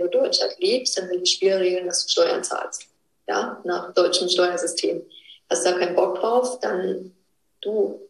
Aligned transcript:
du 0.00 0.08
Deutschland 0.08 0.54
lebst, 0.58 0.98
dann 0.98 1.08
sind 1.08 1.20
die 1.20 1.30
Spielregeln, 1.30 1.86
dass 1.86 2.06
du 2.06 2.10
Steuern 2.10 2.42
zahlst. 2.42 2.86
Ja, 3.28 3.60
nach 3.64 3.94
deutschem 3.94 4.28
Steuersystem. 4.28 5.02
Hast 5.48 5.64
da 5.64 5.72
keinen 5.72 5.94
Bock 5.94 6.18
drauf, 6.18 6.58
dann 6.60 7.14
du, 7.60 8.00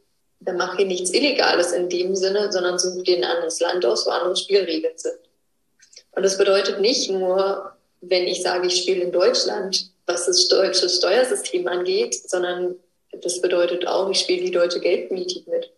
dann 0.40 0.56
mach 0.56 0.76
hier 0.76 0.86
nichts 0.86 1.12
Illegales 1.12 1.72
in 1.72 1.88
dem 1.88 2.16
Sinne, 2.16 2.50
sondern 2.52 2.78
such 2.78 3.02
dir 3.02 3.16
ein 3.16 3.24
anderes 3.24 3.60
Land 3.60 3.84
aus, 3.84 4.06
wo 4.06 4.10
andere 4.10 4.36
Spielregeln 4.36 4.96
sind. 4.96 5.18
Und 6.12 6.22
das 6.22 6.38
bedeutet 6.38 6.80
nicht 6.80 7.10
nur, 7.10 7.72
wenn 8.00 8.26
ich 8.26 8.42
sage, 8.42 8.66
ich 8.66 8.82
spiele 8.82 9.02
in 9.04 9.12
Deutschland, 9.12 9.90
was 10.06 10.26
das 10.26 10.48
deutsche 10.48 10.88
Steuersystem 10.88 11.68
angeht, 11.68 12.14
sondern 12.28 12.76
das 13.12 13.40
bedeutet 13.40 13.86
auch, 13.86 14.10
ich 14.10 14.20
spiele 14.20 14.44
die 14.44 14.50
deutsche 14.50 14.80
Geldpolitik 14.80 15.46
mit. 15.46 15.70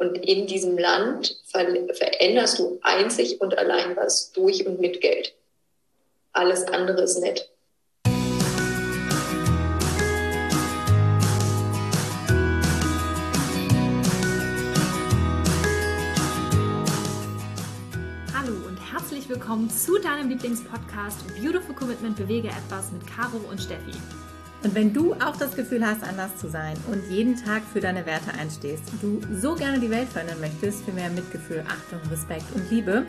Und 0.00 0.14
in 0.18 0.46
diesem 0.46 0.78
Land 0.78 1.36
ver 1.44 1.66
veränderst 1.92 2.60
du 2.60 2.78
einzig 2.82 3.40
und 3.40 3.58
allein 3.58 3.96
was 3.96 4.30
durch 4.30 4.64
und 4.64 4.78
mit 4.78 5.00
Geld. 5.00 5.34
Alles 6.32 6.62
andere 6.68 7.02
ist 7.02 7.18
nett. 7.18 7.50
Hallo 18.32 18.54
und 18.68 18.78
herzlich 18.92 19.28
willkommen 19.28 19.68
zu 19.68 19.98
deinem 19.98 20.28
Lieblingspodcast 20.28 21.26
Beautiful 21.42 21.74
Commitment 21.74 22.16
Bewege 22.16 22.46
etwas 22.46 22.92
mit 22.92 23.04
Caro 23.04 23.40
und 23.50 23.60
Steffi. 23.60 23.98
Und 24.64 24.74
wenn 24.74 24.92
du 24.92 25.14
auch 25.14 25.36
das 25.36 25.54
Gefühl 25.54 25.86
hast, 25.86 26.02
anders 26.02 26.36
zu 26.36 26.48
sein 26.48 26.76
und 26.90 27.08
jeden 27.08 27.36
Tag 27.36 27.62
für 27.72 27.80
deine 27.80 28.04
Werte 28.06 28.32
einstehst, 28.34 28.82
du 29.00 29.20
so 29.32 29.54
gerne 29.54 29.78
die 29.78 29.90
Welt 29.90 30.08
verändern 30.08 30.40
möchtest 30.40 30.84
für 30.84 30.92
mehr 30.92 31.10
Mitgefühl, 31.10 31.62
Achtung, 31.68 32.00
Respekt 32.10 32.44
und 32.54 32.68
Liebe, 32.68 33.06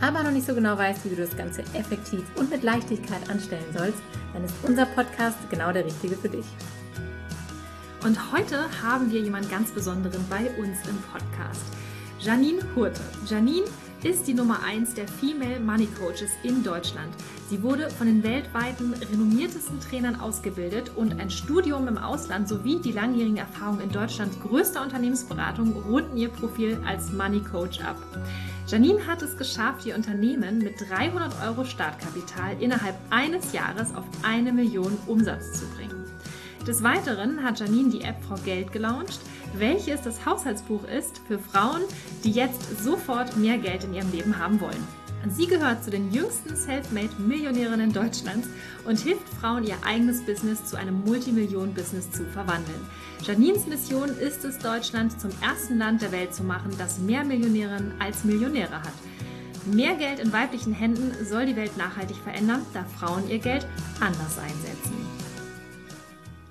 aber 0.00 0.22
noch 0.22 0.30
nicht 0.30 0.46
so 0.46 0.54
genau 0.54 0.78
weißt, 0.78 1.04
wie 1.04 1.10
du 1.10 1.16
das 1.16 1.36
Ganze 1.36 1.62
effektiv 1.74 2.22
und 2.36 2.50
mit 2.50 2.62
Leichtigkeit 2.62 3.28
anstellen 3.28 3.64
sollst, 3.76 3.98
dann 4.32 4.44
ist 4.44 4.54
unser 4.62 4.86
Podcast 4.86 5.38
genau 5.50 5.72
der 5.72 5.84
richtige 5.84 6.16
für 6.16 6.28
dich. 6.28 6.46
Und 8.04 8.32
heute 8.32 8.64
haben 8.82 9.10
wir 9.12 9.20
jemanden 9.20 9.50
ganz 9.50 9.70
Besonderen 9.70 10.24
bei 10.28 10.50
uns 10.58 10.78
im 10.88 10.98
Podcast. 11.12 11.64
Janine 12.18 12.60
Hurte. 12.74 13.00
Janine 13.26 13.66
ist 14.04 14.26
die 14.26 14.34
Nummer 14.34 14.64
1 14.64 14.94
der 14.94 15.06
Female 15.06 15.60
Money 15.60 15.86
Coaches 15.86 16.30
in 16.42 16.64
Deutschland. 16.64 17.14
Sie 17.48 17.62
wurde 17.62 17.88
von 17.88 18.08
den 18.08 18.22
weltweiten 18.24 18.94
renommiertesten 18.94 19.78
Trainern 19.80 20.18
ausgebildet 20.18 20.90
und 20.96 21.20
ein 21.20 21.30
Studium 21.30 21.86
im 21.86 21.98
Ausland 21.98 22.48
sowie 22.48 22.80
die 22.80 22.90
langjährigen 22.90 23.36
Erfahrungen 23.36 23.80
in 23.80 23.92
Deutschlands 23.92 24.40
größter 24.40 24.82
Unternehmensberatung 24.82 25.72
runden 25.88 26.16
ihr 26.16 26.30
Profil 26.30 26.80
als 26.84 27.12
Money 27.12 27.40
Coach 27.40 27.80
ab. 27.80 27.96
Janine 28.66 29.06
hat 29.06 29.22
es 29.22 29.36
geschafft, 29.36 29.86
ihr 29.86 29.94
Unternehmen 29.94 30.58
mit 30.58 30.74
300 30.80 31.32
Euro 31.46 31.64
Startkapital 31.64 32.60
innerhalb 32.60 32.96
eines 33.10 33.52
Jahres 33.52 33.94
auf 33.94 34.04
eine 34.22 34.52
Million 34.52 34.98
Umsatz 35.06 35.60
zu 35.60 35.66
bringen. 35.76 36.04
Des 36.66 36.82
Weiteren 36.82 37.42
hat 37.42 37.60
Janine 37.60 37.90
die 37.90 38.02
App 38.02 38.22
Frau 38.24 38.36
Geld 38.44 38.72
gelauncht, 38.72 39.20
welches 39.54 40.02
das 40.02 40.24
Haushaltsbuch 40.24 40.84
ist 40.84 41.20
für 41.26 41.38
Frauen, 41.38 41.82
die 42.24 42.30
jetzt 42.30 42.82
sofort 42.82 43.36
mehr 43.36 43.58
Geld 43.58 43.84
in 43.84 43.94
ihrem 43.94 44.10
Leben 44.12 44.38
haben 44.38 44.60
wollen. 44.60 44.86
Sie 45.28 45.46
gehört 45.46 45.84
zu 45.84 45.90
den 45.90 46.12
jüngsten 46.12 46.56
Selfmade-Millionärinnen 46.56 47.92
Deutschlands 47.92 48.48
und 48.84 48.98
hilft 48.98 49.28
Frauen, 49.40 49.64
ihr 49.64 49.76
eigenes 49.86 50.20
Business 50.22 50.64
zu 50.64 50.76
einem 50.76 51.04
Multimillionen-Business 51.04 52.10
zu 52.10 52.24
verwandeln. 52.24 52.80
Janines 53.22 53.66
Mission 53.66 54.08
ist 54.08 54.44
es, 54.44 54.58
Deutschland 54.58 55.20
zum 55.20 55.30
ersten 55.40 55.78
Land 55.78 56.02
der 56.02 56.10
Welt 56.10 56.34
zu 56.34 56.42
machen, 56.42 56.74
das 56.76 56.98
mehr 56.98 57.22
Millionärinnen 57.22 57.94
als 58.00 58.24
Millionäre 58.24 58.80
hat. 58.80 58.94
Mehr 59.66 59.94
Geld 59.94 60.18
in 60.18 60.32
weiblichen 60.32 60.72
Händen 60.72 61.12
soll 61.24 61.46
die 61.46 61.56
Welt 61.56 61.76
nachhaltig 61.76 62.16
verändern, 62.16 62.66
da 62.74 62.84
Frauen 62.98 63.28
ihr 63.30 63.38
Geld 63.38 63.64
anders 64.00 64.38
einsetzen. 64.38 65.21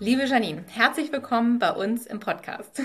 Liebe 0.04 0.26
Janine, 0.26 0.64
herzlich 0.68 1.12
willkommen 1.12 1.60
bei 1.60 1.70
uns 1.74 2.08
im 2.08 2.20
Podcast. 2.20 2.82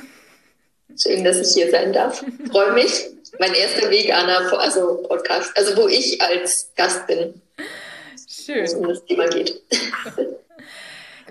Schön, 1.03 1.25
dass 1.25 1.39
ich 1.39 1.55
hier 1.55 1.71
sein 1.71 1.91
darf. 1.91 2.23
Freue 2.51 2.75
mich. 2.75 3.07
Mein 3.39 3.55
erster 3.55 3.91
Veganer 3.91 4.53
also 4.53 5.03
Podcast, 5.09 5.51
also 5.57 5.79
wo 5.79 5.89
ich 5.89 6.21
als 6.21 6.73
Gast 6.77 7.07
bin. 7.07 7.41
Schön. 8.29 8.59
Wo 8.59 8.65
es 8.65 8.75
um 8.75 8.89
das 8.89 9.05
Thema 9.07 9.29
geht. 9.29 9.63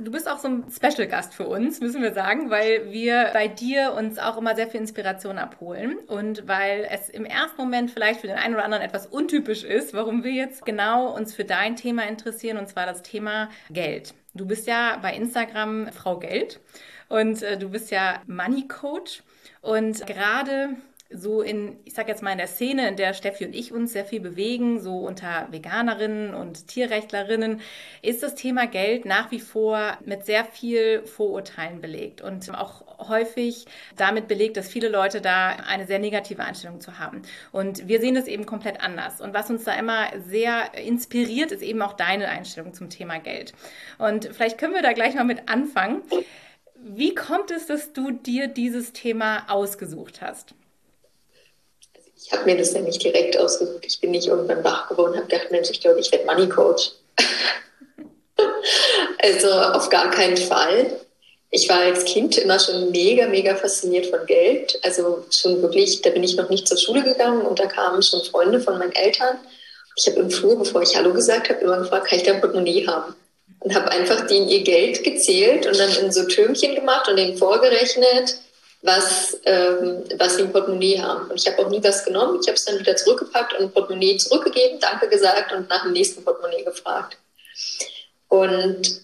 Du 0.02 0.10
bist 0.10 0.28
auch 0.28 0.40
so 0.40 0.48
ein 0.48 0.66
Special 0.76 1.08
Gast 1.08 1.36
für 1.36 1.46
uns, 1.46 1.80
müssen 1.82 2.02
wir 2.02 2.14
sagen, 2.14 2.50
weil 2.50 2.92
wir 2.92 3.30
bei 3.34 3.48
dir 3.48 3.94
uns 3.96 4.18
auch 4.18 4.38
immer 4.38 4.56
sehr 4.56 4.68
viel 4.68 4.82
Inspiration 4.82 5.38
abholen 5.38 6.00
und 6.08 6.48
weil 6.48 6.88
es 6.90 7.10
im 7.10 7.26
ersten 7.26 7.62
Moment 7.62 7.92
vielleicht 7.92 8.22
für 8.22 8.28
den 8.28 8.38
einen 8.38 8.56
oder 8.56 8.66
anderen 8.66 8.84
etwas 8.84 9.06
untypisch 9.06 9.64
ist, 9.64 9.94
warum 9.94 10.24
wir 10.24 10.32
jetzt 10.32 10.66
genau 10.66 11.16
uns 11.16 11.36
für 11.36 11.46
dein 11.46 11.76
Thema 11.76 12.08
interessieren 12.08 12.58
und 12.58 12.68
zwar 12.70 12.88
das 12.88 13.04
Thema 13.04 13.50
Geld. 13.70 14.16
Du 14.36 14.46
bist 14.46 14.68
ja 14.68 14.98
bei 15.02 15.16
Instagram 15.16 15.92
Frau 15.94 16.20
Geld 16.20 16.60
und 17.08 17.42
äh, 17.42 17.58
du 17.58 17.70
bist 17.70 17.90
ja 17.90 18.22
Money 18.28 18.68
Coach. 18.68 19.24
Und 19.62 20.06
gerade 20.06 20.76
so 21.10 21.42
in, 21.42 21.78
ich 21.86 21.94
sag 21.94 22.08
jetzt 22.08 22.24
mal 22.24 22.32
in 22.32 22.38
der 22.38 22.48
Szene, 22.48 22.88
in 22.88 22.96
der 22.96 23.14
Steffi 23.14 23.46
und 23.46 23.56
ich 23.56 23.72
uns 23.72 23.94
sehr 23.94 24.06
viel 24.06 24.20
bewegen, 24.20 24.80
so 24.80 24.98
unter 25.00 25.48
Veganerinnen 25.52 26.34
und 26.34 26.68
Tierrechtlerinnen, 26.68 27.62
ist 28.02 28.24
das 28.24 28.36
Thema 28.36 28.66
Geld 28.66 29.06
nach 29.06 29.32
wie 29.32 29.40
vor 29.40 29.98
mit 30.04 30.26
sehr 30.26 30.46
viel 30.46 31.06
Vorurteilen 31.06 31.80
belegt 31.80 32.22
und 32.22 32.50
auch 32.56 32.86
häufig 33.08 33.66
damit 33.98 34.28
belegt, 34.28 34.58
dass 34.58 34.68
viele 34.68 34.90
Leute 34.90 35.22
da 35.22 35.50
eine 35.68 35.86
sehr 35.86 36.00
negative 36.00 36.44
Einstellung 36.44 36.82
zu 36.82 36.98
haben. 36.98 37.22
Und 37.52 37.88
wir 37.88 38.00
sehen 38.00 38.16
das 38.16 38.28
eben 38.28 38.46
komplett 38.46 38.82
anders. 38.82 39.22
Und 39.22 39.34
was 39.34 39.50
uns 39.50 39.64
da 39.64 39.74
immer 39.74 40.08
sehr 40.28 40.74
inspiriert, 40.76 41.52
ist 41.52 41.62
eben 41.62 41.82
auch 41.82 41.94
deine 41.94 42.30
Einstellung 42.30 42.74
zum 42.74 42.90
Thema 42.90 43.20
Geld. 43.20 43.54
Und 43.98 44.30
vielleicht 44.32 44.58
können 44.58 44.74
wir 44.74 44.82
da 44.82 44.94
gleich 44.94 45.14
mal 45.16 45.24
mit 45.24 45.50
anfangen. 45.50 46.02
Wie 46.78 47.14
kommt 47.14 47.52
es, 47.52 47.68
dass 47.68 47.94
du 47.94 48.12
dir 48.12 48.48
dieses 48.48 48.94
Thema 48.94 49.46
ausgesucht 49.50 50.22
hast? 50.22 50.56
Ich 52.18 52.32
habe 52.32 52.46
mir 52.46 52.58
das 52.58 52.74
ja 52.74 52.82
nicht 52.82 53.04
direkt 53.04 53.38
ausgesucht. 53.38 53.86
Ich 53.86 54.00
bin 54.00 54.12
nicht 54.12 54.28
irgendwann 54.28 54.64
wach 54.64 54.90
geworden 54.90 55.12
und 55.12 55.18
habe 55.18 55.28
gedacht, 55.28 55.52
Mensch, 55.52 55.70
ich 55.70 55.82
glaube, 55.82 56.00
ich 56.00 56.12
werde 56.12 56.26
Money 56.26 56.50
Coach. 56.50 56.92
also 59.22 59.52
auf 59.52 59.90
gar 59.90 60.10
keinen 60.12 60.38
Fall. 60.38 61.00
Ich 61.52 61.70
war 61.70 61.80
als 61.80 62.06
Kind 62.06 62.38
immer 62.38 62.60
schon 62.60 62.92
mega, 62.92 63.28
mega 63.28 63.56
fasziniert 63.56 64.08
von 64.08 64.26
Geld. 64.26 64.80
Also 64.84 65.26
schon 65.30 65.62
wirklich, 65.62 66.02
da 66.02 66.10
bin 66.10 66.24
ich 66.24 66.36
noch 66.36 66.50
nicht 66.50 66.68
zur 66.68 66.78
Schule 66.78 67.04
gegangen 67.04 67.42
und 67.42 67.60
da 67.60 67.68
kamen 67.68 68.02
schon 68.02 68.24
Freunde 68.24 68.60
von 68.60 68.78
meinen 68.78 68.94
Eltern. 68.94 69.38
Ich 69.96 70.08
habe 70.08 70.20
im 70.20 70.30
Flur, 70.30 70.58
bevor 70.58 70.82
ich 70.82 70.96
Hallo 70.96 71.14
gesagt 71.14 71.50
habe, 71.50 71.62
immer 71.62 71.78
gefragt, 71.78 72.08
kann 72.08 72.20
ich 72.20 72.26
da 72.26 72.34
ein 72.34 72.42
Portemonnaie 72.42 72.88
haben? 72.88 73.16
Und 73.60 73.74
habe 73.74 73.92
einfach 73.92 74.28
denen 74.28 74.50
ihr 74.50 74.64
Geld 74.64 75.04
gezählt 75.04 75.66
und 75.66 75.80
dann 75.80 75.96
in 75.96 76.12
so 76.12 76.26
Türmchen 76.26 76.76
gemacht 76.76 77.08
und 77.08 77.18
denen 77.18 77.38
vorgerechnet, 77.38 78.38
was, 78.86 79.38
ähm, 79.46 80.04
was 80.18 80.36
sie 80.36 80.44
im 80.44 80.52
Portemonnaie 80.52 81.02
haben. 81.02 81.30
Und 81.30 81.36
ich 81.36 81.48
habe 81.48 81.66
auch 81.66 81.70
nie 81.70 81.84
was 81.84 82.06
genommen. 82.06 82.40
Ich 82.42 82.48
habe 82.48 82.56
es 82.56 82.66
dann 82.66 82.80
wieder 82.80 82.96
zurückgepackt 82.96 83.60
und 83.60 83.74
Portemonnaie 83.74 84.18
zurückgegeben, 84.18 84.80
Danke 84.80 85.08
gesagt 85.10 85.52
und 85.54 85.70
nach 85.70 85.84
dem 85.84 85.94
nächsten 85.94 86.24
Portemonnaie 86.24 86.64
gefragt. 86.64 87.18
Und 88.28 89.02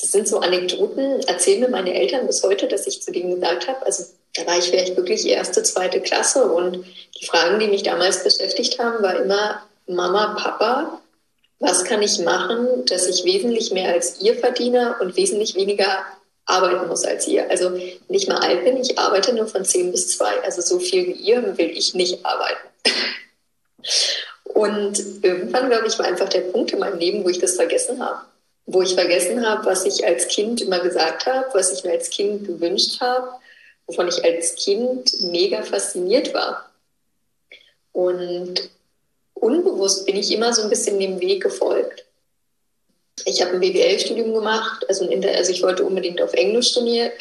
das 0.00 0.10
sind 0.10 0.28
so 0.28 0.40
Anekdoten, 0.40 1.20
erzählen 1.20 1.60
mir 1.60 1.68
meine 1.68 1.94
Eltern 1.94 2.26
bis 2.26 2.42
heute, 2.42 2.66
dass 2.66 2.86
ich 2.86 3.02
zu 3.02 3.12
denen 3.12 3.36
gesagt 3.36 3.68
habe, 3.68 3.86
also 3.86 4.04
da 4.34 4.46
war 4.46 4.58
ich 4.58 4.64
vielleicht 4.64 4.96
wirklich 4.96 5.26
erste, 5.26 5.62
zweite 5.62 6.00
Klasse 6.00 6.44
und 6.44 6.84
die 7.20 7.26
Fragen, 7.26 7.58
die 7.58 7.68
mich 7.68 7.82
damals 7.82 8.24
beschäftigt 8.24 8.78
haben, 8.78 9.02
war 9.02 9.16
immer, 9.16 9.62
Mama, 9.86 10.34
Papa, 10.34 11.00
was 11.60 11.84
kann 11.84 12.02
ich 12.02 12.18
machen, 12.18 12.84
dass 12.86 13.06
ich 13.06 13.24
wesentlich 13.24 13.70
mehr 13.70 13.92
als 13.92 14.20
ihr 14.20 14.34
verdiene 14.34 14.96
und 15.00 15.16
wesentlich 15.16 15.54
weniger 15.54 16.04
arbeiten 16.46 16.88
muss 16.88 17.04
als 17.04 17.26
ihr. 17.28 17.48
Also 17.50 17.70
nicht 18.08 18.28
mal 18.28 18.38
alt 18.38 18.64
bin, 18.64 18.76
ich 18.76 18.98
arbeite 18.98 19.32
nur 19.34 19.46
von 19.46 19.64
10 19.64 19.92
bis 19.92 20.16
2. 20.16 20.42
Also 20.42 20.62
so 20.62 20.78
viel 20.78 21.06
wie 21.06 21.12
ihr 21.12 21.56
will 21.56 21.70
ich 21.70 21.94
nicht 21.94 22.24
arbeiten. 22.24 22.68
Und 24.44 25.24
irgendwann, 25.24 25.70
glaube 25.70 25.86
ich, 25.86 25.98
war 25.98 26.06
einfach 26.06 26.28
der 26.28 26.42
Punkt 26.42 26.72
in 26.72 26.78
meinem 26.78 26.98
Leben, 26.98 27.24
wo 27.24 27.28
ich 27.28 27.38
das 27.38 27.56
vergessen 27.56 28.04
habe. 28.04 28.20
Wo 28.66 28.82
ich 28.82 28.94
vergessen 28.94 29.46
habe, 29.48 29.64
was 29.66 29.84
ich 29.84 30.06
als 30.06 30.28
Kind 30.28 30.60
immer 30.60 30.80
gesagt 30.80 31.26
habe, 31.26 31.46
was 31.54 31.72
ich 31.72 31.84
mir 31.84 31.92
als 31.92 32.10
Kind 32.10 32.46
gewünscht 32.46 33.00
habe, 33.00 33.28
wovon 33.86 34.08
ich 34.08 34.22
als 34.24 34.54
Kind 34.56 35.10
mega 35.22 35.62
fasziniert 35.62 36.34
war. 36.34 36.70
Und 37.92 38.70
unbewusst 39.34 40.06
bin 40.06 40.16
ich 40.16 40.32
immer 40.32 40.52
so 40.52 40.62
ein 40.62 40.70
bisschen 40.70 40.98
dem 41.00 41.20
Weg 41.20 41.42
gefolgt. 41.42 42.04
Ich 43.24 43.40
habe 43.40 43.52
ein 43.52 43.60
BWL-Studium 43.60 44.34
gemacht, 44.34 44.84
also, 44.88 45.06
der, 45.06 45.36
also, 45.36 45.52
ich 45.52 45.62
wollte 45.62 45.84
unbedingt 45.84 46.20
auf 46.20 46.32
Englisch 46.32 46.68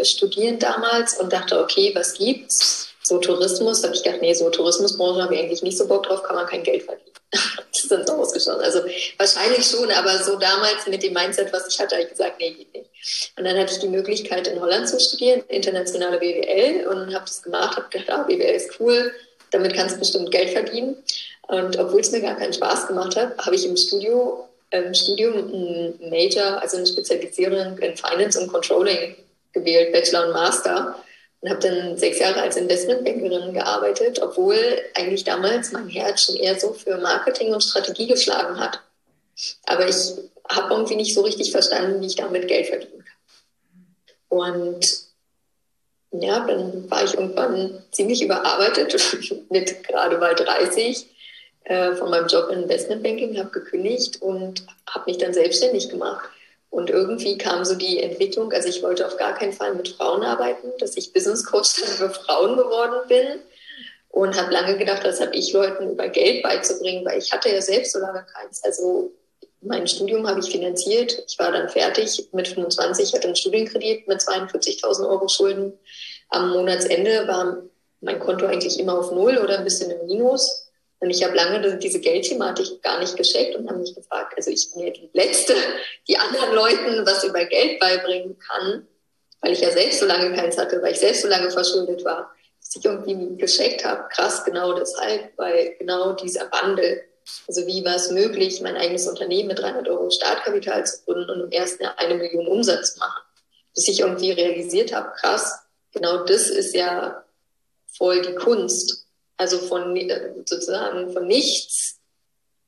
studieren 0.03 0.59
damals 0.59 1.19
und 1.19 1.31
dachte, 1.31 1.59
okay, 1.59 1.91
was 1.95 2.13
gibt's? 2.13 2.87
So 3.03 3.17
Tourismus, 3.17 3.83
habe 3.83 3.95
ich 3.95 4.03
gedacht, 4.03 4.21
nee, 4.21 4.33
so 4.33 4.49
Tourismusbranche 4.49 5.23
habe 5.23 5.35
ich 5.35 5.41
eigentlich 5.41 5.63
nicht 5.63 5.77
so 5.77 5.87
Bock 5.87 6.03
drauf, 6.03 6.23
kann 6.23 6.35
man 6.35 6.47
kein 6.47 6.63
Geld 6.63 6.83
verdienen. 6.83 7.11
das 7.71 7.87
dann 7.87 8.05
so 8.05 8.13
ausgeschaut. 8.13 8.61
Also 8.61 8.81
wahrscheinlich 9.17 9.65
schon, 9.65 9.89
aber 9.91 10.17
so 10.19 10.37
damals 10.37 10.87
mit 10.87 11.03
dem 11.03 11.13
Mindset, 11.13 11.51
was 11.53 11.67
ich 11.67 11.79
hatte, 11.79 11.95
habe 11.95 12.03
ich 12.03 12.09
gesagt, 12.09 12.39
nee, 12.39 12.51
geht 12.51 12.73
nicht. 12.73 12.89
Und 13.37 13.45
dann 13.45 13.57
hatte 13.57 13.73
ich 13.73 13.79
die 13.79 13.87
Möglichkeit, 13.87 14.47
in 14.47 14.59
Holland 14.59 14.87
zu 14.87 14.99
studieren, 14.99 15.43
internationale 15.47 16.19
BWL 16.19 16.87
und 16.87 17.13
habe 17.13 17.25
das 17.25 17.41
gemacht, 17.41 17.77
habe 17.77 17.87
gedacht, 17.89 18.09
ah, 18.09 18.23
BWL 18.23 18.55
ist 18.55 18.79
cool, 18.79 19.11
damit 19.51 19.73
kannst 19.73 19.95
du 19.95 19.99
bestimmt 19.99 20.31
Geld 20.31 20.49
verdienen. 20.51 20.97
Und 21.47 21.77
obwohl 21.77 22.01
es 22.01 22.11
mir 22.11 22.21
gar 22.21 22.37
keinen 22.37 22.53
Spaß 22.53 22.87
gemacht 22.87 23.15
hat, 23.15 23.37
habe 23.37 23.55
ich 23.55 23.65
im 23.65 23.75
Studio, 23.75 24.47
ähm, 24.71 24.93
Studium 24.93 25.33
ein 25.35 26.09
Major, 26.09 26.61
also 26.61 26.77
eine 26.77 26.87
Spezialisierung 26.87 27.77
in 27.77 27.95
Finance 27.95 28.39
und 28.39 28.51
Controlling 28.51 29.15
gewählt, 29.53 29.91
Bachelor 29.91 30.27
und 30.27 30.33
Master. 30.33 30.95
Und 31.41 31.49
habe 31.49 31.59
dann 31.59 31.97
sechs 31.97 32.19
Jahre 32.19 32.41
als 32.41 32.55
Investmentbankerin 32.55 33.53
gearbeitet, 33.53 34.21
obwohl 34.21 34.55
eigentlich 34.93 35.23
damals 35.23 35.71
mein 35.71 35.89
Herz 35.89 36.25
schon 36.25 36.35
eher 36.35 36.59
so 36.59 36.73
für 36.73 36.97
Marketing 36.99 37.51
und 37.51 37.63
Strategie 37.63 38.07
geschlagen 38.07 38.59
hat. 38.59 38.79
Aber 39.65 39.87
ich 39.87 39.95
habe 40.47 40.73
irgendwie 40.73 40.95
nicht 40.95 41.15
so 41.15 41.21
richtig 41.21 41.51
verstanden, 41.51 41.99
wie 41.99 42.05
ich 42.05 42.15
damit 42.15 42.47
Geld 42.47 42.67
verdienen 42.67 43.03
kann. 43.03 44.37
Und 44.37 44.85
ja, 46.11 46.45
dann 46.45 46.91
war 46.91 47.03
ich 47.03 47.15
irgendwann 47.15 47.81
ziemlich 47.91 48.21
überarbeitet 48.21 48.95
mit 49.49 49.83
gerade 49.83 50.17
mal 50.17 50.35
30 50.35 51.07
äh, 51.63 51.93
von 51.95 52.09
meinem 52.09 52.27
Job 52.27 52.49
in 52.49 52.63
Investmentbanking, 52.63 53.37
habe 53.37 53.49
gekündigt 53.49 54.21
und 54.21 54.65
habe 54.89 55.05
mich 55.07 55.17
dann 55.17 55.33
selbstständig 55.33 55.89
gemacht. 55.89 56.29
Und 56.69 56.89
irgendwie 56.89 57.37
kam 57.37 57.65
so 57.65 57.75
die 57.75 58.01
Entwicklung, 58.01 58.51
also 58.53 58.69
ich 58.69 58.81
wollte 58.81 59.05
auf 59.05 59.17
gar 59.17 59.33
keinen 59.33 59.53
Fall 59.53 59.75
mit 59.75 59.89
Frauen 59.89 60.23
arbeiten, 60.23 60.69
dass 60.79 60.95
ich 60.95 61.11
Business 61.11 61.45
Coach 61.45 61.71
für 61.71 62.09
Frauen 62.09 62.55
geworden 62.55 63.07
bin 63.09 63.41
und 64.09 64.39
habe 64.39 64.51
lange 64.53 64.77
gedacht, 64.77 65.03
das 65.03 65.19
habe 65.19 65.35
ich 65.35 65.51
Leuten 65.51 65.91
über 65.91 66.07
Geld 66.07 66.43
beizubringen, 66.43 67.05
weil 67.05 67.19
ich 67.19 67.31
hatte 67.31 67.49
ja 67.49 67.61
selbst 67.61 67.93
so 67.93 67.99
lange 67.99 68.25
keins. 68.33 68.63
Also 68.63 69.11
mein 69.61 69.87
Studium 69.87 70.27
habe 70.27 70.39
ich 70.39 70.51
finanziert. 70.51 71.23
Ich 71.27 71.37
war 71.39 71.51
dann 71.51 71.69
fertig 71.69 72.29
mit 72.31 72.47
25, 72.47 73.13
hatte 73.13 73.27
einen 73.27 73.35
Studienkredit 73.35 74.07
mit 74.07 74.19
42.000 74.19 75.07
Euro 75.07 75.27
Schulden. 75.27 75.73
Am 76.29 76.51
Monatsende 76.51 77.27
war 77.27 77.57
mein 78.01 78.19
Konto 78.19 78.47
eigentlich 78.47 78.79
immer 78.79 78.97
auf 78.97 79.11
Null 79.11 79.37
oder 79.37 79.59
ein 79.59 79.63
bisschen 79.63 79.91
im 79.91 80.07
Minus. 80.07 80.70
Und 81.01 81.09
ich 81.09 81.23
habe 81.23 81.35
lange 81.35 81.77
diese 81.77 81.99
Geldthematik 81.99 82.83
gar 82.83 82.99
nicht 82.99 83.17
gescheckt 83.17 83.55
und 83.55 83.67
habe 83.67 83.79
mich 83.79 83.95
gefragt, 83.95 84.35
also 84.37 84.51
ich 84.51 84.71
bin 84.71 84.85
ja 84.85 84.91
die 84.91 85.09
Letzte, 85.13 85.55
die 86.07 86.15
anderen 86.15 86.53
Leuten 86.53 87.05
was 87.07 87.23
über 87.23 87.43
Geld 87.45 87.79
beibringen 87.79 88.37
kann, 88.37 88.87
weil 89.41 89.53
ich 89.53 89.61
ja 89.61 89.71
selbst 89.71 89.99
so 89.99 90.05
lange 90.05 90.35
keins 90.35 90.59
hatte, 90.59 90.79
weil 90.83 90.91
ich 90.91 90.99
selbst 90.99 91.23
so 91.23 91.27
lange 91.27 91.49
verschuldet 91.49 92.05
war, 92.05 92.31
dass 92.59 92.75
ich 92.75 92.85
irgendwie 92.85 93.35
gescheckt 93.35 93.83
habe, 93.83 94.09
krass, 94.09 94.45
genau 94.45 94.73
deshalb, 94.73 95.35
weil 95.37 95.75
genau 95.79 96.13
dieser 96.13 96.51
Wandel, 96.51 97.01
also 97.47 97.65
wie 97.65 97.83
war 97.83 97.95
es 97.95 98.11
möglich, 98.11 98.61
mein 98.61 98.77
eigenes 98.77 99.07
Unternehmen 99.07 99.47
mit 99.47 99.57
300 99.57 99.89
Euro 99.89 100.11
Startkapital 100.11 100.85
zu 100.85 101.03
gründen 101.05 101.31
und 101.31 101.41
im 101.41 101.51
ersten 101.51 101.81
Jahr 101.81 101.97
eine 101.97 102.13
Million 102.13 102.45
Umsatz 102.45 102.93
zu 102.93 102.99
machen, 102.99 103.23
bis 103.73 103.87
ich 103.87 104.01
irgendwie 104.01 104.33
realisiert 104.33 104.93
habe, 104.93 105.11
krass, 105.19 105.63
genau 105.93 106.25
das 106.25 106.47
ist 106.47 106.75
ja 106.75 107.25
voll 107.87 108.21
die 108.21 108.35
Kunst 108.35 109.00
also 109.41 109.57
von 109.57 109.97
sozusagen 110.45 111.11
von 111.11 111.25
nichts 111.25 111.99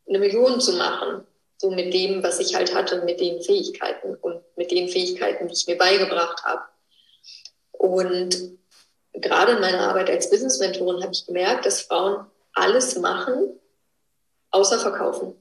eine 0.08 0.18
Million 0.18 0.60
zu 0.60 0.74
machen. 0.74 1.24
So 1.58 1.70
mit 1.70 1.94
dem, 1.94 2.24
was 2.24 2.40
ich 2.40 2.56
halt 2.56 2.74
hatte, 2.74 3.04
mit 3.06 3.22
den 3.22 3.44
Fähigkeiten 3.44 4.16
und 4.16 4.42
mit 4.58 4.72
den 4.72 4.90
Fähigkeiten, 4.90 5.48
die 5.48 5.54
ich 5.54 5.68
mir 5.68 5.78
beigebracht 5.78 6.44
habe. 6.44 6.64
Und 7.72 8.58
gerade 9.14 9.52
in 9.52 9.62
meiner 9.62 9.88
Arbeit 9.88 10.10
als 10.10 10.32
Business-Mentorin 10.32 11.04
habe 11.04 11.14
ich 11.14 11.28
gemerkt, 11.28 11.68
dass 11.68 11.82
Frauen 11.82 12.26
alles 12.54 12.98
machen, 12.98 13.60
außer 14.50 14.80
verkaufen. 14.80 15.36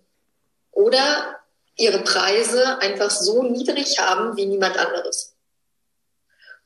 Oder 0.70 1.38
ihre 1.76 2.00
Preise 2.00 2.78
einfach 2.78 3.10
so 3.10 3.42
niedrig 3.42 3.98
haben 3.98 4.36
wie 4.36 4.44
niemand 4.44 4.76
anderes. 4.76 5.34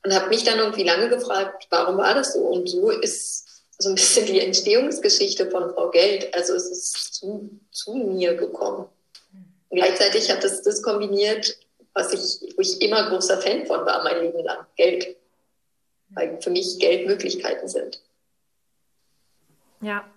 Und 0.04 0.12
habe 0.12 0.28
mich 0.28 0.42
dann 0.42 0.58
irgendwie 0.58 0.84
lange 0.84 1.08
gefragt, 1.08 1.68
warum 1.70 1.98
war 1.98 2.14
das 2.14 2.34
so? 2.34 2.40
Und 2.40 2.68
so 2.68 2.90
ist 2.90 3.45
so 3.78 3.90
ein 3.90 3.94
bisschen 3.94 4.26
die 4.26 4.40
Entstehungsgeschichte 4.40 5.50
von 5.50 5.72
Frau 5.74 5.90
Geld. 5.90 6.34
Also 6.34 6.54
es 6.54 6.70
ist 6.70 7.14
zu, 7.14 7.50
zu 7.70 7.94
mir 7.94 8.34
gekommen. 8.34 8.86
Gleichzeitig 9.70 10.30
hat 10.30 10.44
es 10.44 10.62
das 10.62 10.82
kombiniert, 10.82 11.58
was 11.92 12.12
ich, 12.12 12.56
wo 12.56 12.60
ich 12.60 12.80
immer 12.80 13.08
großer 13.08 13.40
Fan 13.40 13.66
von 13.66 13.84
war, 13.84 14.02
mein 14.04 14.22
Leben 14.22 14.44
lang. 14.44 14.66
Geld. 14.76 15.16
Weil 16.10 16.40
für 16.40 16.50
mich 16.50 16.78
Geld 16.78 17.06
Möglichkeiten 17.06 17.68
sind. 17.68 18.00
Ja, 19.80 20.08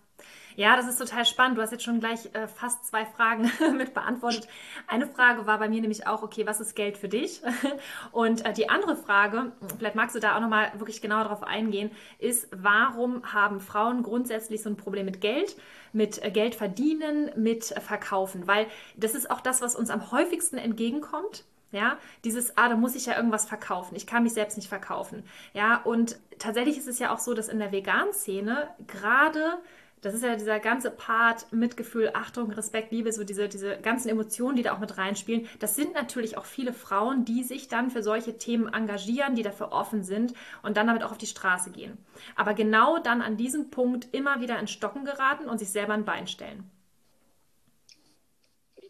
ja, 0.59 0.75
das 0.75 0.89
ist 0.89 1.00
total 1.00 1.25
spannend. 1.25 1.57
Du 1.57 1.61
hast 1.61 1.71
jetzt 1.71 1.85
schon 1.85 2.01
gleich 2.01 2.35
äh, 2.35 2.45
fast 2.50 2.85
zwei 2.85 3.06
Fragen 3.06 3.50
mit 3.77 3.94
beantwortet. 3.94 4.45
Eine 4.88 5.07
Frage 5.07 5.47
war 5.47 5.57
bei 5.57 5.69
mir 5.69 5.79
nämlich 5.79 6.06
auch, 6.06 6.21
okay, 6.21 6.45
was 6.45 6.59
ist 6.59 6.75
Geld 6.75 6.97
für 6.97 7.07
dich? 7.07 7.41
Und 8.11 8.45
äh, 8.45 8.51
die 8.51 8.67
andere 8.67 8.97
Frage, 8.97 9.53
vielleicht 9.77 9.95
magst 9.95 10.17
du 10.17 10.19
da 10.19 10.35
auch 10.35 10.41
nochmal 10.41 10.73
wirklich 10.77 11.01
genauer 11.01 11.23
drauf 11.23 11.44
eingehen, 11.44 11.91
ist, 12.17 12.50
warum 12.51 13.23
haben 13.31 13.61
Frauen 13.61 14.03
grundsätzlich 14.03 14.61
so 14.61 14.69
ein 14.69 14.75
Problem 14.75 15.06
mit 15.06 15.21
Geld, 15.21 15.56
mit 15.94 16.21
äh, 16.21 16.29
Geld 16.29 16.56
verdienen, 16.56 17.31
mit 17.38 17.71
äh, 17.71 17.79
verkaufen? 17.79 18.45
Weil 18.45 18.67
das 18.97 19.15
ist 19.15 19.31
auch 19.31 19.39
das, 19.39 19.61
was 19.61 19.77
uns 19.77 19.89
am 19.89 20.11
häufigsten 20.11 20.57
entgegenkommt. 20.57 21.45
Ja, 21.71 21.97
dieses, 22.25 22.57
ah, 22.57 22.67
da 22.67 22.75
muss 22.75 22.95
ich 22.95 23.06
ja 23.06 23.15
irgendwas 23.15 23.45
verkaufen. 23.45 23.95
Ich 23.95 24.07
kann 24.07 24.23
mich 24.23 24.33
selbst 24.33 24.57
nicht 24.57 24.67
verkaufen. 24.67 25.23
Ja, 25.53 25.77
und 25.77 26.19
tatsächlich 26.38 26.77
ist 26.77 26.88
es 26.88 27.00
ja 27.00 27.13
auch 27.13 27.19
so, 27.19 27.33
dass 27.33 27.47
in 27.47 27.59
der 27.59 27.71
Vegan-Szene 27.71 28.67
gerade 28.88 29.59
das 30.01 30.13
ist 30.13 30.24
ja 30.24 30.36
dieser 30.36 30.60
ganze 30.60 30.92
Part 30.92 31.51
Mitgefühl, 31.51 32.12
Achtung, 32.13 32.51
Respekt, 32.51 32.92
Liebe, 32.92 33.12
so 33.12 33.24
diese, 33.24 33.50
diese 33.50 33.78
ganzen 33.78 34.10
Emotionen, 34.10 34.56
die 34.56 34.63
da 34.63 34.74
auch 34.74 34.80
mit 34.80 34.98
reinspielen. 34.98 35.50
Das 35.60 35.75
sind 35.75 35.94
natürlich 35.94 36.38
auch 36.38 36.46
viele 36.46 36.72
Frauen, 36.72 37.25
die 37.25 37.44
sich 37.44 37.68
dann 37.68 37.92
für 37.92 38.01
solche 38.01 38.38
Themen 38.38 38.72
engagieren, 38.74 39.36
die 39.36 39.44
dafür 39.44 39.74
offen 39.74 40.04
sind 40.04 40.34
und 40.63 40.78
dann 40.78 40.88
damit 40.88 41.04
auch 41.04 41.12
auf 41.12 41.18
die 41.18 41.28
Straße 41.28 41.72
gehen. 41.72 41.98
Aber 42.38 42.54
genau 42.54 43.00
dann 43.00 43.22
an 43.22 43.36
diesem 43.36 43.69
Punkt 43.69 44.07
immer 44.13 44.40
wieder 44.40 44.57
in 44.60 44.68
Stocken 44.68 45.04
geraten 45.04 45.50
und 45.50 45.57
sich 45.57 45.69
selber 45.69 45.94
ein 45.94 46.06
Bein 46.06 46.28
stellen. 46.28 46.69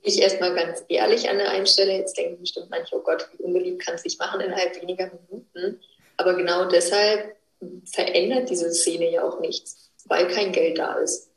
Ich 0.03 0.21
erstmal 0.21 0.55
ganz 0.55 0.83
ehrlich 0.87 1.29
an 1.29 1.39
der 1.39 1.49
einen 1.49 1.65
jetzt 1.65 2.17
denken 2.17 2.39
bestimmt 2.39 2.69
manche, 2.69 2.95
oh 2.95 3.01
Gott, 3.01 3.27
wie 3.33 3.43
unbeliebt 3.43 3.83
kann 3.83 3.95
es 3.95 4.03
sich 4.03 4.17
machen 4.17 4.39
innerhalb 4.41 4.79
weniger 4.79 5.11
Minuten. 5.27 5.81
Aber 6.17 6.35
genau 6.35 6.69
deshalb 6.69 7.35
verändert 7.83 8.49
diese 8.49 8.71
Szene 8.71 9.11
ja 9.11 9.27
auch 9.27 9.39
nichts 9.39 9.88
weil 10.05 10.27
kein 10.27 10.51
Geld 10.51 10.77
da 10.77 10.93
ist. 10.95 11.29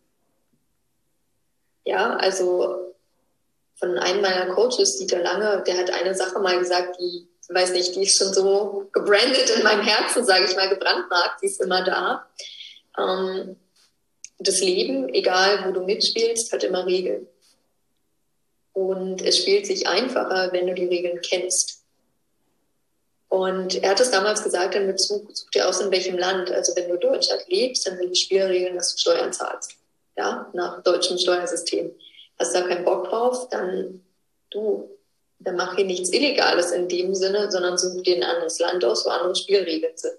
Ja, 1.84 2.16
also 2.16 2.94
von 3.74 3.98
einem 3.98 4.20
meiner 4.22 4.54
Coaches, 4.54 4.98
Dieter 4.98 5.20
Lange, 5.20 5.62
der 5.66 5.76
hat 5.76 5.90
eine 5.90 6.14
Sache 6.14 6.38
mal 6.38 6.58
gesagt, 6.58 6.96
die, 7.00 7.28
weiß 7.48 7.72
nicht, 7.72 7.96
die 7.96 8.02
ist 8.02 8.16
schon 8.16 8.32
so 8.32 8.88
gebrandet 8.92 9.50
in 9.56 9.64
meinem 9.64 9.82
Herzen, 9.82 10.24
sage 10.24 10.44
ich 10.44 10.54
mal, 10.54 10.68
gebrandmarkt, 10.68 11.42
die 11.42 11.46
ist 11.46 11.60
immer 11.60 11.82
da. 11.82 12.28
Ähm, 12.96 13.56
das 14.38 14.60
Leben, 14.60 15.08
egal 15.08 15.64
wo 15.66 15.72
du 15.72 15.84
mitspielst, 15.84 16.52
hat 16.52 16.64
immer 16.64 16.86
Regeln. 16.86 17.26
Und 18.72 19.20
es 19.22 19.38
spielt 19.38 19.66
sich 19.66 19.86
einfacher, 19.86 20.52
wenn 20.52 20.66
du 20.66 20.74
die 20.74 20.86
Regeln 20.86 21.20
kennst. 21.20 21.81
Und 23.32 23.82
er 23.82 23.92
hat 23.92 24.00
es 24.00 24.10
damals 24.10 24.44
gesagt 24.44 24.74
in 24.74 24.86
Bezug, 24.86 25.34
such 25.34 25.50
dir 25.52 25.66
aus, 25.66 25.80
in 25.80 25.90
welchem 25.90 26.18
Land. 26.18 26.50
Also 26.50 26.76
wenn 26.76 26.90
du 26.90 26.98
Deutschland 26.98 27.42
lebst, 27.48 27.86
dann 27.86 27.96
sind 27.96 28.10
die 28.10 28.20
Spielregeln, 28.20 28.76
dass 28.76 28.94
du 28.94 29.00
Steuern 29.00 29.32
zahlst. 29.32 29.72
Ja, 30.18 30.50
nach 30.52 30.82
deutschem 30.82 31.16
Steuersystem. 31.16 31.92
Hast 32.38 32.54
da 32.54 32.60
keinen 32.60 32.84
Bock 32.84 33.08
drauf, 33.08 33.48
dann 33.48 34.02
du, 34.50 34.86
dann 35.38 35.56
mach 35.56 35.76
hier 35.76 35.86
nichts 35.86 36.12
Illegales 36.12 36.72
in 36.72 36.88
dem 36.88 37.14
Sinne, 37.14 37.50
sondern 37.50 37.78
such 37.78 38.02
dir 38.02 38.16
ein 38.16 38.22
anderes 38.22 38.58
Land 38.58 38.84
aus, 38.84 39.06
wo 39.06 39.08
andere 39.08 39.34
Spielregeln 39.34 39.96
sind. 39.96 40.18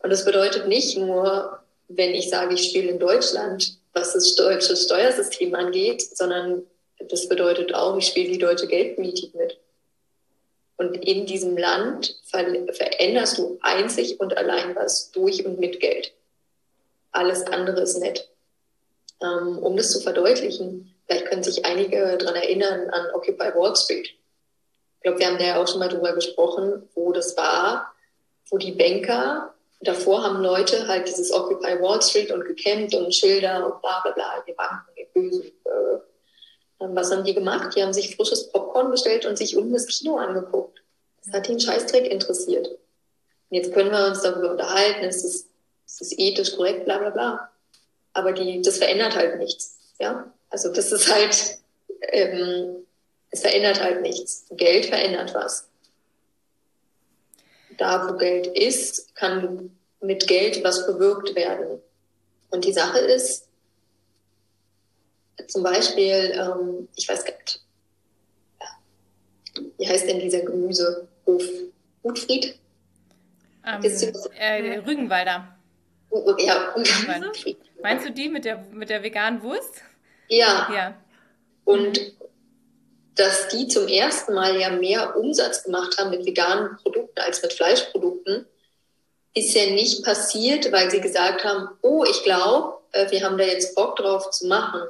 Und 0.00 0.10
das 0.10 0.26
bedeutet 0.26 0.68
nicht 0.68 0.98
nur, 0.98 1.58
wenn 1.88 2.10
ich 2.10 2.28
sage, 2.28 2.52
ich 2.52 2.68
spiele 2.68 2.90
in 2.90 2.98
Deutschland, 2.98 3.78
was 3.94 4.12
das 4.12 4.34
deutsche 4.34 4.76
Steuersystem 4.76 5.54
angeht, 5.54 6.02
sondern 6.14 6.66
das 6.98 7.26
bedeutet 7.30 7.74
auch, 7.74 7.96
ich 7.96 8.08
spiele 8.08 8.32
die 8.32 8.38
deutsche 8.38 8.66
Geldpolitik 8.66 9.34
mit. 9.34 9.58
Und 10.80 10.96
in 11.04 11.26
diesem 11.26 11.58
Land 11.58 12.18
ver 12.24 12.42
veränderst 12.72 13.36
du 13.36 13.58
einzig 13.60 14.18
und 14.18 14.38
allein 14.38 14.74
was 14.74 15.10
durch 15.10 15.44
und 15.44 15.60
mit 15.60 15.78
Geld. 15.78 16.14
Alles 17.12 17.42
andere 17.46 17.82
ist 17.82 17.98
nett. 17.98 18.30
Ähm, 19.22 19.58
um 19.58 19.76
das 19.76 19.90
zu 19.90 20.00
verdeutlichen, 20.00 20.94
vielleicht 21.04 21.26
können 21.26 21.42
sich 21.42 21.66
einige 21.66 22.16
daran 22.16 22.34
erinnern 22.34 22.88
an 22.88 23.10
Occupy 23.12 23.54
Wall 23.54 23.76
Street. 23.76 24.06
Ich 24.06 25.02
glaube, 25.02 25.18
wir 25.18 25.26
haben 25.26 25.36
da 25.36 25.44
ja 25.44 25.62
auch 25.62 25.68
schon 25.68 25.80
mal 25.80 25.90
drüber 25.90 26.14
gesprochen, 26.14 26.88
wo 26.94 27.12
das 27.12 27.36
war, 27.36 27.94
wo 28.48 28.56
die 28.56 28.72
Banker, 28.72 29.52
davor 29.82 30.24
haben 30.24 30.40
Leute 30.40 30.88
halt 30.88 31.06
dieses 31.06 31.30
Occupy 31.30 31.78
Wall 31.82 32.00
Street 32.00 32.30
und 32.30 32.46
gekämpft 32.46 32.94
und 32.94 33.14
Schilder 33.14 33.66
und 33.66 33.82
bla 33.82 34.00
bla 34.00 34.12
bla, 34.12 34.42
die 34.48 34.54
Banken, 34.54 34.88
die 34.96 35.06
böse, 35.12 35.42
äh, 35.44 35.98
was 36.80 37.12
haben 37.12 37.24
die 37.24 37.34
gemacht? 37.34 37.76
Die 37.76 37.82
haben 37.82 37.92
sich 37.92 38.16
frisches 38.16 38.50
Popcorn 38.50 38.90
bestellt 38.90 39.26
und 39.26 39.36
sich 39.36 39.56
unten 39.56 39.74
das 39.74 39.86
Kino 39.86 40.16
angeguckt. 40.16 40.82
Das 41.24 41.34
hat 41.34 41.48
den 41.48 41.60
Scheißdreck 41.60 42.10
interessiert. 42.10 42.66
Und 42.68 43.56
jetzt 43.56 43.72
können 43.72 43.90
wir 43.90 44.06
uns 44.06 44.22
darüber 44.22 44.52
unterhalten, 44.52 45.04
ist 45.04 45.24
es, 45.24 45.46
ist 45.86 46.02
es 46.02 46.18
ethisch 46.18 46.56
korrekt, 46.56 46.86
bla 46.86 46.98
bla 46.98 47.10
bla. 47.10 47.50
Aber 48.14 48.32
die, 48.32 48.62
das 48.62 48.78
verändert 48.78 49.14
halt 49.14 49.38
nichts. 49.38 49.78
Ja? 49.98 50.32
Also 50.48 50.72
das 50.72 50.90
ist 50.90 51.12
halt, 51.12 51.58
ähm, 52.12 52.86
es 53.30 53.42
verändert 53.42 53.82
halt 53.82 54.00
nichts. 54.00 54.46
Geld 54.50 54.86
verändert 54.86 55.34
was. 55.34 55.68
Da, 57.76 58.08
wo 58.08 58.16
Geld 58.16 58.46
ist, 58.46 59.14
kann 59.14 59.76
mit 60.00 60.26
Geld 60.26 60.64
was 60.64 60.86
bewirkt 60.86 61.34
werden. 61.34 61.80
Und 62.50 62.64
die 62.64 62.72
Sache 62.72 62.98
ist, 62.98 63.46
zum 65.48 65.62
Beispiel, 65.62 66.32
ähm, 66.34 66.88
ich 66.96 67.08
weiß 67.08 67.24
gar 67.24 67.34
nicht, 67.36 67.62
wie 69.78 69.88
heißt 69.88 70.08
denn 70.08 70.20
dieser 70.20 70.40
Gemüsehof? 70.40 71.44
Gutfried? 72.02 72.58
Ähm, 73.66 73.82
äh, 74.38 74.78
Rügenwalder. 74.78 75.56
Ja, 76.38 76.74
Rügenwalder. 76.74 77.32
Meinst 77.82 78.06
du 78.06 78.12
die 78.12 78.28
mit 78.28 78.44
der, 78.44 78.58
mit 78.72 78.88
der 78.88 79.02
veganen 79.02 79.42
Wurst? 79.42 79.82
Ja. 80.28 80.68
ja. 80.74 80.94
Und 81.64 82.00
dass 83.16 83.48
die 83.48 83.68
zum 83.68 83.86
ersten 83.86 84.34
Mal 84.34 84.58
ja 84.58 84.70
mehr 84.70 85.16
Umsatz 85.16 85.64
gemacht 85.64 85.98
haben 85.98 86.10
mit 86.10 86.24
veganen 86.24 86.76
Produkten 86.82 87.20
als 87.20 87.42
mit 87.42 87.52
Fleischprodukten, 87.52 88.46
ist 89.34 89.54
ja 89.54 89.66
nicht 89.66 90.04
passiert, 90.04 90.72
weil 90.72 90.90
sie 90.90 91.00
gesagt 91.00 91.44
haben, 91.44 91.68
oh, 91.82 92.04
ich 92.04 92.22
glaube, 92.24 92.78
äh, 92.92 93.10
wir 93.10 93.22
haben 93.22 93.38
da 93.38 93.44
jetzt 93.44 93.74
Bock 93.74 93.96
drauf 93.96 94.30
zu 94.30 94.46
machen, 94.46 94.82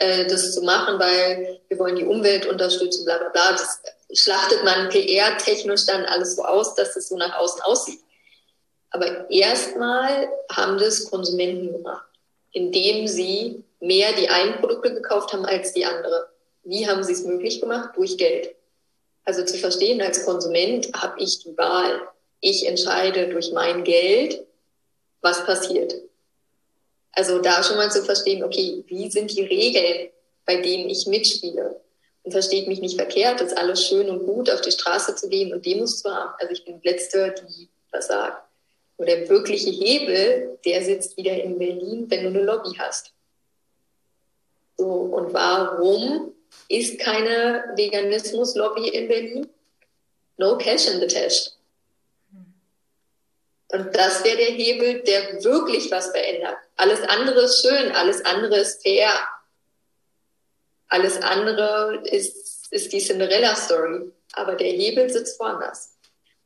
äh, 0.00 0.26
das 0.26 0.54
zu 0.54 0.62
machen, 0.62 0.98
weil 0.98 1.60
wir 1.68 1.78
wollen 1.78 1.96
die 1.96 2.04
Umwelt 2.04 2.46
unterstützen, 2.46 3.04
bla 3.04 3.18
bla 3.18 3.28
bla. 3.28 3.52
Das 3.52 3.80
schlachtet 4.12 4.64
man 4.64 4.88
PR-technisch 4.88 5.86
dann 5.86 6.04
alles 6.06 6.36
so 6.36 6.42
aus, 6.42 6.74
dass 6.74 6.96
es 6.96 7.08
so 7.08 7.16
nach 7.16 7.38
außen 7.38 7.60
aussieht. 7.62 8.00
Aber 8.90 9.30
erstmal 9.30 10.28
haben 10.50 10.78
das 10.78 11.08
Konsumenten 11.10 11.72
gemacht, 11.72 12.08
indem 12.52 13.06
sie 13.06 13.62
mehr 13.78 14.12
die 14.14 14.28
einen 14.28 14.54
Produkte 14.54 14.94
gekauft 14.94 15.32
haben 15.32 15.44
als 15.44 15.74
die 15.74 15.84
andere. 15.84 16.30
Wie 16.64 16.88
haben 16.88 17.04
sie 17.04 17.12
es 17.12 17.24
möglich 17.24 17.60
gemacht? 17.60 17.90
Durch 17.96 18.16
Geld. 18.16 18.54
Also 19.24 19.44
zu 19.44 19.58
verstehen, 19.58 20.00
als 20.00 20.24
Konsument 20.24 20.90
habe 20.94 21.20
ich 21.22 21.40
die 21.40 21.56
Wahl. 21.56 22.00
Ich 22.40 22.66
entscheide 22.66 23.28
durch 23.28 23.52
mein 23.52 23.84
Geld, 23.84 24.44
was 25.20 25.44
passiert. 25.44 25.94
Also 27.12 27.40
da 27.40 27.62
schon 27.62 27.76
mal 27.76 27.90
zu 27.90 28.04
verstehen, 28.04 28.44
okay, 28.44 28.84
wie 28.86 29.10
sind 29.10 29.36
die 29.36 29.42
Regeln, 29.42 30.10
bei 30.44 30.56
denen 30.56 30.88
ich 30.88 31.06
mitspiele? 31.06 31.80
Und 32.22 32.32
versteht 32.32 32.68
mich 32.68 32.80
nicht 32.80 32.96
verkehrt, 32.96 33.40
ist 33.40 33.56
alles 33.56 33.86
schön 33.86 34.10
und 34.10 34.26
gut, 34.26 34.50
auf 34.50 34.60
die 34.60 34.70
Straße 34.70 35.14
zu 35.16 35.28
gehen 35.28 35.52
und 35.52 35.64
Demos 35.64 36.02
zu 36.02 36.14
haben. 36.14 36.32
Also 36.38 36.52
ich 36.52 36.64
bin 36.64 36.80
die 36.80 36.88
Letzte, 36.88 37.34
die 37.48 37.68
das 37.90 38.06
sagt. 38.08 38.46
Nur 38.98 39.06
der 39.06 39.28
wirkliche 39.28 39.70
Hebel, 39.70 40.58
der 40.64 40.84
sitzt 40.84 41.16
wieder 41.16 41.42
in 41.42 41.58
Berlin, 41.58 42.06
wenn 42.08 42.22
du 42.22 42.28
eine 42.28 42.42
Lobby 42.42 42.76
hast. 42.78 43.12
So, 44.76 44.84
und 44.84 45.32
warum 45.32 46.34
ist 46.68 46.98
keine 46.98 47.64
Veganismus-Lobby 47.76 48.88
in 48.88 49.08
Berlin? 49.08 49.48
No 50.36 50.56
cash 50.56 50.86
in 50.88 51.00
the 51.00 51.06
test. 51.06 51.59
Und 53.72 53.94
das 53.94 54.24
wäre 54.24 54.36
der 54.36 54.46
Hebel, 54.46 55.02
der 55.02 55.42
wirklich 55.44 55.90
was 55.90 56.10
verändert. 56.10 56.56
Alles 56.76 57.02
andere 57.02 57.42
ist 57.42 57.62
schön, 57.62 57.92
alles 57.92 58.24
andere 58.24 58.58
ist 58.58 58.82
fair. 58.82 59.12
Alles 60.88 61.22
andere 61.22 62.02
ist, 62.04 62.72
ist 62.72 62.92
die 62.92 62.98
Cinderella-Story. 62.98 64.10
Aber 64.32 64.56
der 64.56 64.70
Hebel 64.70 65.08
sitzt 65.08 65.38
woanders. 65.38 65.96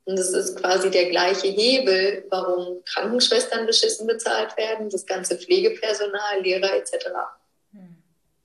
Und 0.04 0.18
es 0.18 0.30
ist 0.34 0.56
quasi 0.56 0.90
der 0.90 1.08
gleiche 1.08 1.48
Hebel, 1.48 2.26
warum 2.28 2.84
Krankenschwestern 2.84 3.64
beschissen 3.64 4.06
bezahlt 4.06 4.54
werden, 4.58 4.90
das 4.90 5.06
ganze 5.06 5.38
Pflegepersonal, 5.38 6.42
Lehrer 6.42 6.74
etc 6.74 7.08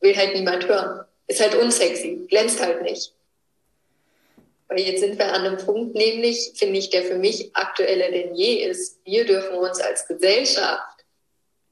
will 0.02 0.16
halt 0.16 0.34
niemand 0.34 0.68
hören. 0.68 1.06
Ist 1.28 1.42
halt 1.42 1.56
unsexy, 1.56 2.26
glänzt 2.28 2.62
halt 2.62 2.82
nicht. 2.82 3.14
Weil 4.70 4.82
jetzt 4.82 5.02
sind 5.02 5.18
wir 5.18 5.34
an 5.34 5.46
einem 5.46 5.58
Punkt, 5.58 5.96
nämlich, 5.96 6.52
finde 6.56 6.78
ich, 6.78 6.92
der 6.92 7.04
für 7.04 7.18
mich 7.18 7.56
aktueller 7.56 8.12
denn 8.12 8.36
je 8.36 8.64
ist. 8.66 9.00
Wir 9.04 9.26
dürfen 9.26 9.58
uns 9.58 9.82
als 9.82 10.08
Gesellschaft 10.08 11.00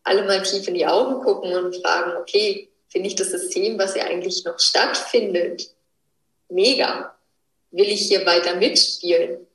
alle 0.04 0.24
mal 0.24 0.42
tief 0.42 0.68
in 0.68 0.74
die 0.74 0.88
Augen 0.88 1.22
gucken 1.24 1.54
und 1.54 1.76
fragen, 1.76 2.18
okay, 2.18 2.70
finde 2.90 3.08
ich 3.08 3.16
das 3.16 3.30
System, 3.30 3.78
was 3.78 3.96
ja 3.96 4.06
eigentlich 4.06 4.44
noch 4.46 4.60
stattfindet, 4.60 5.70
mega. 6.50 7.16
Will 7.72 7.88
ich 7.88 8.08
hier 8.08 8.26
weiter 8.26 8.56
mitspielen? 8.56 9.46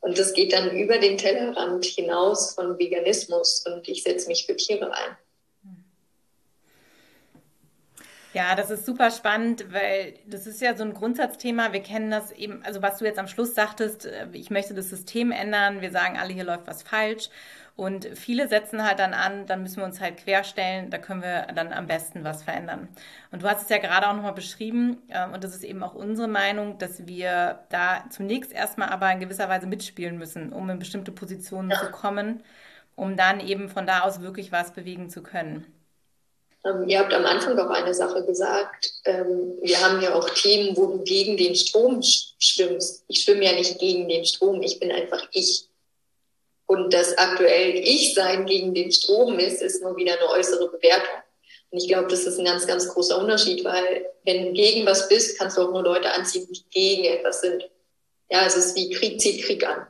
Und 0.00 0.18
das 0.18 0.34
geht 0.34 0.52
dann 0.52 0.76
über 0.76 0.98
den 0.98 1.16
Tellerrand 1.16 1.86
hinaus 1.86 2.54
von 2.54 2.78
Veganismus 2.78 3.64
und 3.66 3.88
ich 3.88 4.02
setze 4.02 4.28
mich 4.28 4.44
für 4.44 4.54
Tiere 4.54 4.92
ein. 4.92 5.16
Ja, 8.34 8.56
das 8.56 8.68
ist 8.70 8.84
super 8.84 9.12
spannend, 9.12 9.72
weil 9.72 10.14
das 10.26 10.48
ist 10.48 10.60
ja 10.60 10.74
so 10.74 10.82
ein 10.82 10.92
Grundsatzthema. 10.92 11.72
Wir 11.72 11.82
kennen 11.82 12.10
das 12.10 12.32
eben, 12.32 12.64
also 12.64 12.82
was 12.82 12.98
du 12.98 13.04
jetzt 13.04 13.20
am 13.20 13.28
Schluss 13.28 13.54
sagtest, 13.54 14.06
äh, 14.06 14.26
ich 14.32 14.50
möchte 14.50 14.74
das 14.74 14.90
System 14.90 15.30
ändern. 15.30 15.80
Wir 15.80 15.92
sagen 15.92 16.18
alle, 16.18 16.32
hier 16.32 16.42
läuft 16.42 16.66
was 16.66 16.82
falsch. 16.82 17.28
Und 17.76 18.06
viele 18.14 18.48
setzen 18.48 18.84
halt 18.84 18.98
dann 18.98 19.14
an, 19.14 19.46
dann 19.46 19.62
müssen 19.62 19.78
wir 19.78 19.84
uns 19.84 20.00
halt 20.00 20.16
querstellen, 20.18 20.90
da 20.90 20.98
können 20.98 21.22
wir 21.22 21.46
dann 21.54 21.72
am 21.72 21.86
besten 21.86 22.24
was 22.24 22.42
verändern. 22.42 22.88
Und 23.30 23.42
du 23.42 23.48
hast 23.48 23.62
es 23.62 23.68
ja 23.68 23.78
gerade 23.78 24.08
auch 24.08 24.14
nochmal 24.14 24.32
beschrieben, 24.34 24.98
ähm, 25.10 25.32
und 25.32 25.44
das 25.44 25.54
ist 25.54 25.64
eben 25.64 25.82
auch 25.84 25.94
unsere 25.94 26.28
Meinung, 26.28 26.78
dass 26.78 27.06
wir 27.06 27.60
da 27.70 28.04
zunächst 28.10 28.52
erstmal 28.52 28.88
aber 28.90 29.10
in 29.12 29.20
gewisser 29.20 29.48
Weise 29.48 29.66
mitspielen 29.66 30.18
müssen, 30.18 30.52
um 30.52 30.68
in 30.70 30.78
bestimmte 30.80 31.12
Positionen 31.12 31.70
ja. 31.70 31.78
zu 31.78 31.90
kommen, 31.90 32.42
um 32.96 33.16
dann 33.16 33.40
eben 33.40 33.68
von 33.68 33.86
da 33.86 34.00
aus 34.00 34.20
wirklich 34.20 34.52
was 34.52 34.72
bewegen 34.72 35.08
zu 35.10 35.22
können. 35.22 35.66
Ähm, 36.64 36.88
ihr 36.88 36.98
habt 36.98 37.12
am 37.12 37.24
Anfang 37.26 37.58
auch 37.58 37.70
eine 37.70 37.94
Sache 37.94 38.24
gesagt. 38.24 38.92
Ähm, 39.04 39.58
wir 39.62 39.80
haben 39.80 40.00
ja 40.00 40.14
auch 40.14 40.28
Themen, 40.30 40.76
wo 40.76 40.86
du 40.86 41.04
gegen 41.04 41.36
den 41.36 41.54
Strom 41.54 42.00
schwimmst. 42.02 43.04
Ich 43.08 43.22
schwimme 43.22 43.44
ja 43.44 43.52
nicht 43.52 43.78
gegen 43.78 44.08
den 44.08 44.24
Strom, 44.24 44.62
ich 44.62 44.80
bin 44.80 44.90
einfach 44.90 45.26
ich. 45.32 45.68
Und 46.66 46.94
das 46.94 47.16
aktuell 47.18 47.74
Ich-Sein 47.76 48.46
gegen 48.46 48.72
den 48.72 48.90
Strom 48.90 49.38
ist, 49.38 49.60
ist 49.60 49.82
nur 49.82 49.96
wieder 49.96 50.14
eine 50.14 50.30
äußere 50.30 50.70
Bewertung. 50.70 51.14
Und 51.70 51.78
ich 51.82 51.88
glaube, 51.88 52.08
das 52.08 52.24
ist 52.24 52.38
ein 52.38 52.44
ganz, 52.46 52.66
ganz 52.66 52.88
großer 52.88 53.18
Unterschied, 53.18 53.64
weil 53.64 54.06
wenn 54.24 54.46
du 54.46 54.52
gegen 54.52 54.86
was 54.86 55.08
bist, 55.08 55.38
kannst 55.38 55.58
du 55.58 55.62
auch 55.62 55.72
nur 55.72 55.82
Leute 55.82 56.10
anziehen, 56.12 56.48
die 56.50 56.62
gegen 56.70 57.04
etwas 57.04 57.42
sind. 57.42 57.68
Ja, 58.30 58.46
es 58.46 58.56
ist 58.56 58.74
wie 58.76 58.90
Krieg 58.90 59.20
zieht 59.20 59.44
Krieg 59.44 59.66
an. 59.66 59.86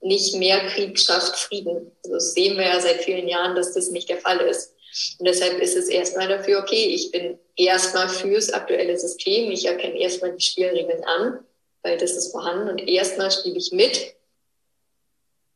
Nicht 0.00 0.36
mehr 0.36 0.60
Krieg 0.68 0.98
schafft 0.98 1.36
Frieden. 1.36 1.90
Also 2.04 2.14
das 2.14 2.32
sehen 2.32 2.56
wir 2.56 2.64
ja 2.64 2.80
seit 2.80 3.02
vielen 3.02 3.28
Jahren, 3.28 3.56
dass 3.56 3.74
das 3.74 3.90
nicht 3.90 4.08
der 4.08 4.18
Fall 4.18 4.40
ist. 4.40 4.75
Und 5.18 5.26
deshalb 5.26 5.60
ist 5.60 5.76
es 5.76 5.88
erstmal 5.88 6.28
dafür, 6.28 6.60
okay, 6.60 6.86
ich 6.86 7.10
bin 7.10 7.38
erstmal 7.56 8.08
fürs 8.08 8.52
aktuelle 8.52 8.98
System, 8.98 9.50
ich 9.50 9.66
erkenne 9.66 9.98
erstmal 9.98 10.32
die 10.32 10.42
Spielregeln 10.42 11.04
an, 11.04 11.44
weil 11.82 11.98
das 11.98 12.12
ist 12.12 12.32
vorhanden 12.32 12.68
und 12.68 12.78
erstmal 12.78 13.30
spiele 13.30 13.58
ich 13.58 13.72
mit. 13.72 14.14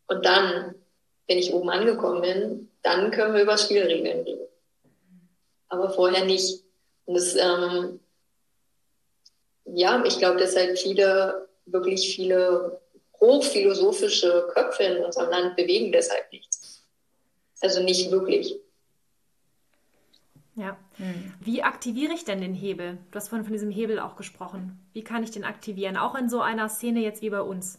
Und 0.09 0.25
dann, 0.27 0.75
wenn 1.27 1.39
ich 1.39 1.53
oben 1.55 1.71
angekommen 1.71 2.21
bin, 2.23 2.71
dann 2.83 3.11
können 3.11 3.35
wir 3.35 3.43
über 3.43 3.57
Spielregeln 3.57 4.25
reden. 4.25 4.47
Aber 5.69 5.91
vorher 5.91 6.25
nicht. 6.25 6.63
Und 7.07 7.15
das, 7.15 7.35
ähm, 7.37 8.01
ja, 9.65 10.03
ich 10.05 10.19
glaube, 10.19 10.39
deshalb 10.39 10.79
viele, 10.79 11.49
wirklich 11.67 12.15
viele 12.15 12.81
hochphilosophische 13.21 14.49
Köpfe 14.53 14.83
in 14.83 15.05
unserem 15.05 15.31
Land 15.31 15.57
bewegen 15.57 15.93
deshalb 15.93 16.31
nichts. 16.33 16.83
Also 17.61 17.83
nicht 17.83 18.11
wirklich. 18.11 18.59
Ja. 20.57 20.77
Hm. 20.97 21.33
Wie 21.41 21.63
aktiviere 21.63 22.13
ich 22.13 22.25
denn 22.25 22.41
den 22.41 22.55
Hebel? 22.55 22.99
Du 23.11 23.17
hast 23.17 23.29
vorhin 23.29 23.45
von 23.45 23.53
diesem 23.53 23.71
Hebel 23.71 23.99
auch 23.99 24.17
gesprochen. 24.17 24.79
Wie 24.93 25.05
kann 25.05 25.23
ich 25.23 25.31
den 25.31 25.45
aktivieren? 25.45 25.97
Auch 25.97 26.15
in 26.15 26.29
so 26.29 26.41
einer 26.41 26.69
Szene 26.69 27.01
jetzt 27.01 27.23
wie 27.23 27.31
bei 27.31 27.41
uns. 27.41 27.79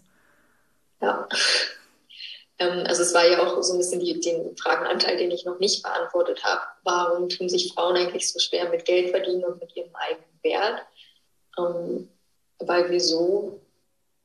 Ja. 1.02 1.28
Ähm, 2.60 2.84
also 2.88 3.02
es 3.02 3.14
war 3.14 3.26
ja 3.28 3.46
auch 3.46 3.62
so 3.62 3.74
ein 3.74 3.80
bisschen 3.80 4.00
die, 4.00 4.20
den 4.20 4.56
Fragenanteil, 4.56 5.18
den 5.18 5.32
ich 5.32 5.46
noch 5.46 5.60
nicht 5.60 5.84
beantwortet 5.84 6.44
habe. 6.44 6.62
Warum 6.84 7.28
tun 7.28 7.50
sich 7.50 7.74
Frauen 7.74 7.98
eigentlich 7.98 8.32
so 8.32 8.40
schwer 8.40 8.70
mit 8.70 8.86
Geld 8.86 9.10
verdienen 9.10 9.44
und 9.44 9.60
mit 9.60 9.76
ihrem 9.76 9.94
eigenen 9.96 10.44
Wert? 10.44 10.86
Ähm, 11.58 12.08
weil 12.60 12.90
wir 12.90 13.02
so 13.02 13.60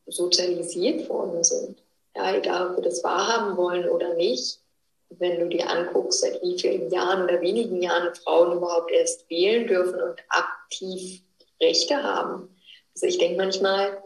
sozialisiert 0.06 1.08
worden 1.08 1.42
sind. 1.42 1.82
Ja, 2.14 2.34
egal, 2.34 2.70
ob 2.70 2.76
wir 2.76 2.84
das 2.84 3.02
wahrhaben 3.02 3.56
wollen 3.56 3.88
oder 3.88 4.14
nicht 4.14 4.60
wenn 5.10 5.40
du 5.40 5.48
dir 5.48 5.68
anguckst, 5.70 6.20
seit 6.20 6.42
wie 6.42 6.58
vielen 6.58 6.90
Jahren 6.90 7.24
oder 7.24 7.40
wenigen 7.40 7.80
Jahren 7.80 8.14
Frauen 8.14 8.56
überhaupt 8.56 8.90
erst 8.90 9.28
wählen 9.30 9.66
dürfen 9.66 10.00
und 10.00 10.20
aktiv 10.28 11.22
Rechte 11.60 12.02
haben. 12.02 12.54
Also 12.94 13.06
ich 13.06 13.18
denke 13.18 13.36
manchmal, 13.36 14.02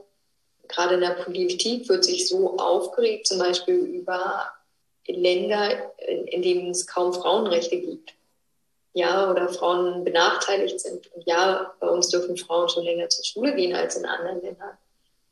gerade 0.69 0.95
in 0.95 1.01
der 1.01 1.11
Politik 1.11 1.89
wird 1.89 2.05
sich 2.05 2.29
so 2.29 2.57
aufgeregt, 2.59 3.27
zum 3.27 3.39
Beispiel 3.39 3.77
über 3.77 4.51
Länder, 5.07 5.93
in, 6.07 6.27
in 6.27 6.43
denen 6.43 6.71
es 6.71 6.87
kaum 6.87 7.13
Frauenrechte 7.13 7.81
gibt. 7.81 8.15
Ja, 8.93 9.31
oder 9.31 9.49
Frauen 9.49 10.05
benachteiligt 10.05 10.81
sind. 10.81 11.13
Und 11.15 11.25
ja, 11.27 11.75
bei 11.81 11.89
uns 11.89 12.09
dürfen 12.09 12.37
Frauen 12.37 12.69
schon 12.69 12.85
länger 12.85 13.09
zur 13.09 13.25
Schule 13.25 13.55
gehen 13.55 13.75
als 13.75 13.97
in 13.97 14.05
anderen 14.05 14.43
Ländern. 14.43 14.77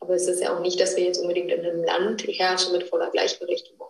Aber 0.00 0.14
es 0.14 0.28
ist 0.28 0.40
ja 0.40 0.56
auch 0.56 0.60
nicht, 0.60 0.80
dass 0.80 0.96
wir 0.96 1.04
jetzt 1.04 1.18
unbedingt 1.18 1.50
in 1.50 1.60
einem 1.60 1.82
Land 1.82 2.22
herrschen 2.26 2.72
mit 2.72 2.84
voller 2.84 3.10
Gleichberechtigung 3.10 3.88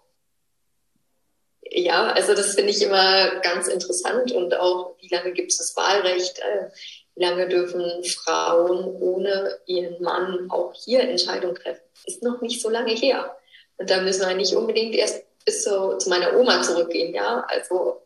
ja, 1.71 2.13
also 2.13 2.35
das 2.35 2.55
finde 2.55 2.71
ich 2.71 2.83
immer 2.83 3.41
ganz 3.41 3.69
interessant 3.69 4.33
und 4.33 4.55
auch, 4.55 4.97
wie 5.01 5.15
lange 5.15 5.33
gibt 5.33 5.53
es 5.53 5.59
das 5.59 5.77
Wahlrecht? 5.77 6.39
Äh, 6.39 6.71
wie 7.15 7.25
lange 7.25 7.49
dürfen 7.49 8.05
Frauen 8.05 8.85
ohne 9.01 9.59
ihren 9.67 10.01
Mann 10.03 10.51
auch 10.51 10.73
hier 10.75 11.01
Entscheidungen 11.01 11.57
treffen? 11.57 11.83
Ist 12.07 12.23
noch 12.23 12.41
nicht 12.41 12.63
so 12.63 12.71
lange 12.71 12.93
her. 12.93 13.37
Und 13.77 13.91
da 13.91 14.01
müssen 14.01 14.29
wir 14.29 14.35
nicht 14.35 14.55
unbedingt 14.55 14.95
erst 14.95 15.25
bis 15.45 15.63
zu, 15.63 15.99
zu 15.99 16.09
meiner 16.11 16.37
Oma 16.37 16.63
zurückgehen, 16.63 17.15
ja. 17.15 17.45
Also 17.49 18.03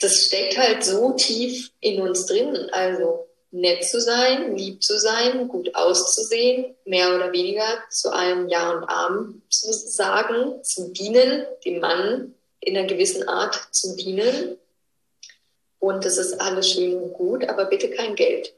das 0.00 0.26
steckt 0.26 0.58
halt 0.58 0.84
so 0.84 1.12
tief 1.12 1.70
in 1.80 2.00
uns 2.00 2.26
drin. 2.26 2.68
Also 2.72 3.27
nett 3.50 3.84
zu 3.84 4.00
sein, 4.00 4.56
lieb 4.56 4.82
zu 4.82 4.98
sein, 4.98 5.48
gut 5.48 5.74
auszusehen, 5.74 6.74
mehr 6.84 7.14
oder 7.14 7.32
weniger 7.32 7.66
zu 7.90 8.12
einem 8.12 8.48
Ja 8.48 8.70
und 8.72 8.84
Arm 8.84 9.42
zu 9.48 9.72
sagen, 9.72 10.62
zu 10.62 10.92
dienen, 10.92 11.46
dem 11.64 11.80
Mann 11.80 12.34
in 12.60 12.76
einer 12.76 12.86
gewissen 12.86 13.26
Art 13.28 13.68
zu 13.70 13.96
dienen. 13.96 14.58
Und 15.78 16.04
das 16.04 16.18
ist 16.18 16.40
alles 16.40 16.70
schön 16.70 17.00
und 17.00 17.12
gut, 17.14 17.48
aber 17.48 17.66
bitte 17.66 17.90
kein 17.90 18.14
Geld. 18.14 18.52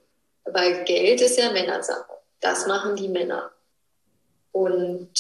Weil 0.45 0.85
Geld 0.85 1.21
ist 1.21 1.39
ja 1.39 1.53
Männersache. 1.53 2.13
Das 2.41 2.67
machen 2.67 2.97
die 2.97 3.09
Männer. 3.09 3.53
Und 4.53 5.11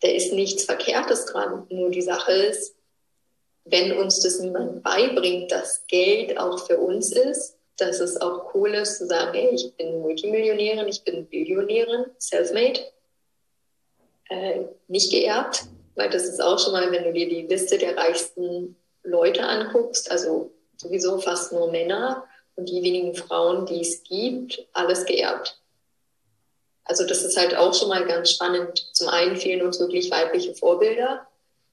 da 0.00 0.08
ist 0.08 0.32
nichts 0.32 0.64
Verkehrtes 0.64 1.26
dran. 1.26 1.66
Nur 1.68 1.90
die 1.90 2.02
Sache 2.02 2.32
ist, 2.32 2.74
wenn 3.64 3.92
uns 3.96 4.20
das 4.20 4.40
niemand 4.40 4.82
beibringt, 4.82 5.52
dass 5.52 5.86
Geld 5.86 6.38
auch 6.38 6.66
für 6.66 6.78
uns 6.78 7.12
ist, 7.12 7.55
dass 7.76 8.00
es 8.00 8.20
auch 8.20 8.54
cool 8.54 8.74
ist 8.74 8.98
zu 8.98 9.06
sagen, 9.06 9.34
hey, 9.34 9.50
ich 9.54 9.74
bin 9.74 10.00
Multimillionärin, 10.00 10.88
ich 10.88 11.02
bin 11.04 11.26
Billionärin, 11.26 12.06
self-made, 12.18 12.80
äh, 14.28 14.64
nicht 14.88 15.10
geerbt, 15.10 15.64
weil 15.94 16.10
das 16.10 16.24
ist 16.24 16.42
auch 16.42 16.58
schon 16.58 16.72
mal, 16.72 16.90
wenn 16.90 17.04
du 17.04 17.12
dir 17.12 17.28
die 17.28 17.46
Liste 17.46 17.78
der 17.78 17.96
reichsten 17.96 18.76
Leute 19.02 19.42
anguckst, 19.44 20.10
also 20.10 20.52
sowieso 20.76 21.18
fast 21.18 21.52
nur 21.52 21.70
Männer 21.70 22.24
und 22.56 22.68
die 22.68 22.82
wenigen 22.82 23.14
Frauen, 23.14 23.66
die 23.66 23.80
es 23.80 24.02
gibt, 24.02 24.66
alles 24.72 25.04
geerbt. 25.04 25.58
Also 26.84 27.04
das 27.04 27.22
ist 27.22 27.36
halt 27.36 27.56
auch 27.56 27.74
schon 27.74 27.88
mal 27.88 28.06
ganz 28.06 28.30
spannend. 28.30 28.88
Zum 28.92 29.08
einen 29.08 29.36
fehlen 29.36 29.62
uns 29.62 29.80
wirklich 29.80 30.10
weibliche 30.10 30.54
Vorbilder. 30.54 31.26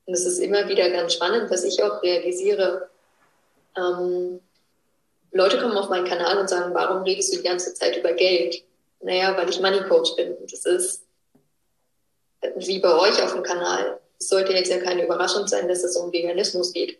Und 0.05 0.13
es 0.15 0.25
ist 0.25 0.39
immer 0.39 0.67
wieder 0.67 0.89
ganz 0.89 1.13
spannend, 1.13 1.51
was 1.51 1.63
ich 1.63 1.83
auch 1.83 2.01
realisiere. 2.01 2.89
Ähm, 3.77 4.39
Leute 5.33 5.59
kommen 5.59 5.77
auf 5.77 5.89
meinen 5.89 6.07
Kanal 6.07 6.37
und 6.37 6.49
sagen, 6.49 6.73
warum 6.73 7.03
redest 7.03 7.33
du 7.33 7.37
die 7.37 7.43
ganze 7.43 7.73
Zeit 7.73 7.97
über 7.97 8.13
Geld? 8.13 8.63
Naja, 9.01 9.35
weil 9.35 9.49
ich 9.49 9.59
Money 9.59 9.81
Coach 9.81 10.15
bin. 10.15 10.37
Das 10.49 10.65
ist 10.65 11.03
wie 12.55 12.79
bei 12.79 12.93
euch 12.93 13.21
auf 13.21 13.33
dem 13.33 13.43
Kanal. 13.43 13.99
Es 14.19 14.29
sollte 14.29 14.53
jetzt 14.53 14.69
ja 14.69 14.79
keine 14.79 15.03
Überraschung 15.03 15.47
sein, 15.47 15.67
dass 15.67 15.83
es 15.83 15.97
um 15.97 16.11
Veganismus 16.13 16.71
geht 16.71 16.99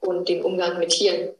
und 0.00 0.28
den 0.28 0.42
Umgang 0.42 0.78
mit 0.78 0.90
Tieren. 0.90 1.30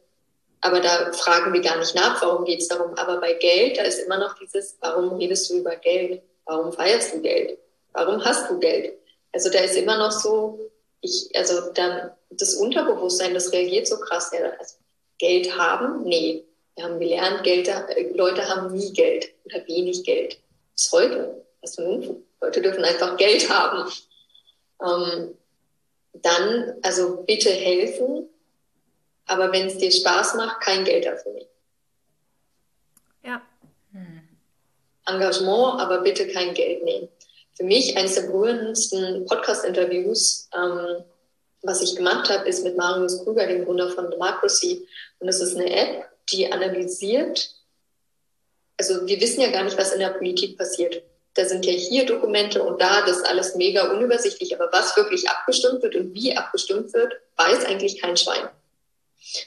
Aber 0.60 0.80
da 0.80 1.12
fragen 1.12 1.52
wir 1.52 1.60
gar 1.60 1.78
nicht 1.78 1.94
nach, 1.94 2.20
warum 2.20 2.44
geht 2.44 2.60
es 2.60 2.68
darum. 2.68 2.94
Aber 2.94 3.20
bei 3.20 3.34
Geld, 3.34 3.78
da 3.78 3.82
ist 3.82 4.00
immer 4.00 4.18
noch 4.18 4.36
dieses, 4.38 4.76
warum 4.80 5.16
redest 5.16 5.48
du 5.48 5.58
über 5.58 5.76
Geld? 5.76 6.22
Warum 6.44 6.72
feierst 6.72 7.14
du 7.14 7.20
Geld? 7.20 7.58
Warum 7.92 8.24
hast 8.24 8.50
du 8.50 8.58
Geld? 8.58 8.94
Also 9.32 9.50
da 9.50 9.60
ist 9.60 9.76
immer 9.76 9.98
noch 9.98 10.10
so, 10.10 10.58
ich, 11.00 11.30
also 11.34 11.72
dann 11.72 12.10
das 12.30 12.54
Unterbewusstsein, 12.54 13.34
das 13.34 13.52
reagiert 13.52 13.86
so 13.86 13.98
krass. 14.00 14.32
Ja, 14.32 14.50
also 14.58 14.74
Geld 15.18 15.56
haben? 15.56 16.04
Nee. 16.04 16.44
Wir 16.76 16.84
haben 16.84 17.00
gelernt, 17.00 17.42
Geld, 17.42 17.68
Leute 18.14 18.48
haben 18.48 18.72
nie 18.72 18.92
Geld 18.92 19.30
oder 19.44 19.66
wenig 19.66 20.04
Geld. 20.04 20.38
Bis 20.74 20.92
heute. 20.92 21.44
Was 21.60 21.76
ein 21.78 22.24
Leute 22.40 22.62
dürfen 22.62 22.84
einfach 22.84 23.16
Geld 23.16 23.50
haben. 23.50 23.90
Ähm, 24.80 25.34
dann, 26.14 26.76
also 26.82 27.22
bitte 27.22 27.50
helfen, 27.50 28.28
aber 29.26 29.52
wenn 29.52 29.66
es 29.66 29.78
dir 29.78 29.90
Spaß 29.90 30.34
macht, 30.34 30.60
kein 30.60 30.84
Geld 30.84 31.04
dafür 31.04 31.32
nehmen. 31.32 31.48
Ja. 33.24 33.42
Hm. 33.92 34.22
Engagement, 35.06 35.80
aber 35.80 36.00
bitte 36.00 36.28
kein 36.28 36.54
Geld 36.54 36.84
nehmen. 36.84 37.08
Für 37.54 37.64
mich 37.64 37.96
eines 37.96 38.14
der 38.14 38.22
berührendsten 38.22 39.26
Podcast-Interviews, 39.26 40.48
ähm, 40.56 41.04
was 41.62 41.82
ich 41.82 41.96
gemacht 41.96 42.30
habe, 42.30 42.48
ist 42.48 42.64
mit 42.64 42.76
Marius 42.76 43.24
Krüger, 43.24 43.46
dem 43.46 43.64
Gründer 43.64 43.90
von 43.90 44.10
Democracy. 44.10 44.86
Und 45.18 45.26
das 45.26 45.40
ist 45.40 45.56
eine 45.56 45.70
App, 45.70 46.08
die 46.30 46.52
analysiert, 46.52 47.58
also 48.78 49.06
wir 49.06 49.20
wissen 49.20 49.40
ja 49.40 49.50
gar 49.50 49.64
nicht, 49.64 49.76
was 49.76 49.92
in 49.92 49.98
der 49.98 50.10
Politik 50.10 50.56
passiert. 50.56 51.02
Da 51.34 51.44
sind 51.44 51.66
ja 51.66 51.72
hier 51.72 52.06
Dokumente 52.06 52.62
und 52.62 52.80
da, 52.80 53.02
das 53.02 53.18
ist 53.18 53.26
alles 53.26 53.54
mega 53.54 53.90
unübersichtlich. 53.92 54.54
Aber 54.54 54.70
was 54.72 54.96
wirklich 54.96 55.28
abgestimmt 55.28 55.82
wird 55.82 55.96
und 55.96 56.14
wie 56.14 56.36
abgestimmt 56.36 56.92
wird, 56.94 57.12
weiß 57.36 57.64
eigentlich 57.64 58.00
kein 58.00 58.16
Schwein. 58.16 58.48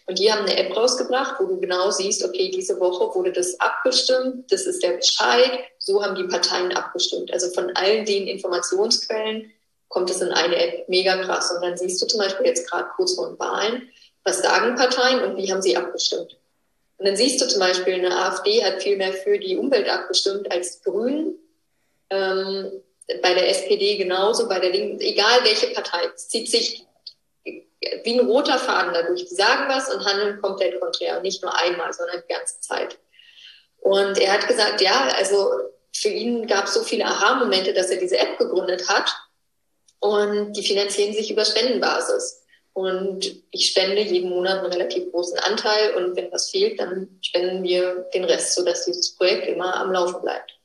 Und 0.05 0.19
die 0.19 0.31
haben 0.31 0.45
eine 0.45 0.57
App 0.57 0.75
rausgebracht, 0.75 1.35
wo 1.39 1.45
du 1.45 1.59
genau 1.59 1.89
siehst, 1.89 2.23
okay, 2.23 2.51
diese 2.51 2.79
Woche 2.79 3.15
wurde 3.15 3.31
das 3.31 3.59
abgestimmt, 3.59 4.51
das 4.51 4.63
ist 4.63 4.83
der 4.83 4.91
Bescheid, 4.91 5.59
so 5.79 6.03
haben 6.03 6.15
die 6.15 6.27
Parteien 6.27 6.71
abgestimmt. 6.73 7.33
Also 7.33 7.49
von 7.49 7.75
allen 7.75 8.05
den 8.05 8.27
Informationsquellen 8.27 9.51
kommt 9.91 10.09
es 10.09 10.21
in 10.21 10.31
eine 10.31 10.55
App 10.55 10.89
mega 10.89 11.15
krass. 11.23 11.51
Und 11.51 11.61
dann 11.61 11.77
siehst 11.77 12.01
du 12.01 12.07
zum 12.07 12.19
Beispiel 12.19 12.47
jetzt 12.47 12.69
gerade 12.69 12.89
kurz 12.95 13.13
vor 13.13 13.27
den 13.27 13.39
Wahlen, 13.39 13.89
was 14.23 14.41
sagen 14.41 14.75
Parteien 14.75 15.23
und 15.23 15.37
wie 15.37 15.51
haben 15.51 15.61
sie 15.61 15.77
abgestimmt. 15.77 16.37
Und 16.97 17.07
dann 17.07 17.15
siehst 17.15 17.41
du 17.41 17.47
zum 17.47 17.59
Beispiel, 17.59 17.95
eine 17.95 18.15
AfD 18.15 18.63
hat 18.63 18.81
viel 18.81 18.97
mehr 18.97 19.13
für 19.13 19.37
die 19.37 19.57
Umwelt 19.57 19.89
abgestimmt 19.89 20.51
als 20.51 20.79
die 20.79 20.89
Grünen. 20.89 21.35
Ähm, 22.09 22.71
bei 23.21 23.33
der 23.33 23.49
SPD 23.49 23.97
genauso, 23.97 24.47
bei 24.47 24.59
der 24.59 24.69
Linken, 24.69 25.01
egal 25.01 25.43
welche 25.43 25.67
Partei, 25.67 25.99
es 26.15 26.29
zieht 26.29 26.49
sich 26.49 26.85
wie 28.03 28.19
ein 28.19 28.27
roter 28.27 28.59
Faden 28.59 28.93
dadurch. 28.93 29.25
Die 29.25 29.35
sagen 29.35 29.67
was 29.67 29.93
und 29.93 30.05
handeln 30.05 30.41
komplett 30.41 30.79
konträr. 30.79 31.17
Und 31.17 31.23
nicht 31.23 31.41
nur 31.41 31.55
einmal, 31.55 31.91
sondern 31.93 32.21
die 32.21 32.33
ganze 32.33 32.59
Zeit. 32.61 32.97
Und 33.79 34.19
er 34.19 34.33
hat 34.33 34.47
gesagt, 34.47 34.81
ja, 34.81 35.09
also 35.17 35.51
für 35.93 36.09
ihn 36.09 36.47
gab 36.47 36.65
es 36.65 36.73
so 36.73 36.83
viele 36.83 37.05
Aha-Momente, 37.05 37.73
dass 37.73 37.89
er 37.89 37.97
diese 37.97 38.17
App 38.17 38.37
gegründet 38.37 38.87
hat. 38.87 39.11
Und 40.01 40.53
die 40.53 40.63
finanzieren 40.63 41.13
sich 41.13 41.29
über 41.29 41.45
Spendenbasis. 41.45 42.41
Und 42.73 43.43
ich 43.51 43.67
spende 43.67 44.01
jeden 44.01 44.31
Monat 44.31 44.59
einen 44.59 44.73
relativ 44.73 45.11
großen 45.11 45.37
Anteil. 45.39 45.93
Und 45.95 46.15
wenn 46.15 46.31
was 46.31 46.49
fehlt, 46.49 46.79
dann 46.79 47.19
spenden 47.21 47.63
wir 47.63 48.07
den 48.13 48.23
Rest, 48.23 48.55
sodass 48.55 48.85
dieses 48.85 49.15
Projekt 49.15 49.47
immer 49.47 49.75
am 49.75 49.91
Laufen 49.91 50.21
bleibt. 50.21 50.57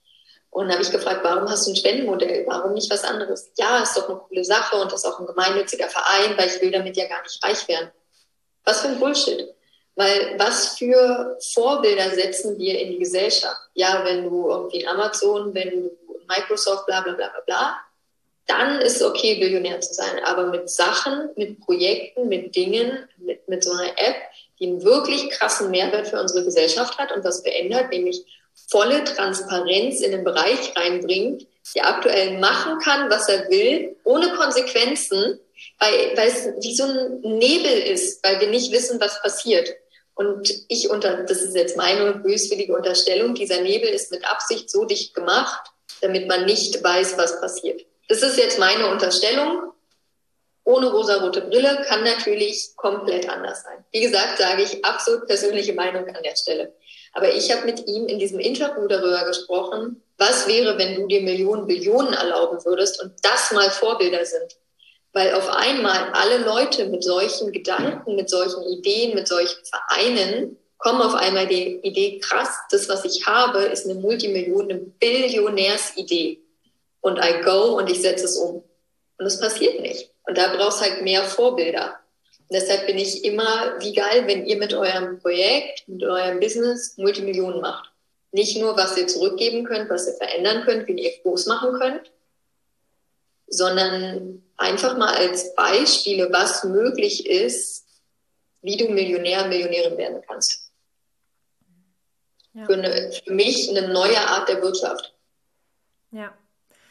Und 0.50 0.72
habe 0.72 0.80
ich 0.80 0.90
gefragt, 0.90 1.20
warum 1.22 1.50
hast 1.50 1.66
du 1.66 1.72
ein 1.72 1.76
Spendenmodell? 1.76 2.46
Warum 2.46 2.72
nicht 2.72 2.90
was 2.90 3.04
anderes? 3.04 3.50
Ja, 3.58 3.82
ist 3.82 3.94
doch 3.94 4.08
eine 4.08 4.18
coole 4.18 4.42
Sache 4.42 4.76
und 4.76 4.90
das 4.90 5.04
ist 5.04 5.10
auch 5.10 5.20
ein 5.20 5.26
gemeinnütziger 5.26 5.88
Verein, 5.90 6.38
weil 6.38 6.48
ich 6.48 6.62
will 6.62 6.70
damit 6.70 6.96
ja 6.96 7.06
gar 7.06 7.22
nicht 7.22 7.44
reich 7.44 7.68
werden. 7.68 7.90
Was 8.64 8.80
für 8.80 8.88
ein 8.88 8.98
Bullshit. 8.98 9.54
Weil 9.96 10.38
was 10.38 10.78
für 10.78 11.36
Vorbilder 11.52 12.08
setzen 12.10 12.56
wir 12.58 12.80
in 12.80 12.92
die 12.92 12.98
Gesellschaft? 12.98 13.60
Ja, 13.74 14.02
wenn 14.04 14.24
du 14.24 14.48
irgendwie 14.48 14.80
in 14.80 14.88
Amazon, 14.88 15.52
wenn 15.54 15.70
du 15.70 15.90
Microsoft, 16.26 16.86
bla 16.86 17.02
bla 17.02 17.12
bla 17.12 17.28
bla 17.28 17.40
bla, 17.46 17.80
dann 18.46 18.80
ist 18.80 18.96
es 18.96 19.02
okay, 19.02 19.34
Billionär 19.36 19.80
zu 19.80 19.92
sein. 19.92 20.20
Aber 20.24 20.46
mit 20.46 20.70
Sachen, 20.70 21.30
mit 21.36 21.60
Projekten, 21.60 22.28
mit 22.28 22.54
Dingen, 22.54 23.08
mit, 23.18 23.48
mit 23.48 23.64
so 23.64 23.72
einer 23.72 23.90
App, 23.96 24.16
die 24.58 24.66
einen 24.66 24.84
wirklich 24.84 25.30
krassen 25.30 25.70
Mehrwert 25.70 26.08
für 26.08 26.20
unsere 26.20 26.44
Gesellschaft 26.44 26.96
hat 26.98 27.12
und 27.12 27.24
was 27.24 27.42
verändert, 27.42 27.90
nämlich 27.90 28.24
volle 28.68 29.04
Transparenz 29.04 30.00
in 30.00 30.12
den 30.12 30.24
Bereich 30.24 30.74
reinbringt, 30.76 31.46
der 31.74 31.88
aktuell 31.88 32.38
machen 32.38 32.78
kann, 32.78 33.10
was 33.10 33.28
er 33.28 33.48
will, 33.50 33.96
ohne 34.04 34.32
Konsequenzen, 34.34 35.38
weil, 35.78 36.16
weil 36.16 36.28
es 36.28 36.48
wie 36.60 36.74
so 36.74 36.84
ein 36.84 37.20
Nebel 37.20 37.78
ist, 37.90 38.24
weil 38.24 38.40
wir 38.40 38.48
nicht 38.48 38.72
wissen, 38.72 39.00
was 39.00 39.20
passiert. 39.20 39.68
Und 40.14 40.64
ich 40.68 40.88
unter, 40.88 41.24
das 41.24 41.42
ist 41.42 41.54
jetzt 41.54 41.76
meine 41.76 42.14
böswillige 42.14 42.74
Unterstellung, 42.74 43.34
dieser 43.34 43.60
Nebel 43.60 43.90
ist 43.90 44.10
mit 44.10 44.24
Absicht 44.24 44.70
so 44.70 44.84
dicht 44.86 45.14
gemacht, 45.14 45.70
damit 46.00 46.26
man 46.26 46.46
nicht 46.46 46.82
weiß, 46.82 47.18
was 47.18 47.40
passiert. 47.40 47.84
Das 48.08 48.22
ist 48.22 48.36
jetzt 48.36 48.58
meine 48.58 48.88
Unterstellung. 48.88 49.72
Ohne 50.64 50.90
rosarote 50.90 51.42
Brille 51.42 51.84
kann 51.86 52.02
natürlich 52.02 52.74
komplett 52.76 53.28
anders 53.28 53.62
sein. 53.62 53.84
Wie 53.92 54.00
gesagt, 54.00 54.38
sage 54.38 54.62
ich 54.62 54.84
absolut 54.84 55.26
persönliche 55.26 55.74
Meinung 55.74 56.08
an 56.08 56.22
der 56.24 56.34
Stelle. 56.34 56.74
Aber 57.12 57.32
ich 57.32 57.52
habe 57.54 57.66
mit 57.66 57.86
ihm 57.86 58.08
in 58.08 58.18
diesem 58.18 58.40
Interview 58.40 58.86
darüber 58.88 59.24
gesprochen, 59.24 60.02
was 60.18 60.48
wäre, 60.48 60.76
wenn 60.76 60.96
du 60.96 61.06
dir 61.06 61.22
Millionen, 61.22 61.66
Billionen 61.66 62.12
erlauben 62.12 62.64
würdest 62.64 63.00
und 63.02 63.12
das 63.22 63.52
mal 63.52 63.70
Vorbilder 63.70 64.24
sind. 64.24 64.56
Weil 65.12 65.34
auf 65.34 65.48
einmal 65.48 66.10
alle 66.12 66.38
Leute 66.38 66.86
mit 66.86 67.04
solchen 67.04 67.52
Gedanken, 67.52 68.16
mit 68.16 68.28
solchen 68.28 68.64
Ideen, 68.64 69.14
mit 69.14 69.28
solchen 69.28 69.64
Vereinen 69.64 70.58
kommen 70.78 71.00
auf 71.00 71.14
einmal 71.14 71.46
die 71.46 71.80
Idee, 71.82 72.18
krass, 72.18 72.50
das, 72.70 72.88
was 72.88 73.04
ich 73.04 73.26
habe, 73.26 73.60
ist 73.60 73.86
eine 73.86 73.94
Multimillionen, 73.94 74.70
eine 74.70 74.80
Billionärsidee. 74.80 76.40
Und 77.06 77.18
I 77.18 77.40
go 77.44 77.76
und 77.78 77.88
ich 77.88 78.02
setze 78.02 78.24
es 78.24 78.36
um. 78.36 78.64
Und 79.18 79.26
es 79.26 79.38
passiert 79.38 79.80
nicht. 79.80 80.10
Und 80.24 80.36
da 80.36 80.56
brauchst 80.56 80.80
halt 80.80 81.02
mehr 81.02 81.22
Vorbilder. 81.22 82.00
Und 82.40 82.52
deshalb 82.52 82.88
bin 82.88 82.98
ich 82.98 83.24
immer, 83.24 83.76
wie 83.78 83.94
geil, 83.94 84.26
wenn 84.26 84.44
ihr 84.44 84.56
mit 84.56 84.74
eurem 84.74 85.20
Projekt, 85.20 85.86
mit 85.86 86.02
eurem 86.02 86.40
Business 86.40 86.96
Multimillionen 86.96 87.60
macht. 87.60 87.92
Nicht 88.32 88.58
nur, 88.58 88.76
was 88.76 88.96
ihr 88.96 89.06
zurückgeben 89.06 89.64
könnt, 89.64 89.88
was 89.88 90.08
ihr 90.08 90.14
verändern 90.14 90.64
könnt, 90.64 90.88
wie 90.88 91.00
ihr 91.00 91.12
groß 91.22 91.46
machen 91.46 91.74
könnt, 91.78 92.10
sondern 93.46 94.42
einfach 94.56 94.98
mal 94.98 95.14
als 95.14 95.54
Beispiele, 95.54 96.32
was 96.32 96.64
möglich 96.64 97.24
ist, 97.24 97.86
wie 98.62 98.76
du 98.76 98.88
Millionär, 98.88 99.46
Millionärin 99.46 99.96
werden 99.96 100.22
kannst. 100.26 100.72
Ja. 102.52 102.64
Für, 102.66 102.74
eine, 102.74 103.12
für 103.12 103.32
mich 103.32 103.70
eine 103.70 103.92
neue 103.92 104.18
Art 104.18 104.48
der 104.48 104.60
Wirtschaft. 104.60 105.14
Ja. 106.10 106.36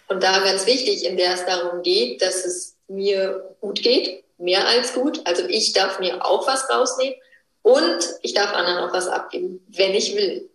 Und 0.07 0.21
da 0.21 0.39
ganz 0.39 0.65
wichtig, 0.65 1.05
in 1.05 1.17
der 1.17 1.33
es 1.33 1.45
darum 1.45 1.81
geht, 1.81 2.21
dass 2.21 2.45
es 2.45 2.77
mir 2.87 3.55
gut 3.59 3.81
geht, 3.81 4.23
mehr 4.37 4.67
als 4.67 4.93
gut. 4.93 5.21
Also 5.25 5.43
ich 5.47 5.73
darf 5.73 5.99
mir 5.99 6.23
auch 6.25 6.47
was 6.47 6.69
rausnehmen 6.69 7.15
und 7.61 8.05
ich 8.21 8.33
darf 8.33 8.53
anderen 8.53 8.87
auch 8.87 8.93
was 8.93 9.07
abgeben, 9.07 9.65
wenn 9.69 9.95
ich 9.95 10.15
will. 10.15 10.49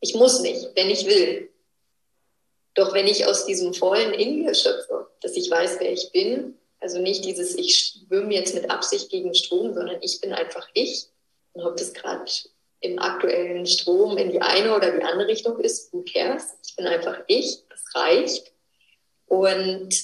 Ich 0.00 0.14
muss 0.14 0.40
nicht, 0.40 0.70
wenn 0.74 0.90
ich 0.90 1.06
will. 1.06 1.48
Doch 2.74 2.92
wenn 2.92 3.06
ich 3.06 3.26
aus 3.26 3.46
diesem 3.46 3.74
vollen 3.74 4.12
in 4.14 4.42
mir 4.42 4.54
schöpfe, 4.54 5.08
dass 5.20 5.36
ich 5.36 5.50
weiß, 5.50 5.76
wer 5.78 5.92
ich 5.92 6.10
bin, 6.12 6.58
also 6.80 6.98
nicht 6.98 7.24
dieses, 7.24 7.54
ich 7.54 7.76
schwimme 8.06 8.34
jetzt 8.34 8.54
mit 8.54 8.70
Absicht 8.70 9.08
gegen 9.08 9.34
Strom, 9.34 9.72
sondern 9.72 9.98
ich 10.02 10.20
bin 10.20 10.32
einfach 10.32 10.68
ich. 10.74 11.06
Und 11.52 11.64
ob 11.64 11.76
das 11.76 11.92
gerade 11.92 12.24
im 12.80 12.98
aktuellen 12.98 13.66
Strom 13.66 14.18
in 14.18 14.32
die 14.32 14.40
eine 14.40 14.74
oder 14.74 14.90
die 14.90 15.04
andere 15.04 15.28
Richtung 15.28 15.58
ist, 15.60 15.92
who 15.92 16.04
cares? 16.12 16.54
Ich 16.66 16.74
bin 16.74 16.86
einfach 16.86 17.20
ich, 17.28 17.58
das 17.68 17.84
reicht. 17.94 18.52
Und 19.32 19.94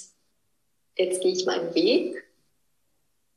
jetzt 0.96 1.20
gehe 1.20 1.32
ich 1.32 1.44
meinen 1.44 1.74
Weg. 1.74 2.24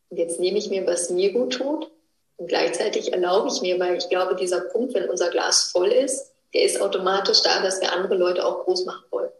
Und 0.08 0.16
jetzt 0.16 0.40
nehme 0.40 0.58
ich 0.58 0.70
mir, 0.70 0.88
was 0.88 1.10
mir 1.10 1.34
gut 1.34 1.56
tut. 1.56 1.92
Und 2.38 2.48
gleichzeitig 2.48 3.12
erlaube 3.12 3.50
ich 3.50 3.62
mir, 3.62 3.78
weil 3.78 3.98
ich 3.98 4.08
glaube, 4.08 4.38
dieser 4.38 4.62
Punkt, 4.62 4.94
wenn 4.94 5.10
unser 5.10 5.30
Glas 5.32 5.64
voll 5.64 5.90
ist, 5.90 6.32
der 6.54 6.64
ist 6.64 6.80
automatisch 6.80 7.42
da, 7.42 7.62
dass 7.62 7.82
wir 7.82 7.92
andere 7.92 8.16
Leute 8.16 8.46
auch 8.46 8.64
groß 8.64 8.86
machen 8.86 9.04
wollen. 9.10 9.32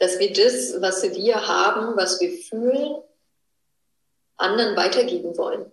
Dass 0.00 0.18
wir 0.18 0.32
das, 0.32 0.80
was 0.82 1.04
wir 1.04 1.46
haben, 1.46 1.96
was 1.96 2.20
wir 2.20 2.32
fühlen, 2.32 2.96
anderen 4.36 4.76
weitergeben 4.76 5.38
wollen. 5.38 5.70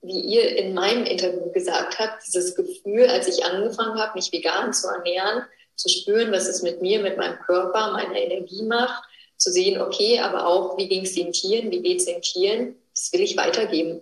Wie 0.00 0.20
ihr 0.20 0.56
in 0.56 0.72
meinem 0.72 1.04
Interview 1.04 1.52
gesagt 1.52 1.98
habt, 1.98 2.26
dieses 2.26 2.54
Gefühl, 2.54 3.08
als 3.08 3.28
ich 3.28 3.44
angefangen 3.44 4.00
habe, 4.00 4.14
mich 4.14 4.32
vegan 4.32 4.72
zu 4.72 4.88
ernähren, 4.88 5.44
zu 5.80 5.88
spüren, 5.88 6.32
was 6.32 6.46
es 6.46 6.62
mit 6.62 6.82
mir, 6.82 7.00
mit 7.00 7.16
meinem 7.16 7.38
Körper, 7.40 7.92
meiner 7.92 8.16
Energie 8.16 8.62
macht, 8.62 9.04
zu 9.36 9.50
sehen, 9.50 9.80
okay, 9.80 10.20
aber 10.20 10.46
auch, 10.46 10.76
wie 10.76 10.88
ging 10.88 11.04
es 11.04 11.14
den 11.14 11.32
Tieren, 11.32 11.70
wie 11.70 11.82
geht 11.82 12.00
es 12.00 12.04
den 12.04 12.20
Tieren, 12.20 12.76
das 12.94 13.12
will 13.12 13.20
ich 13.20 13.36
weitergeben. 13.36 14.00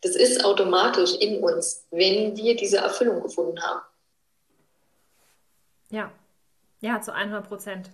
Das 0.00 0.16
ist 0.16 0.44
automatisch 0.44 1.14
in 1.14 1.42
uns, 1.42 1.86
wenn 1.92 2.36
wir 2.36 2.56
diese 2.56 2.78
Erfüllung 2.78 3.22
gefunden 3.22 3.62
haben. 3.62 3.80
Ja, 5.90 6.10
ja, 6.80 7.00
zu 7.00 7.14
100 7.14 7.46
Prozent. 7.46 7.90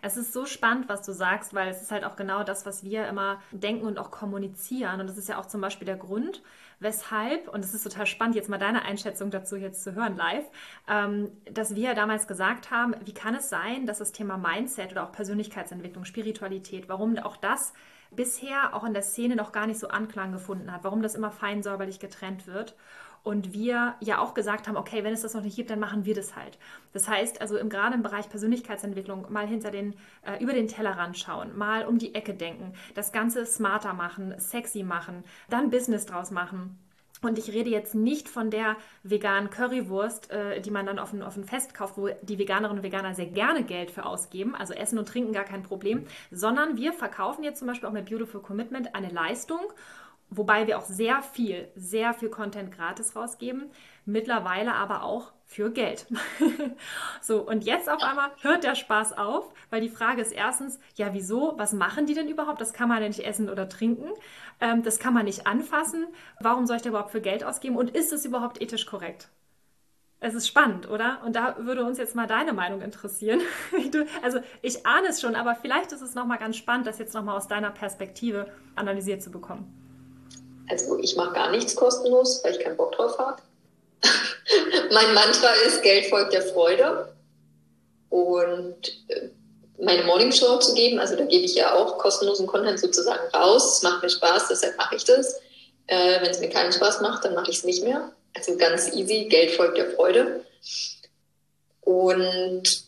Es 0.00 0.16
ist 0.16 0.32
so 0.32 0.46
spannend, 0.46 0.88
was 0.88 1.02
du 1.02 1.12
sagst, 1.12 1.54
weil 1.54 1.68
es 1.68 1.82
ist 1.82 1.92
halt 1.92 2.04
auch 2.04 2.16
genau 2.16 2.42
das, 2.42 2.64
was 2.64 2.82
wir 2.82 3.06
immer 3.06 3.40
denken 3.52 3.86
und 3.86 3.98
auch 3.98 4.10
kommunizieren. 4.10 5.00
Und 5.00 5.06
das 5.06 5.18
ist 5.18 5.28
ja 5.28 5.38
auch 5.38 5.46
zum 5.46 5.60
Beispiel 5.60 5.86
der 5.86 5.96
Grund, 5.96 6.42
weshalb, 6.82 7.48
und 7.48 7.64
es 7.64 7.74
ist 7.74 7.82
total 7.82 8.06
spannend, 8.06 8.36
jetzt 8.36 8.48
mal 8.48 8.58
deine 8.58 8.84
Einschätzung 8.84 9.30
dazu 9.30 9.56
jetzt 9.56 9.82
zu 9.82 9.94
hören 9.94 10.16
live, 10.16 10.44
ähm, 10.88 11.30
dass 11.50 11.74
wir 11.74 11.94
damals 11.94 12.26
gesagt 12.26 12.70
haben, 12.70 12.94
wie 13.04 13.14
kann 13.14 13.34
es 13.34 13.48
sein, 13.48 13.86
dass 13.86 13.98
das 13.98 14.12
Thema 14.12 14.36
Mindset 14.36 14.92
oder 14.92 15.04
auch 15.04 15.12
Persönlichkeitsentwicklung, 15.12 16.04
Spiritualität, 16.04 16.88
warum 16.88 17.18
auch 17.18 17.36
das 17.36 17.72
bisher 18.10 18.74
auch 18.74 18.84
in 18.84 18.92
der 18.92 19.02
Szene 19.02 19.36
noch 19.36 19.52
gar 19.52 19.66
nicht 19.66 19.80
so 19.80 19.88
Anklang 19.88 20.32
gefunden 20.32 20.70
hat, 20.72 20.84
warum 20.84 21.02
das 21.02 21.14
immer 21.14 21.30
fein 21.30 21.62
säuberlich 21.62 21.98
getrennt 21.98 22.46
wird. 22.46 22.76
Und 23.22 23.52
wir 23.52 23.94
ja 24.00 24.18
auch 24.18 24.34
gesagt 24.34 24.66
haben, 24.66 24.76
okay, 24.76 25.04
wenn 25.04 25.12
es 25.12 25.22
das 25.22 25.34
noch 25.34 25.42
nicht 25.42 25.54
gibt, 25.54 25.70
dann 25.70 25.78
machen 25.78 26.04
wir 26.04 26.14
das 26.14 26.34
halt. 26.34 26.58
Das 26.92 27.08
heißt, 27.08 27.40
also 27.40 27.56
im, 27.56 27.68
gerade 27.68 27.94
im 27.94 28.02
Bereich 28.02 28.28
Persönlichkeitsentwicklung 28.28 29.30
mal 29.30 29.46
hinter 29.46 29.70
den, 29.70 29.94
äh, 30.26 30.42
über 30.42 30.52
den 30.52 30.66
Tellerrand 30.66 31.16
schauen, 31.16 31.56
mal 31.56 31.86
um 31.86 31.98
die 31.98 32.14
Ecke 32.16 32.34
denken, 32.34 32.72
das 32.94 33.12
Ganze 33.12 33.46
smarter 33.46 33.94
machen, 33.94 34.34
sexy 34.38 34.82
machen, 34.82 35.22
dann 35.48 35.70
Business 35.70 36.04
draus 36.04 36.32
machen. 36.32 36.78
Und 37.22 37.38
ich 37.38 37.52
rede 37.52 37.70
jetzt 37.70 37.94
nicht 37.94 38.28
von 38.28 38.50
der 38.50 38.76
veganen 39.04 39.48
Currywurst, 39.48 40.32
äh, 40.32 40.60
die 40.60 40.72
man 40.72 40.86
dann 40.86 40.98
auf 40.98 41.12
ein, 41.12 41.22
auf 41.22 41.36
ein 41.36 41.44
Fest 41.44 41.72
kauft, 41.72 41.96
wo 41.96 42.08
die 42.22 42.38
Veganerinnen 42.38 42.78
und 42.78 42.82
Veganer 42.84 43.14
sehr 43.14 43.26
gerne 43.26 43.62
Geld 43.62 43.92
für 43.92 44.04
ausgeben, 44.04 44.56
also 44.56 44.74
Essen 44.74 44.98
und 44.98 45.06
Trinken 45.06 45.32
gar 45.32 45.44
kein 45.44 45.62
Problem, 45.62 46.06
sondern 46.32 46.76
wir 46.76 46.92
verkaufen 46.92 47.44
jetzt 47.44 47.60
zum 47.60 47.68
Beispiel 47.68 47.88
auch 47.88 47.92
mit 47.92 48.10
Beautiful 48.10 48.42
Commitment 48.42 48.96
eine 48.96 49.08
Leistung, 49.08 49.60
wobei 50.36 50.66
wir 50.66 50.78
auch 50.78 50.84
sehr 50.84 51.22
viel, 51.22 51.68
sehr 51.76 52.14
viel 52.14 52.30
Content 52.30 52.72
gratis 52.72 53.14
rausgeben, 53.14 53.70
mittlerweile 54.04 54.74
aber 54.74 55.02
auch 55.02 55.32
für 55.44 55.70
Geld. 55.70 56.06
so, 57.20 57.46
und 57.46 57.64
jetzt 57.64 57.90
auf 57.90 58.02
einmal 58.02 58.30
hört 58.40 58.64
der 58.64 58.74
Spaß 58.74 59.18
auf, 59.18 59.52
weil 59.70 59.82
die 59.82 59.90
Frage 59.90 60.22
ist 60.22 60.32
erstens, 60.32 60.80
ja, 60.94 61.12
wieso, 61.12 61.54
was 61.56 61.72
machen 61.72 62.06
die 62.06 62.14
denn 62.14 62.28
überhaupt? 62.28 62.60
Das 62.60 62.72
kann 62.72 62.88
man 62.88 63.02
ja 63.02 63.08
nicht 63.08 63.24
essen 63.24 63.50
oder 63.50 63.68
trinken, 63.68 64.10
ähm, 64.60 64.82
das 64.82 64.98
kann 64.98 65.14
man 65.14 65.26
nicht 65.26 65.46
anfassen. 65.46 66.06
Warum 66.40 66.66
soll 66.66 66.76
ich 66.76 66.82
da 66.82 66.88
überhaupt 66.88 67.10
für 67.10 67.20
Geld 67.20 67.44
ausgeben 67.44 67.76
und 67.76 67.90
ist 67.90 68.12
es 68.12 68.24
überhaupt 68.24 68.60
ethisch 68.60 68.86
korrekt? 68.86 69.28
Es 70.24 70.34
ist 70.34 70.46
spannend, 70.46 70.88
oder? 70.88 71.20
Und 71.24 71.34
da 71.34 71.56
würde 71.58 71.84
uns 71.84 71.98
jetzt 71.98 72.14
mal 72.14 72.28
deine 72.28 72.52
Meinung 72.52 72.80
interessieren. 72.80 73.40
also 74.22 74.38
ich 74.62 74.86
ahne 74.86 75.08
es 75.08 75.20
schon, 75.20 75.34
aber 75.34 75.56
vielleicht 75.56 75.90
ist 75.90 76.00
es 76.00 76.14
nochmal 76.14 76.38
ganz 76.38 76.56
spannend, 76.56 76.86
das 76.86 77.00
jetzt 77.00 77.12
nochmal 77.12 77.36
aus 77.36 77.48
deiner 77.48 77.72
Perspektive 77.72 78.46
analysiert 78.76 79.20
zu 79.20 79.32
bekommen. 79.32 79.81
Also 80.68 80.98
ich 80.98 81.16
mache 81.16 81.34
gar 81.34 81.50
nichts 81.50 81.74
kostenlos, 81.74 82.42
weil 82.42 82.52
ich 82.52 82.60
keinen 82.60 82.76
Bock 82.76 82.92
drauf 82.92 83.18
habe. 83.18 83.42
mein 84.92 85.14
Mantra 85.14 85.50
ist, 85.66 85.82
Geld 85.82 86.06
folgt 86.06 86.32
der 86.32 86.42
Freude. 86.42 87.14
Und 88.08 88.88
äh, 89.08 89.28
meine 89.78 90.04
Morningshow 90.04 90.58
zu 90.58 90.74
geben, 90.74 90.98
also 90.98 91.16
da 91.16 91.24
gebe 91.24 91.44
ich 91.44 91.54
ja 91.54 91.74
auch 91.74 91.98
kostenlosen 91.98 92.46
Content 92.46 92.78
sozusagen 92.78 93.28
raus. 93.34 93.76
Es 93.76 93.82
macht 93.82 94.02
mir 94.02 94.10
Spaß, 94.10 94.48
deshalb 94.48 94.76
mache 94.76 94.96
ich 94.96 95.04
das. 95.04 95.40
Äh, 95.86 96.20
Wenn 96.20 96.30
es 96.30 96.40
mir 96.40 96.50
keinen 96.50 96.72
Spaß 96.72 97.00
macht, 97.00 97.24
dann 97.24 97.34
mache 97.34 97.50
ich 97.50 97.58
es 97.58 97.64
nicht 97.64 97.82
mehr. 97.82 98.12
Also 98.34 98.56
ganz 98.56 98.92
easy, 98.92 99.24
Geld 99.24 99.52
folgt 99.52 99.78
der 99.78 99.90
Freude. 99.90 100.44
Und 101.80 102.84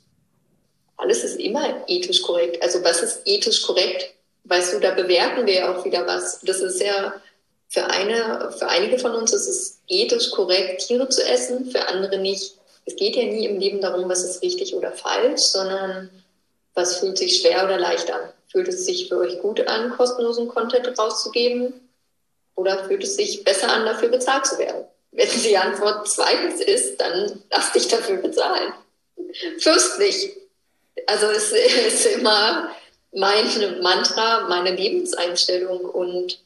alles 0.96 1.24
ist 1.24 1.40
immer 1.40 1.84
ethisch 1.88 2.22
korrekt. 2.22 2.62
Also 2.62 2.82
was 2.84 3.02
ist 3.02 3.22
ethisch 3.24 3.62
korrekt? 3.62 4.14
Weißt 4.44 4.74
du, 4.74 4.80
da 4.80 4.92
bewerten 4.92 5.46
wir 5.46 5.54
ja 5.54 5.74
auch 5.74 5.84
wieder 5.84 6.06
was. 6.06 6.40
Das 6.42 6.60
ist 6.60 6.80
ja 6.80 7.14
für, 7.74 7.90
eine, 7.90 8.54
für 8.56 8.68
einige 8.68 9.00
von 9.00 9.16
uns 9.16 9.32
ist 9.32 9.48
es 9.48 9.80
ethisch 9.88 10.30
korrekt, 10.30 10.86
Tiere 10.86 11.08
zu 11.08 11.26
essen, 11.26 11.72
für 11.72 11.88
andere 11.88 12.18
nicht. 12.18 12.54
Es 12.86 12.94
geht 12.94 13.16
ja 13.16 13.24
nie 13.24 13.46
im 13.46 13.58
Leben 13.58 13.80
darum, 13.80 14.08
was 14.08 14.22
ist 14.22 14.42
richtig 14.42 14.76
oder 14.76 14.92
falsch, 14.92 15.40
sondern 15.40 16.08
was 16.74 16.98
fühlt 16.98 17.18
sich 17.18 17.40
schwer 17.40 17.64
oder 17.64 17.76
leicht 17.76 18.12
an. 18.12 18.20
Fühlt 18.46 18.68
es 18.68 18.86
sich 18.86 19.08
für 19.08 19.18
euch 19.18 19.40
gut 19.40 19.66
an, 19.66 19.90
kostenlosen 19.90 20.46
Content 20.46 20.96
rauszugeben? 20.96 21.72
Oder 22.54 22.84
fühlt 22.84 23.02
es 23.02 23.16
sich 23.16 23.42
besser 23.42 23.68
an, 23.72 23.84
dafür 23.84 24.08
bezahlt 24.08 24.46
zu 24.46 24.56
werden? 24.58 24.84
Wenn 25.10 25.28
die 25.28 25.56
Antwort 25.56 26.08
zweitens 26.08 26.60
ist, 26.60 27.00
dann 27.00 27.42
lass 27.50 27.72
dich 27.72 27.88
dafür 27.88 28.18
bezahlen. 28.18 28.72
Fürstlich. 29.58 30.36
Also 31.06 31.26
es 31.26 31.50
ist 31.88 32.06
immer 32.06 32.70
mein 33.10 33.80
Mantra, 33.82 34.46
meine 34.48 34.76
Lebenseinstellung 34.76 35.80
und 35.80 36.38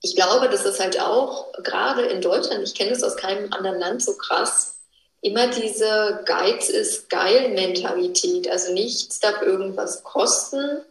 ich 0.00 0.14
glaube, 0.14 0.48
das 0.48 0.64
ist 0.64 0.80
halt 0.80 1.00
auch 1.00 1.52
gerade 1.62 2.02
in 2.02 2.20
Deutschland, 2.20 2.62
ich 2.62 2.74
kenne 2.74 2.92
es 2.92 3.02
aus 3.02 3.16
keinem 3.16 3.52
anderen 3.52 3.78
Land 3.78 4.02
so 4.02 4.14
krass, 4.16 4.78
immer 5.20 5.48
diese 5.48 6.20
Geiz 6.24 6.68
ist 6.68 7.10
geil 7.10 7.50
Mentalität. 7.50 8.48
Also 8.48 8.72
nichts 8.72 9.18
darf 9.18 9.42
irgendwas 9.42 10.02
kosten. 10.04 10.82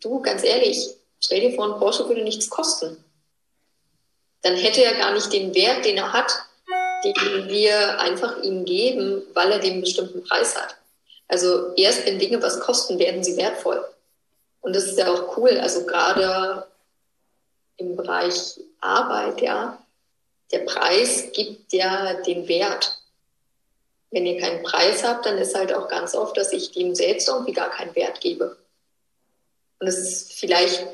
Du, 0.00 0.20
ganz 0.20 0.44
ehrlich, 0.44 0.94
stell 1.20 1.40
dir 1.40 1.54
vor, 1.54 1.72
ein 1.72 1.78
Porsche 1.78 2.06
würde 2.08 2.22
nichts 2.22 2.50
kosten. 2.50 3.02
Dann 4.42 4.56
hätte 4.56 4.84
er 4.84 4.94
gar 4.94 5.12
nicht 5.12 5.32
den 5.32 5.54
Wert, 5.54 5.86
den 5.86 5.96
er 5.96 6.12
hat, 6.12 6.32
den 7.04 7.48
wir 7.48 7.98
einfach 7.98 8.42
ihm 8.42 8.66
geben, 8.66 9.22
weil 9.32 9.52
er 9.52 9.58
den 9.58 9.80
bestimmten 9.80 10.22
Preis 10.24 10.54
hat. 10.56 10.76
Also 11.28 11.72
erst 11.76 12.04
wenn 12.04 12.18
Dinge 12.18 12.42
was 12.42 12.60
kosten, 12.60 12.98
werden 12.98 13.24
sie 13.24 13.38
wertvoll. 13.38 13.82
Und 14.60 14.76
das 14.76 14.84
ist 14.84 14.98
ja 14.98 15.10
auch 15.12 15.36
cool. 15.38 15.58
Also 15.58 15.86
gerade 15.86 16.66
im 17.76 17.96
Bereich 17.96 18.60
Arbeit, 18.80 19.40
ja, 19.40 19.84
der 20.52 20.60
Preis 20.60 21.30
gibt 21.32 21.72
ja 21.72 22.14
den 22.22 22.46
Wert. 22.48 23.00
Wenn 24.10 24.26
ihr 24.26 24.40
keinen 24.40 24.62
Preis 24.62 25.02
habt, 25.02 25.26
dann 25.26 25.38
ist 25.38 25.56
halt 25.56 25.72
auch 25.72 25.88
ganz 25.88 26.14
oft, 26.14 26.36
dass 26.36 26.52
ich 26.52 26.72
dem 26.72 26.94
selbst 26.94 27.28
irgendwie 27.28 27.52
gar 27.52 27.70
keinen 27.70 27.94
Wert 27.96 28.20
gebe. 28.20 28.56
Und 29.80 29.88
es 29.88 29.98
ist 29.98 30.32
vielleicht, 30.34 30.86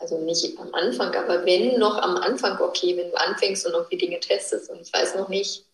also 0.00 0.18
nicht 0.18 0.58
am 0.58 0.74
Anfang, 0.74 1.14
aber 1.14 1.44
wenn 1.44 1.78
noch 1.78 1.98
am 1.98 2.16
Anfang, 2.16 2.58
okay, 2.60 2.96
wenn 2.96 3.10
du 3.10 3.20
anfängst 3.20 3.66
und 3.66 3.72
irgendwie 3.72 3.98
Dinge 3.98 4.20
testest 4.20 4.70
und 4.70 4.80
ich 4.80 4.92
weiß 4.92 5.16
noch 5.16 5.28
nicht, 5.28 5.64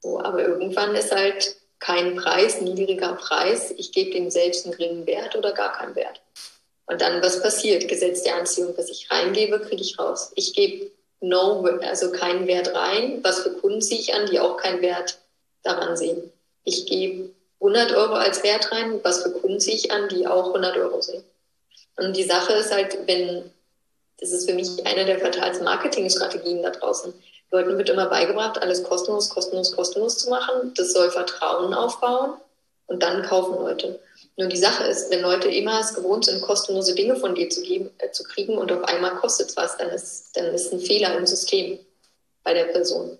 so, 0.00 0.20
aber 0.20 0.42
irgendwann 0.42 0.94
ist 0.94 1.12
halt 1.12 1.56
kein 1.78 2.16
Preis, 2.16 2.60
niedriger 2.60 3.14
Preis, 3.14 3.72
ich 3.76 3.90
gebe 3.92 4.12
dem 4.12 4.30
selbst 4.30 4.64
einen 4.64 4.76
geringen 4.76 5.06
Wert 5.06 5.34
oder 5.34 5.52
gar 5.52 5.72
keinen 5.72 5.96
Wert. 5.96 6.20
Und 6.86 7.00
dann, 7.00 7.22
was 7.22 7.42
passiert? 7.42 7.88
Gesetz 7.88 8.22
der 8.22 8.36
Anziehung, 8.36 8.74
was 8.76 8.88
ich 8.88 9.10
reingebe, 9.10 9.60
kriege 9.60 9.82
ich 9.82 9.98
raus. 9.98 10.32
Ich 10.34 10.54
gebe 10.54 10.90
no, 11.20 11.64
also 11.82 12.10
keinen 12.10 12.46
Wert 12.46 12.74
rein. 12.74 13.20
Was 13.22 13.40
für 13.40 13.52
Kunden 13.52 13.80
ziehe 13.80 14.00
ich 14.00 14.14
an, 14.14 14.26
die 14.26 14.40
auch 14.40 14.56
keinen 14.56 14.82
Wert 14.82 15.18
daran 15.62 15.96
sehen? 15.96 16.32
Ich 16.64 16.86
gebe 16.86 17.30
100 17.60 17.92
Euro 17.92 18.14
als 18.14 18.42
Wert 18.42 18.72
rein. 18.72 19.00
Was 19.02 19.22
für 19.22 19.30
Kunden 19.30 19.60
ziehe 19.60 19.76
ich 19.76 19.92
an, 19.92 20.08
die 20.08 20.26
auch 20.26 20.48
100 20.48 20.76
Euro 20.76 21.00
sehen? 21.00 21.22
Und 21.96 22.16
die 22.16 22.24
Sache 22.24 22.54
ist 22.54 22.72
halt, 22.72 22.98
wenn, 23.06 23.50
das 24.18 24.30
ist 24.30 24.48
für 24.48 24.54
mich 24.54 24.84
eine 24.84 25.04
der 25.04 25.20
fatalsten 25.20 25.64
Marketingstrategien 25.64 26.62
da 26.62 26.70
draußen. 26.70 27.12
Leuten 27.52 27.76
wird 27.76 27.90
immer 27.90 28.06
beigebracht, 28.06 28.60
alles 28.60 28.82
kostenlos, 28.82 29.28
kostenlos, 29.28 29.76
kostenlos 29.76 30.18
zu 30.18 30.30
machen. 30.30 30.72
Das 30.74 30.92
soll 30.92 31.10
Vertrauen 31.10 31.74
aufbauen 31.74 32.32
und 32.86 33.02
dann 33.02 33.22
kaufen 33.22 33.54
Leute. 33.56 34.00
Nur 34.36 34.48
die 34.48 34.56
Sache 34.56 34.84
ist, 34.84 35.10
wenn 35.10 35.20
Leute 35.20 35.48
immer 35.48 35.80
es 35.80 35.94
gewohnt 35.94 36.24
sind, 36.24 36.40
kostenlose 36.40 36.94
Dinge 36.94 37.16
von 37.16 37.34
dir 37.34 37.50
zu, 37.50 37.62
geben, 37.62 37.90
äh, 37.98 38.10
zu 38.10 38.24
kriegen 38.24 38.56
und 38.56 38.72
auf 38.72 38.84
einmal 38.84 39.16
kostet 39.16 39.50
es 39.50 39.56
was, 39.56 39.76
dann 39.76 39.90
ist, 39.90 40.36
dann 40.36 40.46
ist 40.46 40.72
ein 40.72 40.80
Fehler 40.80 41.16
im 41.16 41.26
System 41.26 41.78
bei 42.42 42.54
der 42.54 42.64
Person. 42.64 43.18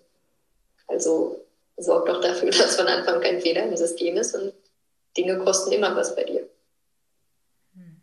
Also 0.86 1.44
sorg 1.76 2.06
doch 2.06 2.20
dafür, 2.20 2.50
dass 2.58 2.76
von 2.76 2.86
Anfang 2.86 3.20
kein 3.20 3.40
Fehler 3.40 3.64
im 3.64 3.76
System 3.76 4.16
ist 4.16 4.34
und 4.34 4.54
Dinge 5.16 5.38
kosten 5.38 5.72
immer 5.72 5.94
was 5.94 6.16
bei 6.16 6.24
dir. 6.24 6.48
Hm. 7.74 8.00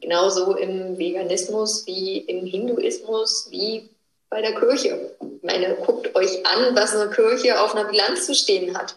Genauso 0.00 0.56
im 0.56 0.96
Veganismus 0.96 1.86
wie 1.86 2.18
im 2.18 2.46
Hinduismus 2.46 3.48
wie 3.50 3.90
bei 4.30 4.40
der 4.40 4.54
Kirche. 4.54 5.14
Ich 5.20 5.42
meine, 5.42 5.74
guckt 5.76 6.14
euch 6.16 6.44
an, 6.46 6.74
was 6.74 6.94
eine 6.94 7.10
Kirche 7.10 7.60
auf 7.60 7.74
einer 7.74 7.88
Bilanz 7.88 8.24
zu 8.26 8.34
stehen 8.34 8.76
hat. 8.76 8.96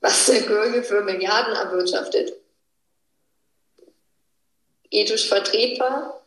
Was 0.00 0.30
eine 0.30 0.42
Kirche 0.42 0.82
für 0.82 1.02
Milliarden 1.02 1.54
erwirtschaftet. 1.54 2.32
Ethisch 4.90 5.28
vertretbar? 5.28 6.20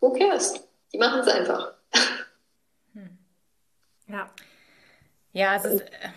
Who 0.00 0.12
cares? 0.12 0.54
Die 0.92 0.98
machen 0.98 1.20
es 1.20 1.28
einfach. 1.28 1.72
Hm. 2.92 3.18
Ja. 4.08 4.30
Ja, 5.32 5.56
es 5.56 5.64
ist, 5.64 5.80
äh, 5.82 6.08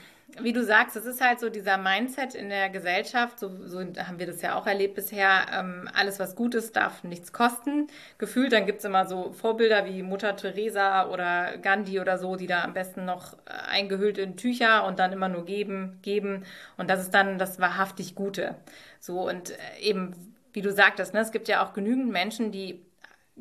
wie 0.41 0.53
du 0.53 0.63
sagst, 0.63 0.95
es 0.95 1.05
ist 1.05 1.21
halt 1.21 1.39
so 1.39 1.49
dieser 1.49 1.77
Mindset 1.77 2.35
in 2.35 2.49
der 2.49 2.69
Gesellschaft, 2.69 3.39
so, 3.39 3.65
so 3.65 3.79
haben 3.79 4.19
wir 4.19 4.25
das 4.25 4.41
ja 4.41 4.55
auch 4.55 4.67
erlebt 4.67 4.95
bisher, 4.95 5.45
ähm, 5.53 5.89
alles 5.93 6.19
was 6.19 6.35
gut 6.35 6.55
ist, 6.55 6.75
darf 6.75 7.03
nichts 7.03 7.33
kosten. 7.33 7.87
Gefühlt, 8.17 8.51
dann 8.53 8.65
gibt 8.65 8.79
es 8.79 8.85
immer 8.85 9.05
so 9.05 9.31
Vorbilder 9.33 9.85
wie 9.85 10.03
Mutter 10.03 10.35
Teresa 10.35 11.07
oder 11.09 11.57
Gandhi 11.57 11.99
oder 11.99 12.17
so, 12.17 12.35
die 12.35 12.47
da 12.47 12.63
am 12.63 12.73
besten 12.73 13.05
noch 13.05 13.33
äh, 13.33 13.51
eingehüllt 13.69 14.17
in 14.17 14.37
Tücher 14.37 14.85
und 14.85 14.99
dann 14.99 15.11
immer 15.13 15.29
nur 15.29 15.45
geben, 15.45 15.99
geben. 16.01 16.45
Und 16.77 16.89
das 16.89 17.01
ist 17.01 17.13
dann 17.13 17.37
das 17.37 17.59
wahrhaftig 17.59 18.15
Gute. 18.15 18.55
So 18.99 19.27
und 19.27 19.51
äh, 19.51 19.55
eben, 19.81 20.35
wie 20.53 20.61
du 20.61 20.71
sagtest, 20.71 21.13
ne, 21.13 21.21
es 21.21 21.31
gibt 21.31 21.47
ja 21.47 21.65
auch 21.65 21.73
genügend 21.73 22.11
Menschen, 22.11 22.51
die 22.51 22.81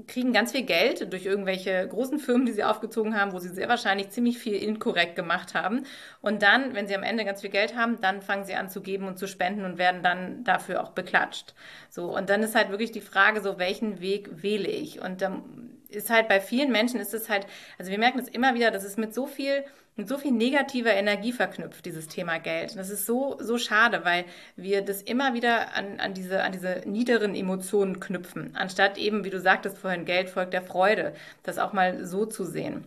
kriegen 0.06 0.32
ganz 0.32 0.52
viel 0.52 0.62
Geld 0.62 1.12
durch 1.12 1.26
irgendwelche 1.26 1.87
großen 1.88 2.18
Firmen, 2.18 2.46
die 2.46 2.52
sie 2.52 2.64
aufgezogen 2.64 3.18
haben, 3.18 3.32
wo 3.32 3.38
sie 3.38 3.48
sehr 3.48 3.68
wahrscheinlich 3.68 4.11
ziemlich 4.11 4.38
viel 4.38 4.54
inkorrekt 4.54 5.16
gemacht 5.16 5.54
haben. 5.54 5.84
Und 6.20 6.42
dann, 6.42 6.74
wenn 6.74 6.87
sie 6.87 6.94
am 6.94 7.02
Ende 7.02 7.24
ganz 7.24 7.40
viel 7.40 7.50
Geld 7.50 7.76
haben, 7.76 8.00
dann 8.00 8.22
fangen 8.22 8.44
sie 8.44 8.54
an 8.54 8.70
zu 8.70 8.80
geben 8.80 9.06
und 9.06 9.18
zu 9.18 9.26
spenden 9.26 9.64
und 9.64 9.78
werden 9.78 10.02
dann 10.02 10.44
dafür 10.44 10.82
auch 10.82 10.90
beklatscht. 10.90 11.54
So, 11.90 12.16
und 12.16 12.30
dann 12.30 12.42
ist 12.42 12.54
halt 12.54 12.70
wirklich 12.70 12.92
die 12.92 13.00
Frage, 13.00 13.40
so 13.40 13.58
welchen 13.58 14.00
Weg 14.00 14.42
wähle 14.42 14.68
ich? 14.68 15.00
Und 15.00 15.22
dann 15.22 15.78
ist 15.88 16.11
halt 16.11 16.29
bei 16.29 16.40
vielen 16.40 16.70
Menschen 16.70 17.01
ist 17.01 17.14
es 17.14 17.29
halt, 17.29 17.46
also 17.79 17.90
wir 17.90 17.98
merken 17.98 18.18
es 18.18 18.29
immer 18.29 18.55
wieder, 18.55 18.70
dass 18.70 18.85
es 18.85 18.96
mit 18.96 19.14
so 19.14 19.27
viel 19.27 19.64
mit 19.98 20.09
so 20.09 20.16
viel 20.16 20.31
negativer 20.31 20.92
Energie 20.92 21.33
verknüpft, 21.33 21.85
dieses 21.85 22.07
Thema 22.07 22.38
Geld. 22.38 22.70
Und 22.70 22.77
das 22.79 22.88
ist 22.88 23.05
so, 23.05 23.37
so 23.40 23.59
schade, 23.59 24.05
weil 24.05 24.24
wir 24.55 24.81
das 24.81 25.03
immer 25.03 25.35
wieder 25.35 25.74
an, 25.74 25.98
an, 25.98 26.14
diese, 26.14 26.44
an 26.44 26.53
diese 26.53 26.83
niederen 26.87 27.35
Emotionen 27.35 27.98
knüpfen, 27.98 28.55
anstatt 28.55 28.96
eben, 28.96 29.24
wie 29.24 29.31
du 29.31 29.40
sagtest 29.40 29.77
vorhin, 29.77 30.05
Geld 30.05 30.31
folgt 30.31 30.55
der 30.55 30.62
Freude, 30.62 31.14
das 31.42 31.59
auch 31.59 31.72
mal 31.72 32.07
so 32.07 32.27
zu 32.27 32.44
sehen. 32.44 32.85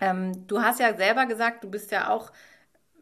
Ähm, 0.00 0.46
du 0.46 0.62
hast 0.62 0.80
ja 0.80 0.96
selber 0.96 1.26
gesagt, 1.26 1.62
du 1.62 1.70
bist 1.70 1.92
ja 1.92 2.08
auch 2.08 2.32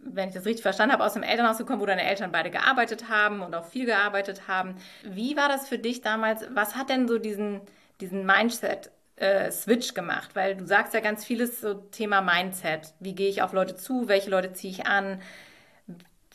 wenn 0.01 0.29
ich 0.29 0.35
das 0.35 0.47
richtig 0.47 0.62
verstanden 0.62 0.93
habe, 0.93 1.05
aus 1.05 1.14
dem 1.14 1.25
Elternhaus 1.25 1.59
gekommen, 1.59 1.81
wo 1.81 1.87
deine 1.87 2.05
Eltern 2.05 2.31
beide 2.31 2.51
gearbeitet 2.51 3.09
haben 3.09 3.43
und 3.43 3.55
auch 3.55 3.67
viel 3.67 3.85
gearbeitet 3.85 4.47
haben. 4.47 4.77
Wie 5.03 5.37
war 5.37 5.49
das 5.49 5.69
für 5.69 5.77
dich 5.77 6.01
damals? 6.03 6.47
Was 6.55 6.77
hat 6.77 6.88
denn 6.88 7.09
so 7.09 7.19
diesen, 7.19 7.61
diesen 8.01 8.25
Mindset 8.25 8.93
äh, 9.21 9.51
Switch 9.51 9.95
gemacht? 9.95 10.31
Weil 10.35 10.57
du 10.57 10.67
sagst 10.67 10.95
ja 10.95 11.01
ganz 11.01 11.25
vieles 11.25 11.61
so 11.61 11.75
Thema 11.75 12.21
Mindset. 12.21 12.95
Wie 13.01 13.15
gehe 13.15 13.29
ich 13.29 13.43
auf 13.43 13.53
Leute 13.53 13.77
zu? 13.77 14.09
Welche 14.09 14.31
Leute 14.31 14.53
ziehe 14.53 14.73
ich 14.73 14.87
an? 14.87 15.21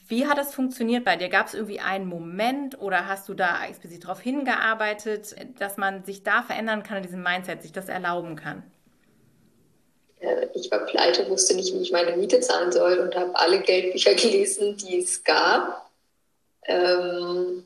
Wie 0.08 0.28
hat 0.28 0.38
das 0.38 0.54
funktioniert 0.54 1.06
bei 1.06 1.16
dir? 1.16 1.30
Gab 1.30 1.48
es 1.48 1.54
irgendwie 1.54 1.80
einen 1.80 2.06
Moment 2.06 2.80
oder 2.80 3.08
hast 3.08 3.30
du 3.30 3.34
da 3.34 3.66
explizit 3.66 4.04
darauf 4.04 4.20
hingearbeitet, 4.20 5.36
dass 5.58 5.78
man 5.78 6.04
sich 6.04 6.24
da 6.24 6.44
verändern 6.44 6.84
kann 6.84 6.98
in 6.98 7.04
diesem 7.04 7.24
Mindset, 7.24 7.62
sich 7.62 7.72
das 7.72 7.90
erlauben 7.90 8.36
kann? 8.36 8.64
Äh, 10.20 10.48
ich 10.54 10.70
war 10.72 10.86
pleite, 10.86 11.30
wusste 11.30 11.56
nicht, 11.56 11.74
wie 11.74 11.82
ich 11.82 11.92
meine 11.92 12.18
Miete 12.18 12.40
zahlen 12.40 12.72
soll 12.72 13.00
und 13.00 13.16
habe 13.16 13.36
alle 13.36 13.62
Geldbücher 13.62 14.14
gelesen, 14.16 14.78
die 14.78 15.00
es 15.00 15.24
gab. 15.24 15.90
Ähm, 16.66 17.66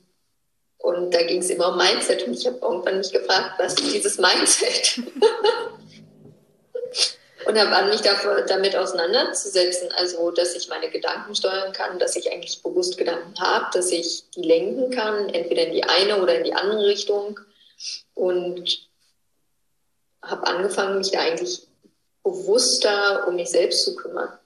und 0.80 1.14
da 1.14 1.24
ging 1.24 1.42
es 1.42 1.50
immer 1.50 1.70
um 1.70 1.78
Mindset. 1.78 2.24
Und 2.28 2.34
ich 2.34 2.46
habe 2.46 2.60
irgendwann 2.62 2.98
mich 2.98 3.12
gefragt, 3.12 3.54
was 3.58 3.74
ist 3.74 3.94
dieses 3.94 4.18
Mindset? 4.18 4.98
und 7.46 7.58
habe 7.60 7.76
an 7.76 7.90
mich 7.90 8.02
dafür, 8.02 8.42
damit 8.42 8.76
auseinanderzusetzen. 8.76 9.92
Also, 9.94 10.32
dass 10.32 10.56
ich 10.56 10.70
meine 10.70 10.90
Gedanken 10.90 11.36
steuern 11.36 11.72
kann, 11.74 11.98
dass 12.00 12.16
ich 12.16 12.32
eigentlich 12.32 12.62
bewusst 12.62 12.98
Gedanken 12.98 13.34
habe, 13.40 13.68
dass 13.74 13.92
ich 13.92 14.30
die 14.32 14.42
lenken 14.42 14.92
kann, 14.92 15.30
entweder 15.30 15.64
in 15.68 15.74
die 15.74 15.84
eine 15.84 16.22
oder 16.22 16.36
in 16.38 16.44
die 16.44 16.54
andere 16.54 16.86
Richtung. 16.86 17.40
Und 18.14 18.88
habe 20.22 20.48
angefangen, 20.48 20.98
mich 20.98 21.12
da 21.12 21.20
eigentlich 21.20 21.68
bewusster 22.24 23.28
um 23.28 23.36
mich 23.36 23.50
selbst 23.50 23.84
zu 23.84 23.96
kümmern. 23.96 24.38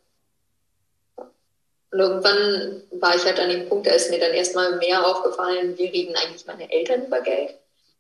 Und 1.92 2.00
irgendwann 2.00 2.84
war 2.92 3.16
ich 3.16 3.26
halt 3.26 3.40
an 3.40 3.50
dem 3.50 3.68
Punkt, 3.68 3.86
da 3.86 3.92
ist 3.92 4.10
mir 4.10 4.20
dann 4.20 4.32
erstmal 4.34 4.78
mehr 4.78 5.06
aufgefallen, 5.06 5.78
wie 5.78 5.88
reden 5.88 6.16
eigentlich 6.16 6.46
meine 6.46 6.72
Eltern 6.72 7.06
über 7.06 7.20
Geld. 7.22 7.56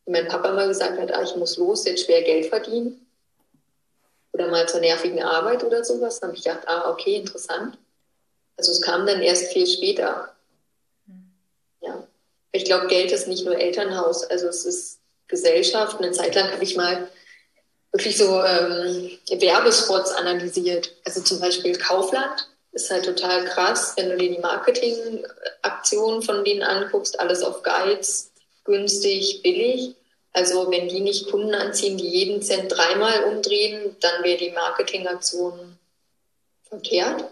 Und 0.05 0.13
mein 0.13 0.27
Papa 0.27 0.53
mal 0.53 0.67
gesagt 0.67 0.99
hat, 0.99 1.13
ah, 1.13 1.21
ich 1.23 1.35
muss 1.35 1.57
los, 1.57 1.85
jetzt 1.85 2.05
schwer 2.05 2.21
Geld 2.21 2.45
verdienen. 2.45 3.05
Oder 4.31 4.47
mal 4.47 4.67
zur 4.67 4.79
nervigen 4.79 5.21
Arbeit 5.21 5.63
oder 5.63 5.83
sowas. 5.83 6.19
Dann 6.19 6.29
habe 6.29 6.37
ich 6.37 6.43
gedacht, 6.43 6.67
ah, 6.67 6.89
okay, 6.89 7.15
interessant. 7.15 7.77
Also 8.55 8.71
es 8.71 8.81
kam 8.81 9.05
dann 9.05 9.21
erst 9.21 9.51
viel 9.51 9.67
später. 9.67 10.33
Ja. 11.81 12.07
Ich 12.53 12.63
glaube, 12.63 12.87
Geld 12.87 13.11
ist 13.11 13.27
nicht 13.27 13.45
nur 13.45 13.57
Elternhaus, 13.57 14.23
also 14.23 14.47
es 14.47 14.65
ist 14.65 14.99
Gesellschaft. 15.27 15.97
Eine 15.97 16.11
Zeit 16.11 16.35
lang 16.35 16.49
habe 16.51 16.63
ich 16.63 16.77
mal 16.77 17.09
wirklich 17.91 18.17
so 18.17 18.41
ähm, 18.41 19.17
Werbespots 19.29 20.11
analysiert. 20.11 20.95
Also 21.03 21.21
zum 21.21 21.41
Beispiel 21.41 21.77
Kaufland 21.77 22.47
ist 22.71 22.89
halt 22.89 23.05
total 23.05 23.45
krass, 23.45 23.93
wenn 23.97 24.09
du 24.09 24.17
dir 24.17 24.31
die 24.31 24.39
Marketingaktionen 24.39 26.21
von 26.21 26.43
denen 26.43 26.63
anguckst, 26.63 27.19
alles 27.19 27.43
auf 27.43 27.63
Geiz, 27.63 28.31
günstig, 28.63 29.41
billig. 29.43 29.95
Also 30.33 30.71
wenn 30.71 30.87
die 30.87 31.01
nicht 31.01 31.29
Kunden 31.29 31.53
anziehen, 31.53 31.97
die 31.97 32.07
jeden 32.07 32.41
Cent 32.41 32.71
dreimal 32.71 33.25
umdrehen, 33.25 33.97
dann 33.99 34.23
wäre 34.23 34.37
die 34.37 34.51
Marketingaktion 34.51 35.77
verkehrt. 36.63 37.25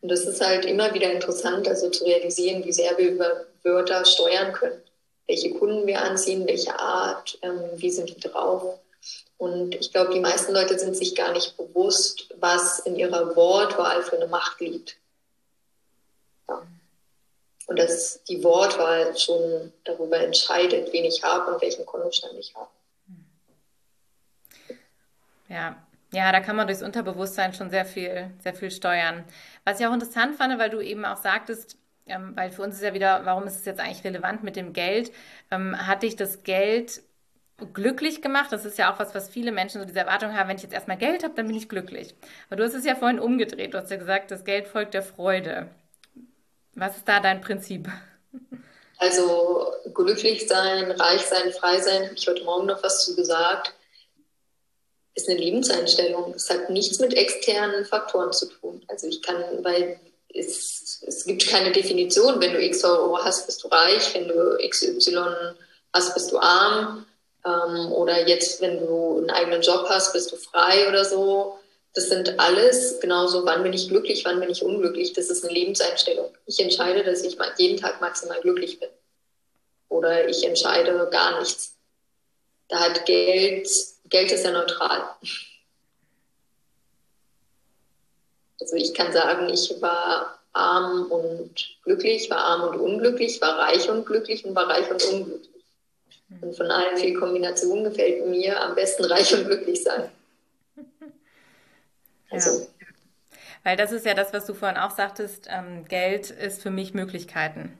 Und 0.00 0.10
das 0.10 0.20
ist 0.20 0.40
halt 0.40 0.64
immer 0.64 0.94
wieder 0.94 1.10
interessant, 1.10 1.66
also 1.66 1.90
zu 1.90 2.04
realisieren, 2.04 2.64
wie 2.64 2.72
sehr 2.72 2.96
wir 2.96 3.10
über 3.10 3.46
Wörter 3.64 4.04
steuern 4.04 4.52
können. 4.52 4.80
Welche 5.26 5.50
Kunden 5.50 5.88
wir 5.88 6.00
anziehen, 6.00 6.46
welche 6.46 6.78
Art, 6.78 7.36
ähm, 7.42 7.60
wie 7.74 7.90
sind 7.90 8.10
die 8.10 8.20
drauf. 8.20 8.78
Und 9.38 9.74
ich 9.74 9.92
glaube, 9.92 10.12
die 10.14 10.20
meisten 10.20 10.52
Leute 10.52 10.78
sind 10.78 10.96
sich 10.96 11.14
gar 11.14 11.32
nicht 11.32 11.56
bewusst, 11.56 12.28
was 12.38 12.78
in 12.80 12.96
ihrer 12.96 13.36
Wortwahl 13.36 14.02
für 14.02 14.16
eine 14.16 14.28
Macht 14.28 14.60
liegt. 14.60 14.96
Ja. 16.48 16.66
Und 17.66 17.78
dass 17.78 18.22
die 18.24 18.42
Wortwahl 18.42 19.16
schon 19.18 19.72
darüber 19.84 20.18
entscheidet, 20.18 20.92
wen 20.92 21.04
ich 21.04 21.22
habe 21.22 21.52
und 21.52 21.60
welchen 21.60 21.84
Kontostand 21.84 22.34
ich 22.38 22.54
habe. 22.54 22.70
Ja, 25.48 25.76
ja, 26.12 26.32
da 26.32 26.40
kann 26.40 26.56
man 26.56 26.66
durchs 26.66 26.82
Unterbewusstsein 26.82 27.52
schon 27.52 27.70
sehr 27.70 27.84
viel, 27.84 28.30
sehr 28.42 28.54
viel 28.54 28.70
steuern. 28.70 29.24
Was 29.64 29.80
ich 29.80 29.86
auch 29.86 29.92
interessant 29.92 30.36
fand, 30.36 30.58
weil 30.58 30.70
du 30.70 30.80
eben 30.80 31.04
auch 31.04 31.16
sagtest, 31.16 31.76
ähm, 32.06 32.32
weil 32.36 32.50
für 32.50 32.62
uns 32.62 32.76
ist 32.76 32.82
ja 32.82 32.94
wieder, 32.94 33.24
warum 33.24 33.46
ist 33.46 33.56
es 33.56 33.64
jetzt 33.64 33.80
eigentlich 33.80 34.04
relevant 34.04 34.44
mit 34.44 34.56
dem 34.56 34.72
Geld? 34.72 35.12
Ähm, 35.50 35.76
hat 35.86 36.02
dich 36.02 36.16
das 36.16 36.44
Geld 36.44 37.02
glücklich 37.72 38.22
gemacht. 38.22 38.52
Das 38.52 38.64
ist 38.64 38.78
ja 38.78 38.92
auch 38.92 38.98
was, 38.98 39.14
was 39.14 39.28
viele 39.28 39.52
Menschen 39.52 39.80
so 39.80 39.86
diese 39.86 40.00
Erwartung 40.00 40.34
haben, 40.34 40.48
wenn 40.48 40.56
ich 40.56 40.62
jetzt 40.62 40.74
erstmal 40.74 40.98
Geld 40.98 41.24
habe, 41.24 41.34
dann 41.34 41.46
bin 41.46 41.56
ich 41.56 41.68
glücklich. 41.68 42.14
Aber 42.48 42.56
du 42.56 42.64
hast 42.64 42.74
es 42.74 42.84
ja 42.84 42.94
vorhin 42.94 43.18
umgedreht. 43.18 43.74
Du 43.74 43.78
hast 43.78 43.90
ja 43.90 43.96
gesagt, 43.96 44.30
das 44.30 44.44
Geld 44.44 44.68
folgt 44.68 44.94
der 44.94 45.02
Freude. 45.02 45.68
Was 46.74 46.96
ist 46.96 47.08
da 47.08 47.20
dein 47.20 47.40
Prinzip? 47.40 47.88
Also 48.98 49.72
glücklich 49.94 50.46
sein, 50.46 50.90
reich 50.90 51.22
sein, 51.22 51.52
frei 51.52 51.80
sein, 51.80 52.04
habe 52.04 52.14
ich 52.14 52.26
heute 52.26 52.44
Morgen 52.44 52.66
noch 52.66 52.82
was 52.82 53.04
zu 53.04 53.14
gesagt, 53.14 53.74
ist 55.14 55.28
eine 55.28 55.38
Lebenseinstellung. 55.38 56.34
Es 56.34 56.50
hat 56.50 56.70
nichts 56.70 56.98
mit 56.98 57.14
externen 57.14 57.84
Faktoren 57.84 58.32
zu 58.32 58.46
tun. 58.46 58.82
Also 58.88 59.06
ich 59.06 59.22
kann, 59.22 59.42
weil 59.62 59.98
es, 60.34 61.02
es 61.06 61.24
gibt 61.24 61.46
keine 61.46 61.72
Definition, 61.72 62.40
wenn 62.40 62.52
du 62.52 62.62
X 62.62 62.84
Euro 62.84 63.18
hast, 63.18 63.46
bist 63.46 63.64
du 63.64 63.68
reich, 63.68 64.14
wenn 64.14 64.28
du 64.28 64.58
XY 64.68 65.54
hast, 65.94 66.14
bist 66.14 66.32
du 66.32 66.38
arm 66.38 67.06
ähm, 67.46 67.92
oder 67.92 68.26
jetzt, 68.26 68.60
wenn 68.60 68.80
du 68.80 69.18
einen 69.18 69.30
eigenen 69.30 69.62
Job 69.62 69.86
hast, 69.88 70.12
bist 70.12 70.32
du 70.32 70.36
frei 70.36 70.88
oder 70.88 71.04
so. 71.04 71.58
Das 71.94 72.08
sind 72.08 72.38
alles 72.38 73.00
genauso, 73.00 73.46
wann 73.46 73.62
bin 73.62 73.72
ich 73.72 73.88
glücklich, 73.88 74.24
wann 74.24 74.40
bin 74.40 74.50
ich 74.50 74.62
unglücklich. 74.62 75.12
Das 75.12 75.30
ist 75.30 75.44
eine 75.44 75.54
Lebenseinstellung. 75.54 76.28
Ich 76.46 76.60
entscheide, 76.60 77.04
dass 77.04 77.22
ich 77.22 77.38
jeden 77.56 77.78
Tag 77.80 78.00
maximal 78.00 78.40
glücklich 78.40 78.80
bin. 78.80 78.90
Oder 79.88 80.28
ich 80.28 80.44
entscheide 80.44 81.08
gar 81.10 81.38
nichts. 81.38 81.76
Da 82.68 82.80
hat 82.80 83.06
Geld, 83.06 83.68
Geld 84.08 84.32
ist 84.32 84.44
ja 84.44 84.50
neutral. 84.50 85.02
Also 88.60 88.74
ich 88.74 88.92
kann 88.92 89.12
sagen, 89.12 89.48
ich 89.48 89.80
war 89.80 90.38
arm 90.52 91.06
und 91.12 91.78
glücklich, 91.84 92.28
war 92.28 92.38
arm 92.38 92.62
und 92.68 92.80
unglücklich, 92.80 93.40
war 93.40 93.58
reich 93.58 93.88
und 93.88 94.04
glücklich 94.04 94.44
und 94.44 94.54
war 94.54 94.68
reich 94.68 94.90
und 94.90 95.04
unglücklich. 95.04 95.55
Und 96.28 96.56
von 96.56 96.70
allen 96.70 96.96
vier 96.96 97.18
Kombinationen 97.18 97.84
gefällt 97.84 98.26
mir 98.26 98.60
am 98.60 98.74
besten 98.74 99.04
reich 99.04 99.32
und 99.34 99.46
glücklich 99.46 99.82
sein. 99.82 100.10
Also. 102.28 102.60
Ja. 102.60 102.66
Weil 103.62 103.76
das 103.76 103.92
ist 103.92 104.04
ja 104.04 104.14
das, 104.14 104.32
was 104.32 104.46
du 104.46 104.54
vorhin 104.54 104.76
auch 104.76 104.90
sagtest, 104.90 105.46
ähm, 105.48 105.84
Geld 105.86 106.30
ist 106.30 106.60
für 106.60 106.70
mich 106.70 106.92
Möglichkeiten. 106.92 107.78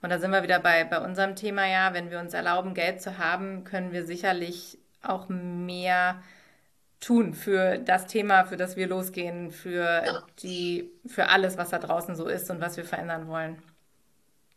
Und 0.00 0.10
da 0.10 0.18
sind 0.18 0.30
wir 0.30 0.42
wieder 0.42 0.58
bei, 0.60 0.84
bei 0.84 1.04
unserem 1.04 1.36
Thema 1.36 1.66
ja, 1.66 1.92
wenn 1.92 2.10
wir 2.10 2.18
uns 2.18 2.32
erlauben, 2.32 2.74
Geld 2.74 3.02
zu 3.02 3.18
haben, 3.18 3.64
können 3.64 3.92
wir 3.92 4.04
sicherlich 4.04 4.78
auch 5.02 5.28
mehr 5.28 6.22
tun 7.00 7.34
für 7.34 7.78
das 7.78 8.06
Thema, 8.06 8.44
für 8.44 8.56
das 8.56 8.76
wir 8.76 8.86
losgehen, 8.86 9.50
für 9.50 10.02
ja. 10.04 10.22
die, 10.42 10.90
für 11.06 11.28
alles, 11.28 11.58
was 11.58 11.70
da 11.70 11.78
draußen 11.78 12.16
so 12.16 12.28
ist 12.28 12.50
und 12.50 12.60
was 12.60 12.76
wir 12.76 12.84
verändern 12.84 13.28
wollen. 13.28 13.62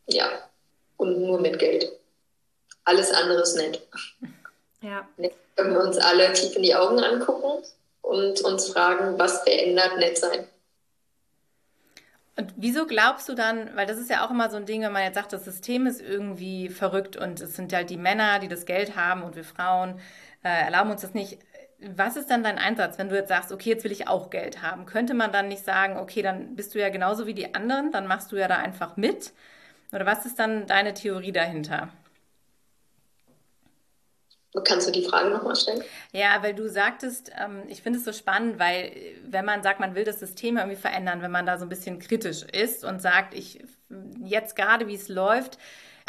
Ja, 0.08 0.30
und 0.98 1.20
nur 1.20 1.42
mit 1.42 1.60
Geld. 1.60 1.92
Alles 2.86 3.12
andere 3.12 3.42
ist 3.42 3.56
nett. 3.56 3.82
Ja. 4.82 5.08
Jetzt 5.18 5.38
können 5.56 5.74
wir 5.74 5.82
uns 5.82 5.98
alle 5.98 6.32
tief 6.34 6.56
in 6.56 6.64
die 6.64 6.76
Augen 6.76 7.00
angucken 7.00 7.64
und 8.02 8.42
uns 8.42 8.70
fragen, 8.70 9.18
was 9.18 9.42
verändert 9.44 9.98
nett 9.98 10.18
sein. 10.18 10.48
Und 12.38 12.54
wieso 12.58 12.86
glaubst 12.86 13.30
du 13.30 13.34
dann, 13.34 13.76
weil 13.76 13.88
das 13.88 13.98
ist 13.98 14.10
ja 14.10 14.26
auch 14.26 14.32
immer 14.32 14.50
so 14.50 14.58
ein 14.58 14.66
Ding, 14.66 14.82
wenn 14.82 14.92
man 14.92 15.04
jetzt 15.04 15.16
sagt, 15.16 15.32
das 15.32 15.46
System 15.46 15.88
ist 15.88 16.02
irgendwie 16.02 16.70
verrückt 16.70 17.16
und 17.16 17.40
es 17.40 17.56
sind 17.56 17.74
halt 17.74 17.90
die 17.90 17.98
Männer, 17.98 18.40
die 18.40 18.50
das 18.50 18.66
Geld 18.66 18.96
haben 18.96 19.24
und 19.24 19.36
wir 19.36 19.46
Frauen 19.46 20.00
äh, 20.44 20.66
erlauben 20.66 20.92
uns 20.92 21.02
das 21.02 21.14
nicht. 21.14 21.40
Was 21.80 22.18
ist 22.18 22.30
dann 22.30 22.44
dein 22.44 22.58
Einsatz, 22.58 22.98
wenn 22.98 23.10
du 23.10 23.16
jetzt 23.16 23.30
sagst, 23.30 23.52
okay, 23.52 23.70
jetzt 23.70 23.84
will 23.86 23.92
ich 23.92 24.08
auch 24.08 24.30
Geld 24.30 24.62
haben? 24.62 24.86
Könnte 24.86 25.14
man 25.14 25.32
dann 25.32 25.48
nicht 25.48 25.64
sagen, 25.64 25.98
okay, 25.98 26.22
dann 26.22 26.56
bist 26.56 26.76
du 26.76 26.80
ja 26.80 26.90
genauso 26.90 27.26
wie 27.26 27.34
die 27.34 27.56
anderen, 27.56 27.92
dann 27.92 28.06
machst 28.06 28.32
du 28.32 28.36
ja 28.36 28.48
da 28.48 28.58
einfach 28.58 28.98
mit? 28.98 29.32
Oder 29.94 30.06
was 30.06 30.26
ist 30.26 30.38
dann 30.38 30.68
deine 30.68 30.94
Theorie 30.94 31.32
dahinter? 31.32 31.90
Kannst 34.64 34.88
du 34.88 34.92
die 34.92 35.04
Frage 35.04 35.30
nochmal 35.30 35.56
stellen? 35.56 35.84
Ja, 36.12 36.42
weil 36.42 36.54
du 36.54 36.70
sagtest, 36.70 37.32
ähm, 37.40 37.64
ich 37.68 37.82
finde 37.82 38.00
es 38.00 38.06
so 38.06 38.14
spannend, 38.14 38.58
weil 38.60 38.92
wenn 39.24 39.46
man 39.46 39.64
sagt, 39.64 39.80
man 39.80 39.96
will 39.96 40.04
das 40.04 40.20
System 40.20 40.58
irgendwie 40.58 40.78
verändern, 40.78 41.22
wenn 41.22 41.32
man 41.32 41.46
da 41.46 41.58
so 41.58 41.66
ein 41.66 41.70
bisschen 41.70 42.00
kritisch 42.00 42.44
ist 42.44 42.86
und 42.86 43.02
sagt, 43.02 43.34
ich 43.34 43.64
jetzt 44.24 44.56
gerade 44.56 44.88
wie 44.88 44.96
es 44.96 45.10
läuft, 45.10 45.58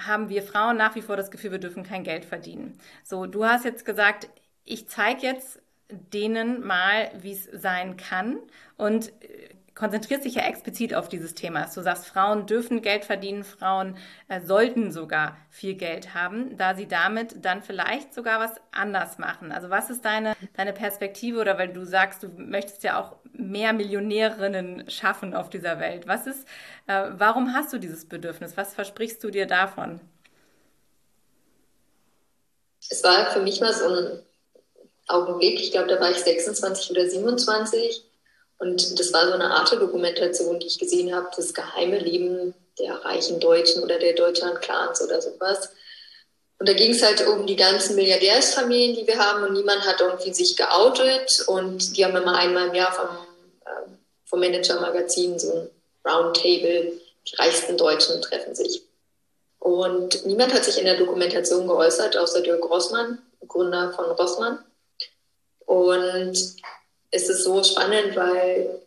haben 0.00 0.28
wir 0.28 0.42
Frauen 0.42 0.76
nach 0.76 0.94
wie 0.94 1.02
vor 1.02 1.16
das 1.16 1.30
Gefühl, 1.30 1.52
wir 1.52 1.58
dürfen 1.58 1.82
kein 1.82 2.04
Geld 2.04 2.24
verdienen. 2.24 2.78
So, 3.02 3.26
du 3.26 3.44
hast 3.44 3.64
jetzt 3.64 3.84
gesagt, 3.84 4.28
ich 4.64 4.88
zeige 4.88 5.26
jetzt 5.26 5.60
denen 5.88 6.66
mal, 6.66 7.10
wie 7.20 7.32
es 7.32 7.44
sein 7.44 7.96
kann 7.96 8.38
und 8.76 9.12
konzentriert 9.76 10.22
sich 10.22 10.34
ja 10.34 10.42
explizit 10.42 10.94
auf 10.94 11.08
dieses 11.08 11.34
Thema. 11.34 11.66
Du 11.72 11.82
sagst, 11.82 12.06
Frauen 12.06 12.46
dürfen 12.46 12.80
Geld 12.80 13.04
verdienen, 13.04 13.44
Frauen 13.44 13.96
äh, 14.28 14.40
sollten 14.40 14.90
sogar 14.90 15.36
viel 15.50 15.74
Geld 15.74 16.14
haben, 16.14 16.56
da 16.56 16.74
sie 16.74 16.88
damit 16.88 17.44
dann 17.44 17.62
vielleicht 17.62 18.14
sogar 18.14 18.40
was 18.40 18.52
anders 18.72 19.18
machen. 19.18 19.52
Also 19.52 19.68
was 19.68 19.90
ist 19.90 20.04
deine, 20.04 20.34
deine 20.56 20.72
Perspektive 20.72 21.38
oder 21.38 21.58
weil 21.58 21.72
du 21.72 21.84
sagst, 21.84 22.22
du 22.22 22.28
möchtest 22.28 22.82
ja 22.84 22.98
auch 22.98 23.16
mehr 23.32 23.74
Millionärinnen 23.74 24.90
schaffen 24.90 25.34
auf 25.34 25.50
dieser 25.50 25.78
Welt. 25.78 26.08
Was 26.08 26.26
ist, 26.26 26.48
äh, 26.86 27.10
warum 27.12 27.52
hast 27.52 27.72
du 27.72 27.78
dieses 27.78 28.06
Bedürfnis? 28.06 28.56
Was 28.56 28.74
versprichst 28.74 29.22
du 29.22 29.30
dir 29.30 29.46
davon? 29.46 30.00
Es 32.88 33.04
war 33.04 33.30
für 33.30 33.40
mich 33.40 33.60
mal 33.60 33.74
so 33.74 33.88
ein 33.88 34.22
Augenblick, 35.08 35.60
ich 35.60 35.70
glaube, 35.70 35.88
da 35.88 36.00
war 36.00 36.10
ich 36.10 36.18
26 36.18 36.90
oder 36.92 37.06
27 37.06 38.05
und 38.58 38.98
das 38.98 39.12
war 39.12 39.26
so 39.26 39.34
eine 39.34 39.50
Art 39.50 39.72
Dokumentation, 39.72 40.58
die 40.58 40.66
ich 40.66 40.78
gesehen 40.78 41.14
habe, 41.14 41.28
das 41.36 41.52
geheime 41.52 41.98
Leben 41.98 42.54
der 42.78 42.94
reichen 43.04 43.40
Deutschen 43.40 43.82
oder 43.82 43.98
der 43.98 44.14
Deutschland-Clans 44.14 45.02
oder 45.02 45.20
sowas. 45.20 45.70
Und 46.58 46.68
da 46.68 46.72
ging 46.72 46.92
es 46.92 47.02
halt 47.02 47.26
um 47.26 47.46
die 47.46 47.56
ganzen 47.56 47.96
Milliardärsfamilien, 47.96 48.96
die 48.96 49.06
wir 49.06 49.18
haben 49.18 49.44
und 49.44 49.52
niemand 49.52 49.84
hat 49.84 50.00
irgendwie 50.00 50.32
sich 50.32 50.56
geoutet 50.56 51.44
und 51.46 51.96
die 51.96 52.04
haben 52.04 52.16
immer 52.16 52.38
einmal 52.38 52.68
im 52.68 52.74
Jahr 52.74 52.92
vom, 52.92 53.08
äh, 53.66 53.90
vom 54.24 54.40
Manager-Magazin 54.40 55.38
so 55.38 55.52
ein 55.52 55.70
Roundtable, 56.06 56.92
die 57.28 57.36
reichsten 57.36 57.76
Deutschen 57.76 58.22
treffen 58.22 58.54
sich. 58.54 58.82
Und 59.58 60.24
niemand 60.24 60.54
hat 60.54 60.64
sich 60.64 60.78
in 60.78 60.84
der 60.84 60.96
Dokumentation 60.96 61.66
geäußert, 61.66 62.16
außer 62.16 62.40
Dirk 62.40 62.64
Rossmann, 62.70 63.18
Gründer 63.46 63.92
von 63.92 64.06
Rossmann. 64.12 64.64
Und 65.66 66.56
es 67.10 67.28
ist 67.28 67.44
so 67.44 67.62
spannend, 67.62 68.16
weil 68.16 68.80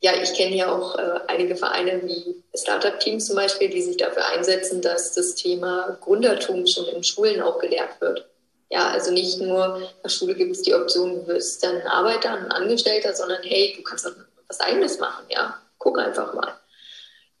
ja, 0.00 0.12
ich 0.22 0.32
kenne 0.34 0.54
ja 0.54 0.72
auch 0.72 0.96
äh, 0.96 1.20
einige 1.26 1.56
Vereine 1.56 2.00
wie 2.04 2.42
Startup-Teams 2.54 3.26
zum 3.26 3.36
Beispiel, 3.36 3.68
die 3.68 3.82
sich 3.82 3.96
dafür 3.96 4.26
einsetzen, 4.28 4.80
dass 4.80 5.14
das 5.14 5.34
Thema 5.34 5.98
Gründertum 6.00 6.66
schon 6.66 6.86
in 6.86 7.02
Schulen 7.02 7.42
auch 7.42 7.58
gelehrt 7.58 8.00
wird. 8.00 8.28
Ja, 8.70 8.90
also 8.90 9.10
nicht 9.10 9.40
nur, 9.40 9.90
der 10.04 10.08
Schule 10.08 10.34
gibt 10.34 10.52
es 10.52 10.62
die 10.62 10.74
Option, 10.74 11.14
du 11.14 11.26
wirst 11.26 11.64
dann 11.64 11.80
Arbeiter, 11.82 12.32
ein 12.32 12.52
Angestellter, 12.52 13.14
sondern 13.14 13.42
hey, 13.42 13.74
du 13.76 13.82
kannst 13.82 14.08
was 14.46 14.60
eigenes 14.60 14.98
machen, 14.98 15.24
ja, 15.30 15.60
guck 15.78 15.98
einfach 15.98 16.32
mal. 16.34 16.54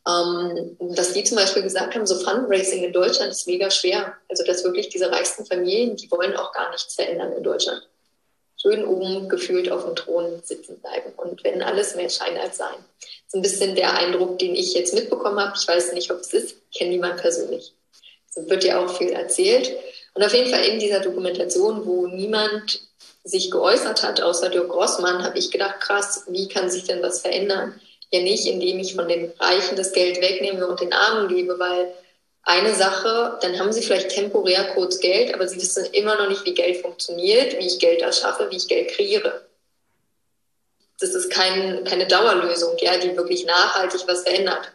Ähm, 0.08 0.76
dass 0.96 1.12
die 1.12 1.22
zum 1.22 1.36
Beispiel 1.36 1.62
gesagt 1.62 1.94
haben, 1.94 2.06
so 2.06 2.16
Fundraising 2.16 2.82
in 2.82 2.92
Deutschland 2.92 3.30
ist 3.30 3.46
mega 3.46 3.70
schwer. 3.70 4.14
Also 4.30 4.42
dass 4.44 4.64
wirklich 4.64 4.88
diese 4.88 5.12
reichsten 5.12 5.44
Familien, 5.44 5.96
die 5.96 6.10
wollen 6.10 6.34
auch 6.34 6.50
gar 6.52 6.70
nichts 6.70 6.94
verändern 6.94 7.32
in 7.34 7.42
Deutschland 7.42 7.86
schön 8.60 8.84
oben 8.84 9.28
gefühlt 9.28 9.70
auf 9.70 9.84
dem 9.84 9.96
Thron 9.96 10.42
sitzen 10.44 10.80
bleiben. 10.80 11.12
Und 11.16 11.42
wenn 11.44 11.62
alles 11.62 11.94
mehr 11.94 12.10
Schein 12.10 12.36
als 12.36 12.58
Sein. 12.58 12.74
Das 13.00 13.28
ist 13.28 13.34
ein 13.34 13.42
bisschen 13.42 13.74
der 13.76 13.96
Eindruck, 13.96 14.38
den 14.38 14.54
ich 14.54 14.74
jetzt 14.74 14.94
mitbekommen 14.94 15.38
habe. 15.38 15.56
Ich 15.58 15.66
weiß 15.66 15.92
nicht, 15.92 16.10
ob 16.10 16.20
es 16.20 16.32
ist, 16.32 16.56
ich 16.70 16.78
kenne 16.78 16.90
niemanden 16.90 17.18
persönlich. 17.18 17.72
Es 18.34 18.48
wird 18.48 18.64
ja 18.64 18.84
auch 18.84 18.96
viel 18.96 19.10
erzählt. 19.10 19.72
Und 20.14 20.24
auf 20.24 20.34
jeden 20.34 20.50
Fall 20.50 20.64
in 20.64 20.80
dieser 20.80 21.00
Dokumentation, 21.00 21.86
wo 21.86 22.06
niemand 22.06 22.80
sich 23.24 23.50
geäußert 23.50 24.02
hat, 24.02 24.20
außer 24.20 24.48
Dirk 24.48 24.70
Grossmann, 24.70 25.22
habe 25.22 25.38
ich 25.38 25.50
gedacht, 25.50 25.80
krass, 25.80 26.24
wie 26.28 26.48
kann 26.48 26.70
sich 26.70 26.84
denn 26.84 27.02
was 27.02 27.20
verändern? 27.20 27.78
Ja 28.10 28.20
nicht, 28.20 28.46
indem 28.46 28.78
ich 28.78 28.94
von 28.94 29.06
den 29.06 29.32
Reichen 29.38 29.76
das 29.76 29.92
Geld 29.92 30.20
wegnehme 30.20 30.66
und 30.66 30.80
den 30.80 30.92
Armen 30.92 31.28
gebe, 31.28 31.58
weil 31.58 31.92
eine 32.48 32.74
Sache, 32.74 33.36
dann 33.42 33.58
haben 33.58 33.72
sie 33.72 33.82
vielleicht 33.82 34.08
temporär 34.08 34.72
kurz 34.74 35.00
Geld, 35.00 35.34
aber 35.34 35.46
sie 35.46 35.60
wissen 35.60 35.84
immer 35.92 36.16
noch 36.16 36.30
nicht, 36.30 36.46
wie 36.46 36.54
Geld 36.54 36.78
funktioniert, 36.78 37.58
wie 37.58 37.66
ich 37.66 37.78
Geld 37.78 38.00
erschaffe, 38.00 38.50
wie 38.50 38.56
ich 38.56 38.66
Geld 38.66 38.88
kreiere. 38.88 39.46
Das 40.98 41.10
ist 41.10 41.30
kein, 41.30 41.84
keine 41.84 42.06
Dauerlösung, 42.06 42.74
ja, 42.78 42.96
die 42.96 43.14
wirklich 43.14 43.44
nachhaltig 43.44 44.00
was 44.06 44.22
verändert. 44.22 44.72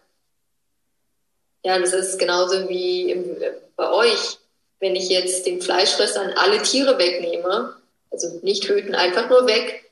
Ja, 1.64 1.80
das 1.80 1.94
ist 1.94 2.20
genauso 2.20 2.70
wie 2.70 3.10
im, 3.10 3.42
bei 3.76 3.90
euch. 3.90 4.38
Wenn 4.80 4.96
ich 4.96 5.10
jetzt 5.10 5.48
den 5.48 5.60
Fleischfressern 5.60 6.34
alle 6.36 6.62
Tiere 6.62 7.00
wegnehme, 7.00 7.76
also 8.12 8.40
nicht 8.44 8.66
töten, 8.66 8.94
einfach 8.94 9.30
nur 9.32 9.48
weg, 9.48 9.90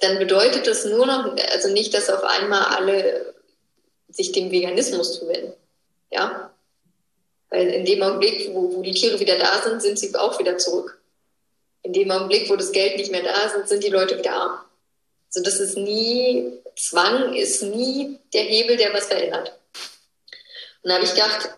dann 0.00 0.18
bedeutet 0.18 0.66
das 0.66 0.84
nur 0.84 1.06
noch, 1.06 1.36
also 1.52 1.68
nicht, 1.68 1.94
dass 1.94 2.10
auf 2.10 2.24
einmal 2.24 2.62
alle 2.76 3.34
sich 4.08 4.32
dem 4.32 4.50
Veganismus 4.50 5.20
zuwenden. 5.20 5.52
Ja, 6.10 6.50
weil 7.50 7.68
in 7.68 7.84
dem 7.84 8.02
Augenblick, 8.02 8.50
wo, 8.52 8.76
wo 8.76 8.82
die 8.82 8.92
Tiere 8.92 9.18
wieder 9.18 9.38
da 9.38 9.62
sind, 9.62 9.82
sind 9.82 9.98
sie 9.98 10.14
auch 10.14 10.38
wieder 10.38 10.58
zurück. 10.58 11.00
In 11.82 11.92
dem 11.92 12.10
Augenblick, 12.10 12.50
wo 12.50 12.56
das 12.56 12.72
Geld 12.72 12.96
nicht 12.96 13.10
mehr 13.10 13.22
da 13.22 13.44
ist, 13.44 13.68
sind 13.68 13.82
die 13.82 13.88
Leute 13.88 14.18
wieder 14.18 14.32
arm. 14.32 14.58
Also 15.28 15.42
das 15.42 15.60
ist 15.60 15.76
nie, 15.76 16.52
Zwang 16.76 17.34
ist 17.34 17.62
nie 17.62 18.18
der 18.32 18.42
Hebel, 18.42 18.76
der 18.76 18.92
was 18.92 19.06
verändert. 19.06 19.52
Und 20.82 20.90
da 20.90 20.94
habe 20.94 21.04
ich 21.04 21.14
gedacht, 21.14 21.50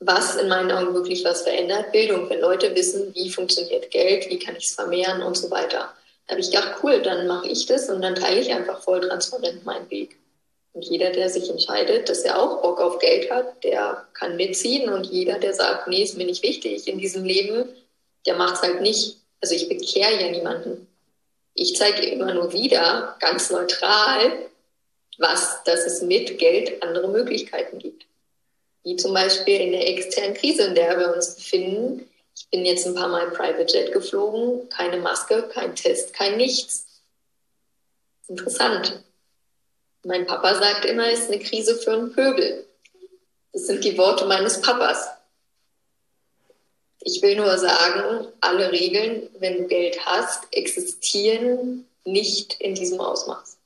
was 0.00 0.36
in 0.36 0.48
meinen 0.48 0.70
Augen 0.70 0.94
wirklich 0.94 1.24
was 1.24 1.42
verändert? 1.42 1.92
Bildung, 1.92 2.28
wenn 2.30 2.40
Leute 2.40 2.74
wissen, 2.74 3.14
wie 3.14 3.30
funktioniert 3.30 3.90
Geld, 3.90 4.28
wie 4.30 4.38
kann 4.38 4.56
ich 4.56 4.66
es 4.66 4.74
vermehren 4.74 5.22
und 5.22 5.36
so 5.36 5.50
weiter. 5.50 5.94
Da 6.26 6.32
habe 6.32 6.40
ich 6.40 6.50
gedacht, 6.50 6.76
cool, 6.82 7.02
dann 7.02 7.26
mache 7.26 7.48
ich 7.48 7.66
das 7.66 7.88
und 7.90 8.00
dann 8.02 8.14
teile 8.14 8.40
ich 8.40 8.52
einfach 8.52 8.82
voll 8.82 9.00
transparent 9.00 9.64
meinen 9.64 9.90
Weg. 9.90 10.16
Und 10.72 10.84
jeder, 10.84 11.10
der 11.10 11.28
sich 11.28 11.50
entscheidet, 11.50 12.08
dass 12.08 12.20
er 12.20 12.40
auch 12.40 12.62
Bock 12.62 12.80
auf 12.80 12.98
Geld 12.98 13.30
hat, 13.30 13.64
der 13.64 14.06
kann 14.14 14.36
mitziehen. 14.36 14.88
Und 14.88 15.06
jeder, 15.06 15.38
der 15.38 15.52
sagt, 15.52 15.88
nee, 15.88 16.02
ist 16.02 16.16
mir 16.16 16.26
nicht 16.26 16.42
wichtig 16.42 16.86
in 16.86 16.98
diesem 16.98 17.24
Leben, 17.24 17.68
der 18.26 18.36
macht 18.36 18.56
es 18.56 18.62
halt 18.62 18.80
nicht. 18.80 19.16
Also 19.40 19.54
ich 19.54 19.68
bekehre 19.68 20.20
ja 20.20 20.30
niemanden. 20.30 20.86
Ich 21.54 21.74
zeige 21.76 22.06
immer 22.06 22.32
nur 22.34 22.52
wieder, 22.52 23.16
ganz 23.18 23.50
neutral, 23.50 24.32
was, 25.18 25.62
dass 25.64 25.84
es 25.84 26.02
mit 26.02 26.38
Geld 26.38 26.82
andere 26.82 27.08
Möglichkeiten 27.08 27.78
gibt. 27.78 28.06
Wie 28.84 28.96
zum 28.96 29.12
Beispiel 29.12 29.60
in 29.60 29.72
der 29.72 29.88
externen 29.88 30.34
Krise, 30.34 30.62
in 30.64 30.74
der 30.74 30.98
wir 30.98 31.14
uns 31.14 31.34
befinden. 31.34 32.08
Ich 32.36 32.48
bin 32.48 32.64
jetzt 32.64 32.86
ein 32.86 32.94
paar 32.94 33.08
Mal 33.08 33.30
Private 33.30 33.76
Jet 33.76 33.92
geflogen, 33.92 34.68
keine 34.70 34.98
Maske, 34.98 35.42
kein 35.52 35.74
Test, 35.74 36.14
kein 36.14 36.36
Nichts. 36.36 36.86
Interessant. 38.28 39.02
Mein 40.04 40.26
Papa 40.26 40.54
sagt 40.54 40.84
immer, 40.84 41.10
es 41.10 41.20
ist 41.20 41.30
eine 41.30 41.40
Krise 41.40 41.76
für 41.76 41.92
einen 41.92 42.12
Pöbel. 42.12 42.66
Das 43.52 43.66
sind 43.66 43.84
die 43.84 43.98
Worte 43.98 44.26
meines 44.26 44.60
Papas. 44.60 45.08
Ich 47.02 47.20
will 47.22 47.36
nur 47.36 47.58
sagen, 47.58 48.28
alle 48.40 48.72
Regeln, 48.72 49.28
wenn 49.38 49.58
du 49.58 49.66
Geld 49.66 50.04
hast, 50.06 50.44
existieren 50.52 51.86
nicht 52.04 52.60
in 52.60 52.74
diesem 52.74 53.00
Ausmaß. 53.00 53.60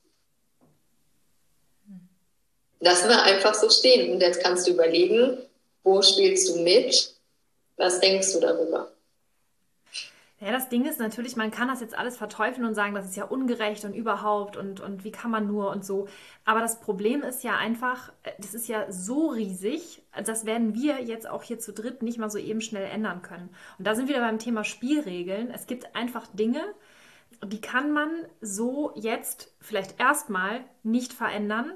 lassen 2.84 3.08
wir 3.08 3.22
einfach 3.22 3.54
so 3.54 3.70
stehen. 3.70 4.12
Und 4.12 4.20
jetzt 4.20 4.42
kannst 4.42 4.66
du 4.66 4.72
überlegen, 4.72 5.38
wo 5.82 6.02
spielst 6.02 6.48
du 6.50 6.56
mit? 6.60 7.14
Was 7.76 7.98
denkst 8.00 8.32
du 8.32 8.40
darüber? 8.40 8.92
Ja, 10.44 10.52
das 10.52 10.68
Ding 10.68 10.84
ist 10.84 11.00
natürlich, 11.00 11.36
man 11.36 11.50
kann 11.50 11.68
das 11.68 11.80
jetzt 11.80 11.96
alles 11.96 12.18
verteufeln 12.18 12.66
und 12.66 12.74
sagen, 12.74 12.94
das 12.94 13.06
ist 13.06 13.16
ja 13.16 13.24
ungerecht 13.24 13.86
und 13.86 13.94
überhaupt 13.94 14.58
und, 14.58 14.78
und 14.78 15.02
wie 15.02 15.10
kann 15.10 15.30
man 15.30 15.46
nur 15.46 15.70
und 15.70 15.86
so. 15.86 16.06
Aber 16.44 16.60
das 16.60 16.80
Problem 16.80 17.22
ist 17.22 17.44
ja 17.44 17.56
einfach, 17.56 18.12
das 18.36 18.52
ist 18.52 18.68
ja 18.68 18.92
so 18.92 19.28
riesig, 19.28 20.02
das 20.22 20.44
werden 20.44 20.74
wir 20.74 21.00
jetzt 21.00 21.26
auch 21.26 21.42
hier 21.42 21.58
zu 21.60 21.72
dritt 21.72 22.02
nicht 22.02 22.18
mal 22.18 22.28
so 22.28 22.36
eben 22.36 22.60
schnell 22.60 22.84
ändern 22.84 23.22
können. 23.22 23.48
Und 23.78 23.86
da 23.86 23.94
sind 23.94 24.06
wir 24.06 24.16
wieder 24.16 24.26
beim 24.26 24.38
Thema 24.38 24.64
Spielregeln. 24.64 25.50
Es 25.50 25.66
gibt 25.66 25.96
einfach 25.96 26.26
Dinge, 26.26 26.60
die 27.46 27.62
kann 27.62 27.92
man 27.92 28.10
so 28.42 28.92
jetzt 28.96 29.50
vielleicht 29.60 29.98
erstmal 29.98 30.60
nicht 30.82 31.14
verändern, 31.14 31.72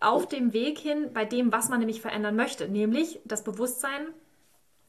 auf 0.00 0.26
dem 0.26 0.54
Weg 0.54 0.78
hin 0.78 1.10
bei 1.12 1.26
dem, 1.26 1.52
was 1.52 1.68
man 1.68 1.80
nämlich 1.80 2.00
verändern 2.00 2.36
möchte, 2.36 2.68
nämlich 2.70 3.20
das 3.26 3.44
Bewusstsein 3.44 4.06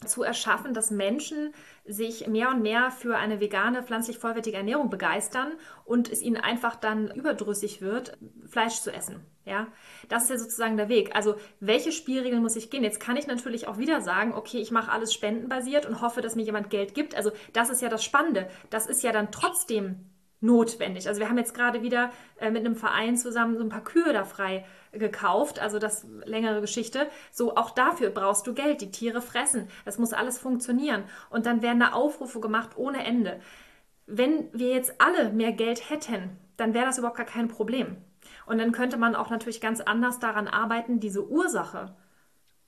zu 0.06 0.24
erschaffen, 0.24 0.74
dass 0.74 0.92
Menschen 0.92 1.54
sich 1.86 2.28
mehr 2.28 2.50
und 2.50 2.62
mehr 2.62 2.90
für 2.92 3.18
eine 3.18 3.42
vegane, 3.42 3.84
pflanzlich 3.84 4.18
vollwertige 4.18 4.58
Ernährung 4.58 4.90
begeistern 4.90 5.52
und 5.84 6.10
es 6.10 6.22
ihnen 6.22 6.38
einfach 6.38 6.76
dann 6.76 7.12
überdrüssig 7.12 7.82
wird, 7.82 8.18
Fleisch 8.48 8.80
zu 8.82 8.94
essen. 8.94 9.26
Ja, 9.46 9.68
das 10.08 10.24
ist 10.24 10.30
ja 10.30 10.38
sozusagen 10.38 10.78
der 10.78 10.90
Weg. 10.90 11.16
Also, 11.16 11.36
welche 11.60 11.92
Spielregeln 11.92 12.42
muss 12.42 12.56
ich 12.56 12.70
gehen? 12.70 12.84
Jetzt 12.84 13.00
kann 13.00 13.18
ich 13.18 13.28
natürlich 13.28 13.68
auch 13.68 13.78
wieder 13.78 14.00
sagen, 14.00 14.34
okay, 14.34 14.60
ich 14.60 14.72
mache 14.72 14.92
alles 14.92 15.14
spendenbasiert 15.14 15.86
und 15.86 16.02
hoffe, 16.02 16.22
dass 16.22 16.36
mir 16.36 16.44
jemand 16.44 16.70
Geld 16.70 16.94
gibt. 16.94 17.16
Also, 17.16 17.32
das 17.54 17.70
ist 17.70 17.82
ja 17.82 17.90
das 17.90 18.04
Spannende. 18.04 18.48
Das 18.70 18.86
ist 18.86 19.02
ja 19.02 19.12
dann 19.12 19.32
trotzdem 19.32 20.06
notwendig. 20.42 21.08
Also 21.08 21.20
wir 21.20 21.30
haben 21.30 21.38
jetzt 21.38 21.54
gerade 21.54 21.82
wieder 21.82 22.12
äh, 22.40 22.50
mit 22.52 22.66
einem 22.66 22.76
Verein 22.76 23.18
zusammen 23.18 23.58
so 23.58 23.64
ein 23.64 23.70
paar 23.70 23.84
Kühe 23.84 24.14
da 24.14 24.24
frei 24.24 24.66
gekauft, 24.92 25.60
also 25.60 25.80
das 25.80 26.06
längere 26.26 26.62
Geschichte. 26.62 27.08
So 27.32 27.56
auch 27.56 27.72
dafür 27.72 28.10
brauchst 28.10 28.48
du 28.48 28.54
Geld, 28.54 28.82
die 28.82 28.92
Tiere 28.92 29.22
fressen, 29.22 29.70
das 29.86 29.98
muss 29.98 30.14
alles 30.14 30.38
funktionieren 30.38 31.04
und 31.30 31.46
dann 31.46 31.62
werden 31.62 31.80
da 31.80 31.92
Aufrufe 31.92 32.40
gemacht 32.40 32.72
ohne 32.76 33.06
Ende. 33.06 33.40
Wenn 34.06 34.52
wir 34.54 34.70
jetzt 34.70 35.00
alle 35.00 35.32
mehr 35.32 35.52
Geld 35.52 35.90
hätten, 35.90 36.38
dann 36.58 36.74
wäre 36.74 36.86
das 36.86 36.98
überhaupt 36.98 37.18
gar 37.18 37.26
kein 37.26 37.48
Problem. 37.48 37.98
Und 38.46 38.58
dann 38.58 38.72
könnte 38.72 38.98
man 38.98 39.16
auch 39.16 39.30
natürlich 39.30 39.62
ganz 39.62 39.82
anders 39.82 40.20
daran 40.20 40.48
arbeiten, 40.48 41.00
diese 41.00 41.28
Ursache 41.30 41.96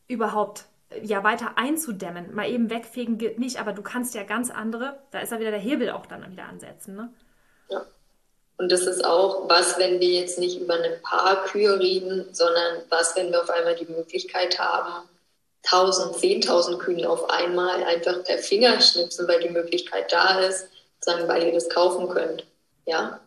überhaupt 0.07 0.67
ja 1.01 1.24
weiter 1.24 1.57
einzudämmen. 1.57 2.36
Mal 2.36 2.49
eben 2.49 2.69
wegfegen 2.69 3.17
geht 3.17 3.39
nicht, 3.39 3.59
aber 3.59 3.74
du 3.74 3.82
kannst 3.82 4.13
ja 4.13 4.24
ganz 4.24 4.51
andere, 4.51 5.01
da 5.11 5.19
ist 5.19 5.32
ja 5.32 5.39
wieder 5.39 5.51
der 5.51 5.59
Hebel 5.59 5.89
auch 5.91 6.05
dann 6.05 6.30
wieder 6.32 6.45
ansetzen. 6.45 6.95
Ne? 6.95 7.13
Ja. 7.69 7.82
Und 8.62 8.72
das 8.72 8.82
ist 8.82 9.03
auch, 9.03 9.49
was, 9.49 9.80
wenn 9.80 9.99
wir 9.99 10.09
jetzt 10.09 10.38
nicht 10.38 10.62
über 10.62 10.76
ein 10.76 11.01
paar 11.01 11.45
Kühe 11.45 11.80
reden, 11.80 12.28
sondern 12.32 12.84
was, 12.89 13.16
wenn 13.16 13.32
wir 13.32 13.41
auf 13.41 13.49
einmal 13.49 13.74
die 13.74 13.91
Möglichkeit 13.91 14.59
haben, 14.59 15.09
1000, 15.64 16.16
10.000 16.16 16.78
Kühen 16.78 17.03
auf 17.07 17.28
einmal 17.32 17.84
einfach 17.84 18.24
per 18.24 18.38
Finger 18.38 18.80
schnipsen, 18.80 19.28
weil 19.28 19.39
die 19.41 19.49
Möglichkeit 19.49 20.12
da 20.12 20.41
ist, 20.41 20.68
sagen, 20.99 21.28
weil 21.28 21.41
ihr 21.41 21.53
das 21.53 21.70
kaufen 21.70 22.07
könnt. 22.09 22.45
Ja. 22.86 23.20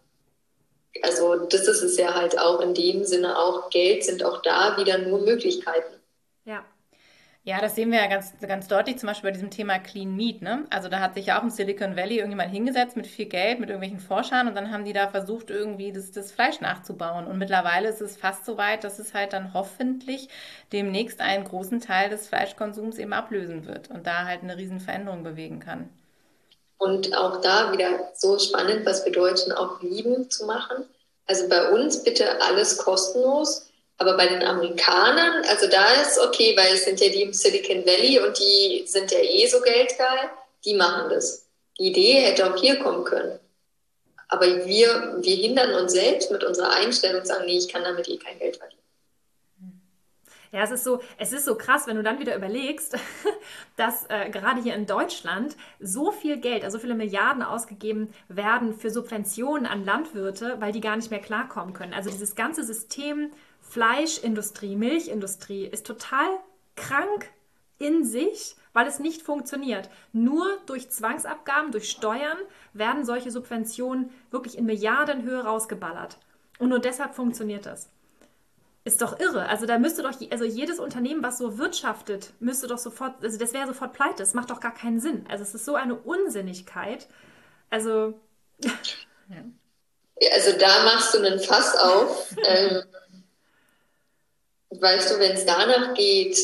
Also, 1.03 1.35
das 1.35 1.67
ist 1.67 1.83
es 1.83 1.97
ja 1.97 2.15
halt 2.15 2.39
auch 2.39 2.61
in 2.61 2.73
dem 2.73 3.05
Sinne 3.05 3.37
auch, 3.37 3.71
Geld 3.71 4.05
sind 4.05 4.23
auch 4.23 4.41
da 4.43 4.77
wieder 4.77 4.99
nur 4.99 5.19
Möglichkeiten. 5.23 5.95
Ja. 7.47 7.61
Das 7.61 7.75
sehen 7.75 7.93
wir 7.93 7.99
ja 7.99 8.07
ganz, 8.07 8.33
ganz 8.41 8.69
deutlich 8.69 8.99
zum 8.99 9.07
Beispiel 9.09 9.29
bei 9.29 9.35
diesem 9.35 9.51
Thema 9.51 9.79
Clean 9.79 10.17
Meat. 10.17 10.41
Ne? 10.41 10.65
Also 10.71 10.89
da 10.89 11.01
hat 11.01 11.15
sich 11.15 11.27
ja 11.27 11.39
auch 11.39 11.43
im 11.43 11.51
Silicon 11.51 11.95
Valley 11.95 12.17
irgendjemand 12.17 12.51
hingesetzt 12.51 12.97
mit 12.97 13.07
viel 13.07 13.27
Geld, 13.27 13.61
mit 13.61 13.69
irgendwelchen 13.69 14.01
Forschern 14.01 14.49
und 14.49 14.55
dann 14.55 14.73
haben 14.73 14.87
die 14.87 14.95
da 14.95 15.09
versucht, 15.09 15.51
irgendwie 15.51 15.93
das, 15.93 16.11
das 16.11 16.33
Fleisch 16.33 16.63
nachzubauen. 16.63 17.27
Und 17.27 17.37
mittlerweile 17.37 17.91
ist 17.91 18.01
es 18.01 18.17
fast 18.17 18.47
so 18.47 18.57
weit, 18.57 18.83
dass 18.83 18.99
es 18.99 19.13
halt 19.13 19.35
dann 19.35 19.53
hoffentlich 19.53 20.31
demnächst 20.73 21.21
einen 21.21 21.45
großen 21.45 21.81
Teil 21.81 22.09
des 22.09 22.29
Fleischkonsums 22.29 22.97
eben 22.97 23.13
ablösen 23.13 23.67
wird 23.67 23.91
und 23.91 24.07
da 24.07 24.25
halt 24.25 24.43
eine 24.43 24.57
riesen 24.57 24.81
Veränderung 24.81 25.23
bewegen 25.23 25.61
kann. 25.61 25.91
Und 26.79 27.15
auch 27.15 27.43
da 27.43 27.73
wieder 27.73 28.11
so 28.15 28.39
spannend, 28.39 28.87
was 28.87 29.05
wir 29.05 29.13
Deutschen 29.13 29.53
auch 29.53 29.83
lieben 29.83 30.31
zu 30.31 30.47
machen. 30.47 30.87
Also 31.27 31.47
bei 31.51 31.71
uns 31.73 32.03
bitte 32.03 32.41
alles 32.41 32.79
kostenlos 32.79 33.71
aber 33.99 34.17
bei 34.17 34.27
den 34.27 34.43
Amerikanern, 34.43 35.45
also 35.49 35.69
da 35.69 35.93
ist 36.03 36.19
okay, 36.19 36.57
weil 36.57 36.75
es 36.75 36.85
sind 36.85 37.01
ja 37.01 37.09
die 37.09 37.23
im 37.23 37.33
Silicon 37.33 37.87
Valley 37.87 38.19
und 38.19 38.39
die 38.39 38.85
sind 38.87 39.11
ja 39.13 39.19
eh 39.19 39.47
so 39.47 39.61
geldgeil, 39.61 40.31
die 40.65 40.75
machen 40.75 41.11
das. 41.11 41.47
Die 41.79 41.89
Idee 41.89 42.21
hätte 42.21 42.53
auch 42.53 42.61
hier 42.61 42.79
kommen 42.81 43.05
können. 43.05 43.39
Aber 44.29 44.47
wir, 44.67 45.19
wir 45.21 45.37
hindern 45.37 45.75
uns 45.75 45.93
selbst 45.93 46.31
mit 46.31 46.43
unserer 46.43 46.71
Einstellung 46.71 47.21
und 47.21 47.27
sagen, 47.27 47.45
nee, 47.47 47.59
ich 47.59 47.69
kann 47.69 47.85
damit 47.85 48.09
eh 48.09 48.17
kein 48.17 48.39
Geld 48.39 48.57
verdienen. 48.57 48.81
Ja, 50.51 50.63
es 50.63 50.71
ist 50.71 50.85
so, 50.85 51.01
es 51.19 51.33
ist 51.33 51.45
so 51.45 51.57
krass, 51.57 51.89
wenn 51.89 51.97
du 51.97 52.05
dann 52.05 52.21
wieder 52.21 52.37
überlegst, 52.37 52.97
dass 53.77 54.09
äh, 54.09 54.31
gerade 54.31 54.63
hier 54.63 54.75
in 54.75 54.87
Deutschland 54.87 55.57
so 55.81 56.13
viel 56.13 56.37
Geld, 56.39 56.63
also 56.63 56.79
so 56.79 56.83
viele 56.83 56.95
Milliarden 56.95 57.43
ausgegeben 57.43 58.15
werden 58.29 58.73
für 58.73 58.91
Subventionen 58.91 59.67
an 59.67 59.85
Landwirte, 59.85 60.57
weil 60.61 60.71
die 60.71 60.81
gar 60.81 60.95
nicht 60.95 61.11
mehr 61.11 61.21
klarkommen 61.21 61.75
können. 61.75 61.93
Also 61.93 62.09
dieses 62.09 62.37
ganze 62.37 62.63
System 62.63 63.33
Fleischindustrie, 63.75 64.77
Milchindustrie 64.77 65.67
ist 65.67 65.85
total 65.85 66.29
krank 66.77 67.29
in 67.81 68.05
sich, 68.05 68.55
weil 68.73 68.87
es 68.87 69.01
nicht 69.01 69.23
funktioniert. 69.23 69.91
Nur 70.13 70.47
durch 70.67 70.91
Zwangsabgaben, 70.91 71.73
durch 71.73 71.91
Steuern 71.91 72.39
werden 72.73 73.05
solche 73.05 73.33
Subventionen 73.33 74.13
wirklich 74.31 74.57
in 74.57 74.65
Milliardenhöhe 74.65 75.43
rausgeballert. 75.43 76.19
Und 76.61 76.69
nur 76.69 76.79
deshalb 76.79 77.17
funktioniert 77.17 77.67
das. 77.67 77.89
Ist 78.85 79.03
doch 79.03 79.19
irre. 79.19 79.49
Also 79.49 79.67
da 79.67 79.81
müsste 79.81 80.03
doch, 80.05 80.13
also 80.31 80.45
jedes 80.45 80.79
Unternehmen, 80.79 81.25
was 81.25 81.39
so 81.39 81.59
wirtschaftet, 81.59 82.33
müsste 82.39 82.69
doch 82.69 82.79
sofort, 82.79 83.25
also 83.25 83.39
das 83.41 83.55
wäre 83.55 83.67
sofort 83.67 83.93
pleite. 83.93 84.19
Das 84.19 84.35
macht 84.35 84.51
doch 84.51 84.61
gar 84.61 84.75
keinen 84.75 85.01
Sinn. 85.01 85.25
Also 85.29 85.43
es 85.43 85.53
ist 85.53 85.65
so 85.65 85.75
eine 85.75 85.97
Unsinnigkeit. 85.97 87.09
Also. 87.71 88.15
Ja. 89.31 89.43
Also 90.35 90.59
da 90.59 90.85
machst 90.85 91.15
du 91.15 91.19
einen 91.19 91.41
Fass 91.41 91.75
auf. 91.77 92.37
ähm, 92.45 92.83
weißt 94.81 95.13
du, 95.13 95.19
wenn 95.19 95.33
es 95.33 95.45
danach 95.45 95.95
geht, 95.95 96.37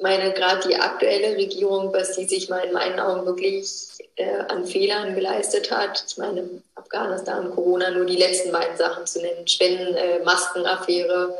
meine, 0.00 0.32
gerade 0.32 0.68
die 0.68 0.76
aktuelle 0.76 1.36
Regierung, 1.36 1.92
was 1.92 2.12
die 2.16 2.24
sich 2.24 2.48
mal 2.48 2.60
in 2.60 2.72
meinen 2.72 3.00
Augen 3.00 3.26
wirklich 3.26 3.88
äh, 4.16 4.38
an 4.48 4.64
Fehlern 4.64 5.14
geleistet 5.14 5.70
hat, 5.70 6.04
ich 6.08 6.16
meine, 6.16 6.48
Afghanistan, 6.76 7.50
Corona, 7.54 7.90
nur 7.90 8.06
die 8.06 8.16
letzten 8.16 8.52
beiden 8.52 8.76
Sachen 8.76 9.06
zu 9.06 9.20
nennen, 9.20 9.46
Spenden, 9.46 9.94
äh, 9.94 10.20
Maskenaffäre. 10.20 11.36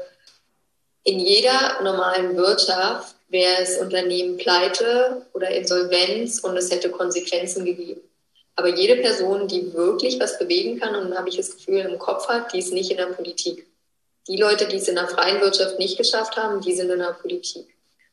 In 1.04 1.20
jeder 1.20 1.80
normalen 1.82 2.36
Wirtschaft 2.36 3.14
wäre 3.28 3.62
es 3.62 3.78
Unternehmen 3.78 4.36
pleite 4.36 5.26
oder 5.32 5.50
Insolvenz 5.50 6.40
und 6.40 6.56
es 6.56 6.70
hätte 6.70 6.90
Konsequenzen 6.90 7.64
gegeben. 7.64 8.00
Aber 8.56 8.68
jede 8.68 8.96
Person, 8.96 9.46
die 9.46 9.72
wirklich 9.72 10.18
was 10.18 10.38
bewegen 10.38 10.80
kann 10.80 10.96
und 10.96 11.16
habe 11.16 11.28
ich 11.28 11.36
das 11.36 11.52
Gefühl 11.52 11.80
im 11.80 11.98
Kopf 11.98 12.26
hat, 12.26 12.52
die 12.52 12.58
ist 12.58 12.72
nicht 12.72 12.90
in 12.90 12.96
der 12.96 13.06
Politik 13.06 13.66
die 14.28 14.36
Leute, 14.36 14.68
die 14.68 14.76
es 14.76 14.88
in 14.88 14.94
der 14.94 15.08
freien 15.08 15.40
Wirtschaft 15.40 15.78
nicht 15.78 15.96
geschafft 15.96 16.36
haben, 16.36 16.60
die 16.60 16.74
sind 16.74 16.90
in 16.90 16.98
der 16.98 17.14
Politik. 17.14 17.66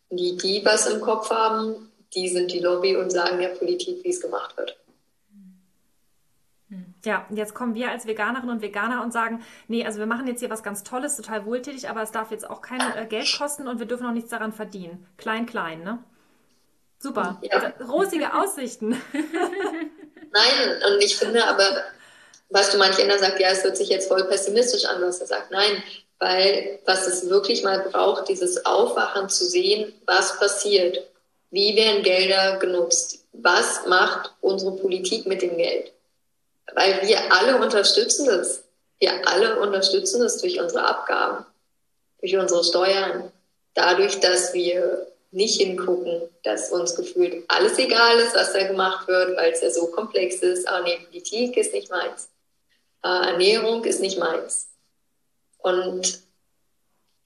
Und 0.09 0.17
die, 0.17 0.37
die 0.37 0.65
was 0.65 0.87
im 0.87 1.01
Kopf 1.01 1.29
haben, 1.29 1.91
die 2.13 2.29
sind 2.29 2.51
die 2.51 2.59
Lobby 2.59 2.95
und 2.95 3.11
sagen 3.11 3.39
der 3.39 3.49
Politik, 3.49 4.03
wie 4.03 4.09
es 4.09 4.21
gemacht 4.21 4.55
wird. 4.57 4.77
Ja, 7.05 7.25
und 7.29 7.37
jetzt 7.37 7.53
kommen 7.53 7.75
wir 7.75 7.91
als 7.91 8.07
Veganerinnen 8.07 8.49
und 8.49 8.61
Veganer 8.61 9.03
und 9.03 9.13
sagen, 9.13 9.43
nee, 9.67 9.85
also 9.85 9.99
wir 9.99 10.07
machen 10.07 10.25
jetzt 10.27 10.39
hier 10.39 10.49
was 10.49 10.63
ganz 10.63 10.83
Tolles, 10.83 11.15
total 11.15 11.45
wohltätig, 11.45 11.87
aber 11.87 12.01
es 12.01 12.11
darf 12.11 12.31
jetzt 12.31 12.49
auch 12.49 12.61
kein 12.61 12.81
äh, 12.97 13.05
Geld 13.05 13.31
kosten 13.37 13.67
und 13.67 13.77
wir 13.79 13.85
dürfen 13.85 14.07
auch 14.07 14.11
nichts 14.11 14.31
daran 14.31 14.51
verdienen. 14.51 15.07
Klein, 15.17 15.45
klein, 15.45 15.83
ne? 15.83 15.99
Super. 16.97 17.39
Ja. 17.43 17.73
Rosige 17.85 18.33
Aussichten. 18.33 18.89
Nein, 19.13 20.81
und 20.87 21.03
ich 21.03 21.15
finde 21.15 21.45
aber, 21.45 21.83
was 22.49 22.71
du 22.71 22.79
manch 22.79 22.99
einer 22.99 23.19
sagt, 23.19 23.39
ja, 23.39 23.49
es 23.49 23.63
hört 23.63 23.77
sich 23.77 23.89
jetzt 23.89 24.07
voll 24.07 24.23
pessimistisch 24.25 24.85
an, 24.85 25.01
was 25.01 25.19
er 25.19 25.27
sagt. 25.27 25.51
Nein, 25.51 25.83
weil 26.19 26.79
was 26.85 27.07
es 27.07 27.29
wirklich 27.29 27.63
mal 27.63 27.79
braucht, 27.91 28.29
dieses 28.29 28.65
Aufwachen 28.65 29.29
zu 29.29 29.45
sehen, 29.45 29.93
was 30.05 30.39
passiert, 30.39 31.03
wie 31.51 31.75
werden 31.75 32.03
Gelder 32.03 32.57
genutzt, 32.57 33.19
was 33.33 33.85
macht 33.87 34.33
unsere 34.41 34.75
Politik 34.75 35.25
mit 35.25 35.41
dem 35.41 35.57
Geld. 35.57 35.91
Weil 36.73 37.07
wir 37.07 37.33
alle 37.33 37.57
unterstützen 37.57 38.25
das. 38.25 38.63
Wir 38.99 39.27
alle 39.27 39.59
unterstützen 39.59 40.21
das 40.21 40.37
durch 40.37 40.59
unsere 40.59 40.85
Abgaben, 40.87 41.45
durch 42.21 42.35
unsere 42.37 42.63
Steuern, 42.63 43.31
dadurch, 43.73 44.19
dass 44.19 44.53
wir 44.53 45.07
nicht 45.31 45.59
hingucken, 45.59 46.21
dass 46.43 46.71
uns 46.71 46.95
gefühlt 46.95 47.43
alles 47.49 47.77
egal 47.77 48.17
ist, 48.19 48.35
was 48.35 48.53
da 48.53 48.63
gemacht 48.63 49.07
wird, 49.07 49.37
weil 49.37 49.51
es 49.51 49.61
ja 49.61 49.69
so 49.69 49.87
komplex 49.87 50.35
ist. 50.35 50.67
Ah, 50.67 50.81
nee, 50.81 50.97
Politik 51.11 51.57
ist 51.57 51.73
nicht 51.73 51.89
meins. 51.89 52.29
Ah, 53.01 53.31
Ernährung 53.31 53.83
ist 53.83 53.99
nicht 53.99 54.17
meins. 54.17 54.67
Und 55.65 56.19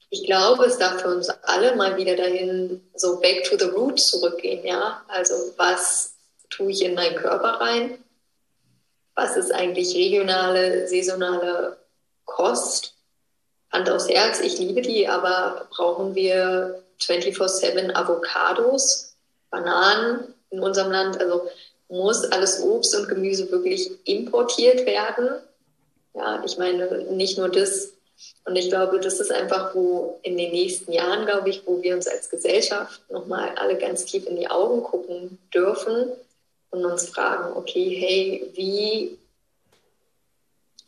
ich 0.08 0.24
glaube, 0.24 0.64
es 0.64 0.78
darf 0.78 1.02
für 1.02 1.14
uns 1.14 1.28
alle 1.28 1.76
mal 1.76 1.98
wieder 1.98 2.16
dahin 2.16 2.80
so 2.94 3.20
back 3.20 3.44
to 3.44 3.58
the 3.58 3.66
roots 3.66 4.06
zurückgehen, 4.06 4.64
ja. 4.64 5.02
Also 5.08 5.34
was 5.58 6.14
tue 6.48 6.70
ich 6.70 6.82
in 6.82 6.94
meinen 6.94 7.16
Körper 7.16 7.60
rein? 7.60 8.02
Was 9.14 9.36
ist 9.36 9.52
eigentlich 9.52 9.94
regionale, 9.94 10.88
saisonale 10.88 11.76
Kost? 12.24 12.94
Hand 13.70 13.90
aufs 13.90 14.08
Herz, 14.08 14.40
ich 14.40 14.58
liebe 14.58 14.80
die, 14.80 15.06
aber 15.06 15.68
brauchen 15.70 16.14
wir 16.14 16.82
24-7 17.02 17.94
Avocados, 17.94 19.14
Bananen 19.50 20.34
in 20.48 20.60
unserem 20.60 20.90
Land? 20.90 21.20
Also 21.20 21.46
muss 21.88 22.24
alles 22.24 22.62
Obst 22.62 22.96
und 22.96 23.06
Gemüse 23.06 23.50
wirklich 23.50 23.90
importiert 24.08 24.86
werden? 24.86 25.28
Ja, 26.14 26.42
ich 26.44 26.56
meine, 26.56 27.04
nicht 27.12 27.36
nur 27.36 27.50
das. 27.50 27.92
Und 28.44 28.56
ich 28.56 28.68
glaube, 28.68 29.00
das 29.00 29.20
ist 29.20 29.32
einfach, 29.32 29.74
wo 29.74 30.18
in 30.22 30.36
den 30.36 30.52
nächsten 30.52 30.92
Jahren, 30.92 31.26
glaube 31.26 31.50
ich, 31.50 31.66
wo 31.66 31.82
wir 31.82 31.94
uns 31.94 32.06
als 32.06 32.30
Gesellschaft 32.30 33.00
nochmal 33.10 33.50
alle 33.56 33.76
ganz 33.78 34.04
tief 34.04 34.26
in 34.26 34.36
die 34.36 34.48
Augen 34.48 34.82
gucken 34.82 35.38
dürfen 35.52 36.10
und 36.70 36.84
uns 36.84 37.08
fragen, 37.08 37.56
okay, 37.56 37.96
hey, 37.96 38.50
wie, 38.54 39.18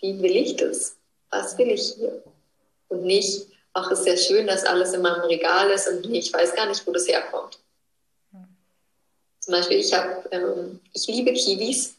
wie 0.00 0.22
will 0.22 0.36
ich 0.36 0.56
das? 0.56 0.96
Was 1.30 1.56
will 1.58 1.70
ich 1.70 1.94
hier? 1.94 2.22
Und 2.88 3.04
nicht, 3.04 3.46
ach, 3.72 3.90
ist 3.90 4.06
ja 4.06 4.16
schön, 4.16 4.46
dass 4.46 4.64
alles 4.64 4.92
in 4.92 5.02
meinem 5.02 5.22
Regal 5.22 5.70
ist 5.70 5.88
und 5.88 6.06
ich 6.12 6.32
weiß 6.32 6.54
gar 6.54 6.66
nicht, 6.66 6.86
wo 6.86 6.92
das 6.92 7.08
herkommt. 7.08 7.58
Zum 9.40 9.52
Beispiel, 9.52 9.78
ich, 9.78 9.92
hab, 9.92 10.32
ähm, 10.32 10.80
ich 10.92 11.06
liebe 11.08 11.32
Kiwis 11.32 11.96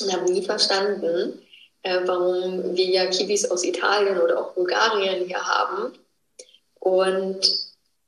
und 0.00 0.12
habe 0.12 0.30
nie 0.30 0.42
verstanden, 0.42 1.40
äh, 1.84 2.00
warum 2.06 2.74
wir 2.74 2.86
ja 2.86 3.06
Kiwis 3.06 3.50
aus 3.50 3.62
Italien 3.62 4.18
oder 4.18 4.40
auch 4.40 4.52
Bulgarien 4.52 5.26
hier 5.26 5.46
haben 5.46 5.92
und 6.80 7.40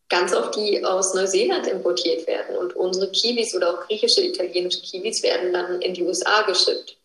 ganz 0.08 0.34
oft 0.34 0.56
die 0.56 0.84
aus 0.84 1.14
Neuseeland 1.14 1.66
importiert 1.66 2.26
werden. 2.26 2.56
Und 2.56 2.74
unsere 2.74 3.10
Kiwis 3.10 3.54
oder 3.54 3.70
auch 3.74 3.86
griechische, 3.86 4.22
italienische 4.22 4.80
Kiwis 4.80 5.22
werden 5.22 5.52
dann 5.52 5.80
in 5.82 5.94
die 5.94 6.02
USA 6.02 6.42
geschippt. 6.42 6.96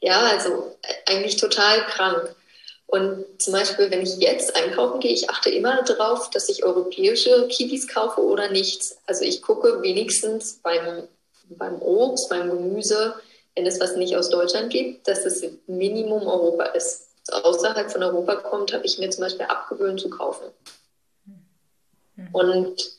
Ja, 0.00 0.20
also 0.20 0.74
äh, 0.82 1.12
eigentlich 1.12 1.36
total 1.36 1.84
krank. 1.86 2.34
Und 2.86 3.26
zum 3.38 3.52
Beispiel, 3.52 3.90
wenn 3.90 4.00
ich 4.00 4.16
jetzt 4.16 4.56
einkaufen 4.56 5.00
gehe, 5.00 5.12
ich 5.12 5.28
achte 5.28 5.50
immer 5.50 5.82
darauf, 5.82 6.30
dass 6.30 6.48
ich 6.48 6.64
europäische 6.64 7.46
Kiwis 7.48 7.86
kaufe 7.86 8.22
oder 8.22 8.48
nichts. 8.48 8.96
Also 9.06 9.24
ich 9.24 9.42
gucke 9.42 9.82
wenigstens 9.82 10.60
beim, 10.62 11.06
beim 11.50 11.82
Obst, 11.82 12.30
beim 12.30 12.48
Gemüse, 12.48 13.14
wenn 13.54 13.66
es 13.66 13.80
was 13.80 13.96
nicht 13.96 14.16
aus 14.16 14.30
Deutschland 14.30 14.70
gibt, 14.70 15.08
dass 15.08 15.24
es 15.24 15.44
Minimum 15.66 16.26
Europa 16.26 16.64
ist. 16.64 17.08
außerhalb 17.30 17.90
von 17.90 18.02
Europa 18.02 18.36
kommt, 18.36 18.72
habe 18.72 18.86
ich 18.86 18.98
mir 18.98 19.10
zum 19.10 19.24
Beispiel 19.24 19.46
abgewöhnt 19.46 20.00
zu 20.00 20.08
kaufen. 20.08 20.46
Mhm. 22.16 22.28
Und 22.32 22.98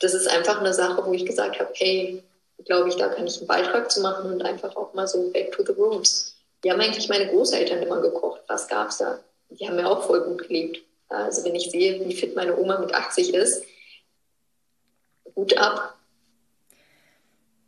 das 0.00 0.14
ist 0.14 0.26
einfach 0.26 0.60
eine 0.60 0.74
Sache, 0.74 1.04
wo 1.04 1.12
ich 1.12 1.24
gesagt 1.24 1.60
habe, 1.60 1.70
hey, 1.74 2.22
glaube 2.64 2.88
ich, 2.88 2.96
da 2.96 3.08
kann 3.08 3.26
ich 3.26 3.38
einen 3.38 3.46
Beitrag 3.46 3.90
zu 3.90 4.00
machen 4.00 4.32
und 4.32 4.42
einfach 4.42 4.74
auch 4.76 4.92
mal 4.94 5.06
so 5.06 5.30
back 5.30 5.52
to 5.52 5.64
the 5.64 5.72
roots. 5.72 6.34
Die 6.62 6.70
haben 6.70 6.80
eigentlich 6.80 7.08
meine 7.08 7.28
Großeltern 7.28 7.82
immer 7.82 8.00
gekocht. 8.00 8.40
Was 8.46 8.68
gab 8.68 8.88
es 8.88 8.98
da? 8.98 9.20
Die 9.50 9.66
haben 9.66 9.76
mir 9.76 9.88
auch 9.88 10.04
voll 10.04 10.22
gut 10.22 10.48
gelebt. 10.48 10.82
Also 11.08 11.44
wenn 11.44 11.54
ich 11.54 11.70
sehe, 11.70 12.04
wie 12.04 12.14
fit 12.14 12.34
meine 12.34 12.56
Oma 12.56 12.78
mit 12.78 12.94
80 12.94 13.34
ist, 13.34 13.64
gut 15.34 15.56
ab. 15.56 15.94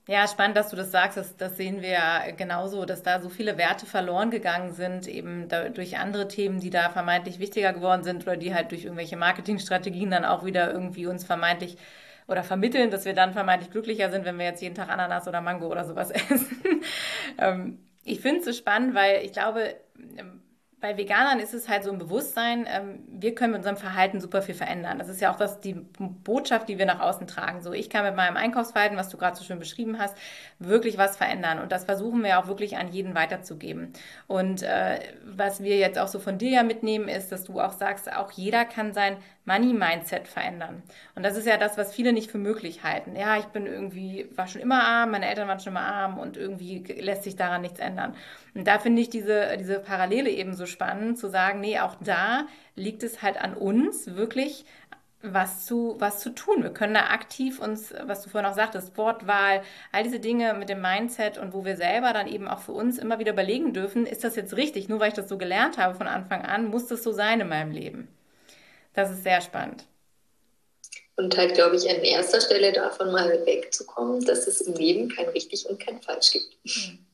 Ja, 0.08 0.28
spannend, 0.28 0.56
dass 0.56 0.70
du 0.70 0.76
das 0.76 0.92
sagst. 0.92 1.16
Das, 1.16 1.36
das 1.36 1.56
sehen 1.56 1.82
wir 1.82 1.88
ja 1.90 2.30
genauso, 2.30 2.84
dass 2.84 3.02
da 3.02 3.20
so 3.20 3.28
viele 3.28 3.58
Werte 3.58 3.86
verloren 3.86 4.30
gegangen 4.30 4.72
sind, 4.72 5.08
eben 5.08 5.48
da, 5.48 5.68
durch 5.68 5.98
andere 5.98 6.28
Themen, 6.28 6.60
die 6.60 6.70
da 6.70 6.90
vermeintlich 6.90 7.40
wichtiger 7.40 7.72
geworden 7.72 8.04
sind 8.04 8.22
oder 8.22 8.36
die 8.36 8.54
halt 8.54 8.70
durch 8.70 8.84
irgendwelche 8.84 9.16
Marketingstrategien 9.16 10.10
dann 10.10 10.24
auch 10.24 10.44
wieder 10.44 10.70
irgendwie 10.72 11.06
uns 11.06 11.24
vermeintlich 11.24 11.76
oder 12.28 12.44
vermitteln, 12.44 12.90
dass 12.90 13.04
wir 13.04 13.14
dann 13.14 13.32
vermeintlich 13.32 13.70
glücklicher 13.72 14.10
sind, 14.10 14.24
wenn 14.24 14.38
wir 14.38 14.46
jetzt 14.46 14.62
jeden 14.62 14.76
Tag 14.76 14.88
Ananas 14.90 15.26
oder 15.26 15.40
Mango 15.40 15.66
oder 15.66 15.84
sowas 15.84 16.10
essen. 16.12 16.82
ähm, 17.38 17.78
ich 18.04 18.20
finde 18.20 18.40
es 18.40 18.44
so 18.46 18.52
spannend, 18.52 18.94
weil 18.94 19.24
ich 19.24 19.32
glaube, 19.32 19.74
ähm, 20.16 20.40
bei 20.86 20.96
Veganern 20.96 21.40
ist 21.40 21.52
es 21.52 21.68
halt 21.68 21.82
so 21.82 21.90
ein 21.90 21.98
Bewusstsein, 21.98 22.64
ähm, 22.68 23.00
wir 23.08 23.34
können 23.34 23.50
mit 23.50 23.58
unserem 23.58 23.76
Verhalten 23.76 24.20
super 24.20 24.40
viel 24.40 24.54
verändern. 24.54 25.00
Das 25.00 25.08
ist 25.08 25.20
ja 25.20 25.32
auch 25.32 25.36
das, 25.36 25.60
die 25.60 25.74
Botschaft, 25.74 26.68
die 26.68 26.78
wir 26.78 26.86
nach 26.86 27.00
außen 27.00 27.26
tragen. 27.26 27.60
So, 27.60 27.72
ich 27.72 27.90
kann 27.90 28.04
mit 28.04 28.14
meinem 28.14 28.36
Einkaufsverhalten, 28.36 28.96
was 28.96 29.08
du 29.08 29.16
gerade 29.16 29.36
so 29.36 29.42
schön 29.42 29.58
beschrieben 29.58 29.98
hast, 29.98 30.16
wirklich 30.60 30.96
was 30.96 31.16
verändern. 31.16 31.58
Und 31.58 31.72
das 31.72 31.86
versuchen 31.86 32.22
wir 32.22 32.38
auch 32.38 32.46
wirklich 32.46 32.76
an 32.76 32.92
jeden 32.92 33.16
weiterzugeben. 33.16 33.94
Und 34.28 34.62
äh, 34.62 35.00
was 35.24 35.60
wir 35.60 35.76
jetzt 35.76 35.98
auch 35.98 36.06
so 36.06 36.20
von 36.20 36.38
dir 36.38 36.50
ja 36.50 36.62
mitnehmen, 36.62 37.08
ist, 37.08 37.32
dass 37.32 37.42
du 37.42 37.60
auch 37.60 37.72
sagst, 37.72 38.12
auch 38.12 38.30
jeder 38.30 38.64
kann 38.64 38.94
sein 38.94 39.16
Money-Mindset 39.46 40.28
verändern. 40.28 40.82
Und 41.14 41.22
das 41.22 41.36
ist 41.36 41.46
ja 41.46 41.56
das, 41.56 41.78
was 41.78 41.94
viele 41.94 42.12
nicht 42.12 42.30
für 42.30 42.38
möglich 42.38 42.82
halten. 42.82 43.16
Ja, 43.16 43.38
ich 43.38 43.46
bin 43.46 43.66
irgendwie, 43.66 44.28
war 44.34 44.46
schon 44.48 44.60
immer 44.60 44.82
arm, 44.82 45.12
meine 45.12 45.26
Eltern 45.26 45.48
waren 45.48 45.60
schon 45.60 45.72
immer 45.72 45.86
arm 45.86 46.18
und 46.18 46.36
irgendwie 46.36 46.84
lässt 46.98 47.22
sich 47.22 47.36
daran 47.36 47.62
nichts 47.62 47.78
ändern. 47.78 48.14
Und 48.54 48.66
da 48.66 48.78
finde 48.78 49.00
ich 49.02 49.08
diese, 49.08 49.56
diese 49.58 49.78
Parallele 49.78 50.30
eben 50.30 50.54
so 50.54 50.66
spannend, 50.66 51.18
zu 51.18 51.28
sagen, 51.28 51.60
nee, 51.60 51.78
auch 51.78 51.94
da 52.00 52.46
liegt 52.74 53.02
es 53.02 53.22
halt 53.22 53.40
an 53.40 53.54
uns, 53.54 54.16
wirklich 54.16 54.64
was 55.22 55.64
zu, 55.64 55.96
was 55.98 56.20
zu 56.20 56.30
tun. 56.30 56.62
Wir 56.62 56.72
können 56.72 56.94
da 56.94 57.06
aktiv 57.06 57.60
uns, 57.60 57.94
was 58.04 58.22
du 58.22 58.30
vorhin 58.30 58.50
auch 58.50 58.54
sagtest, 58.54 58.96
Wortwahl, 58.96 59.62
all 59.92 60.02
diese 60.02 60.20
Dinge 60.20 60.54
mit 60.54 60.68
dem 60.68 60.80
Mindset 60.82 61.38
und 61.38 61.52
wo 61.54 61.64
wir 61.64 61.76
selber 61.76 62.12
dann 62.12 62.26
eben 62.26 62.48
auch 62.48 62.60
für 62.60 62.72
uns 62.72 62.98
immer 62.98 63.18
wieder 63.18 63.32
überlegen 63.32 63.72
dürfen, 63.72 64.06
ist 64.06 64.24
das 64.24 64.36
jetzt 64.36 64.56
richtig? 64.56 64.88
Nur 64.88 65.00
weil 65.00 65.08
ich 65.08 65.14
das 65.14 65.28
so 65.28 65.38
gelernt 65.38 65.78
habe 65.78 65.94
von 65.94 66.06
Anfang 66.06 66.42
an, 66.42 66.66
muss 66.66 66.86
das 66.86 67.02
so 67.02 67.12
sein 67.12 67.40
in 67.40 67.48
meinem 67.48 67.72
Leben. 67.72 68.08
Das 68.96 69.10
ist 69.10 69.22
sehr 69.22 69.40
spannend. 69.40 69.84
Und 71.14 71.36
halt, 71.36 71.54
glaube 71.54 71.76
ich, 71.76 71.88
an 71.88 72.02
erster 72.02 72.40
Stelle 72.40 72.72
davon 72.72 73.12
mal 73.12 73.46
wegzukommen, 73.46 74.24
dass 74.24 74.48
es 74.48 74.60
im 74.62 74.74
Leben 74.74 75.08
kein 75.08 75.28
richtig 75.28 75.66
und 75.66 75.78
kein 75.78 76.02
falsch 76.02 76.32
gibt. 76.32 76.56
Mhm 76.64 77.06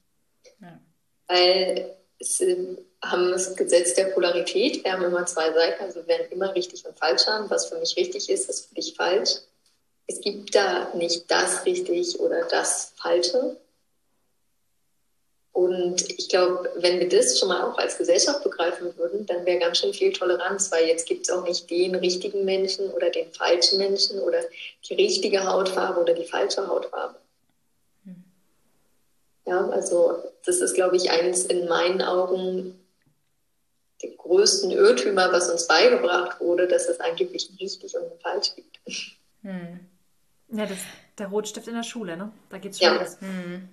weil 1.32 1.96
es 2.18 2.40
ähm, 2.40 2.78
haben 3.02 3.30
das 3.30 3.56
Gesetz 3.56 3.94
der 3.94 4.06
Polarität. 4.06 4.84
Wir 4.84 4.92
haben 4.92 5.04
immer 5.04 5.26
zwei 5.26 5.52
Seiten, 5.52 5.82
also 5.82 6.00
wir 6.00 6.08
werden 6.08 6.30
immer 6.30 6.54
richtig 6.54 6.84
und 6.86 6.96
falsch 6.98 7.26
haben. 7.26 7.50
Was 7.50 7.66
für 7.66 7.78
mich 7.78 7.96
richtig 7.96 8.28
ist, 8.30 8.48
ist 8.48 8.68
für 8.68 8.74
dich 8.74 8.94
falsch. 8.94 9.38
Es 10.06 10.20
gibt 10.20 10.54
da 10.54 10.92
nicht 10.94 11.30
das 11.30 11.64
richtig 11.64 12.20
oder 12.20 12.44
das 12.44 12.92
Falsche. 12.96 13.56
Und 15.52 16.08
ich 16.08 16.30
glaube, 16.30 16.70
wenn 16.76 16.98
wir 16.98 17.08
das 17.08 17.38
schon 17.38 17.48
mal 17.48 17.62
auch 17.62 17.76
als 17.76 17.98
Gesellschaft 17.98 18.42
begreifen 18.42 18.96
würden, 18.96 19.26
dann 19.26 19.44
wäre 19.44 19.58
ganz 19.58 19.78
schön 19.78 19.92
viel 19.92 20.12
Toleranz, 20.12 20.72
weil 20.72 20.86
jetzt 20.86 21.06
gibt 21.06 21.22
es 21.22 21.30
auch 21.30 21.46
nicht 21.46 21.70
den 21.70 21.94
richtigen 21.94 22.44
Menschen 22.44 22.90
oder 22.90 23.10
den 23.10 23.30
falschen 23.32 23.78
Menschen 23.78 24.18
oder 24.20 24.40
die 24.88 24.94
richtige 24.94 25.44
Hautfarbe 25.44 26.00
oder 26.00 26.14
die 26.14 26.24
falsche 26.24 26.66
Hautfarbe. 26.66 27.16
Ja, 29.44 29.68
also 29.68 30.22
das 30.44 30.60
ist, 30.60 30.74
glaube 30.74 30.96
ich, 30.96 31.10
eines 31.10 31.44
in 31.44 31.68
meinen 31.68 32.00
Augen 32.00 32.78
der 34.02 34.10
größten 34.10 34.70
Irrtümer, 34.70 35.32
was 35.32 35.50
uns 35.50 35.66
beigebracht 35.66 36.40
wurde, 36.40 36.66
dass 36.66 36.88
es 36.88 37.00
angeblich 37.00 37.50
richtig 37.60 37.94
und 37.96 38.20
falsch 38.22 38.54
gibt. 38.54 38.80
Hm. 39.42 39.80
Ja, 40.48 40.66
das, 40.66 40.78
der 41.18 41.28
Rotstift 41.28 41.68
in 41.68 41.74
der 41.74 41.82
Schule, 41.82 42.16
ne? 42.16 42.30
Da 42.50 42.58
geht's 42.58 42.78
schon 42.78 42.94
ja. 42.94 43.02
los. 43.02 43.16
Hm. 43.20 43.68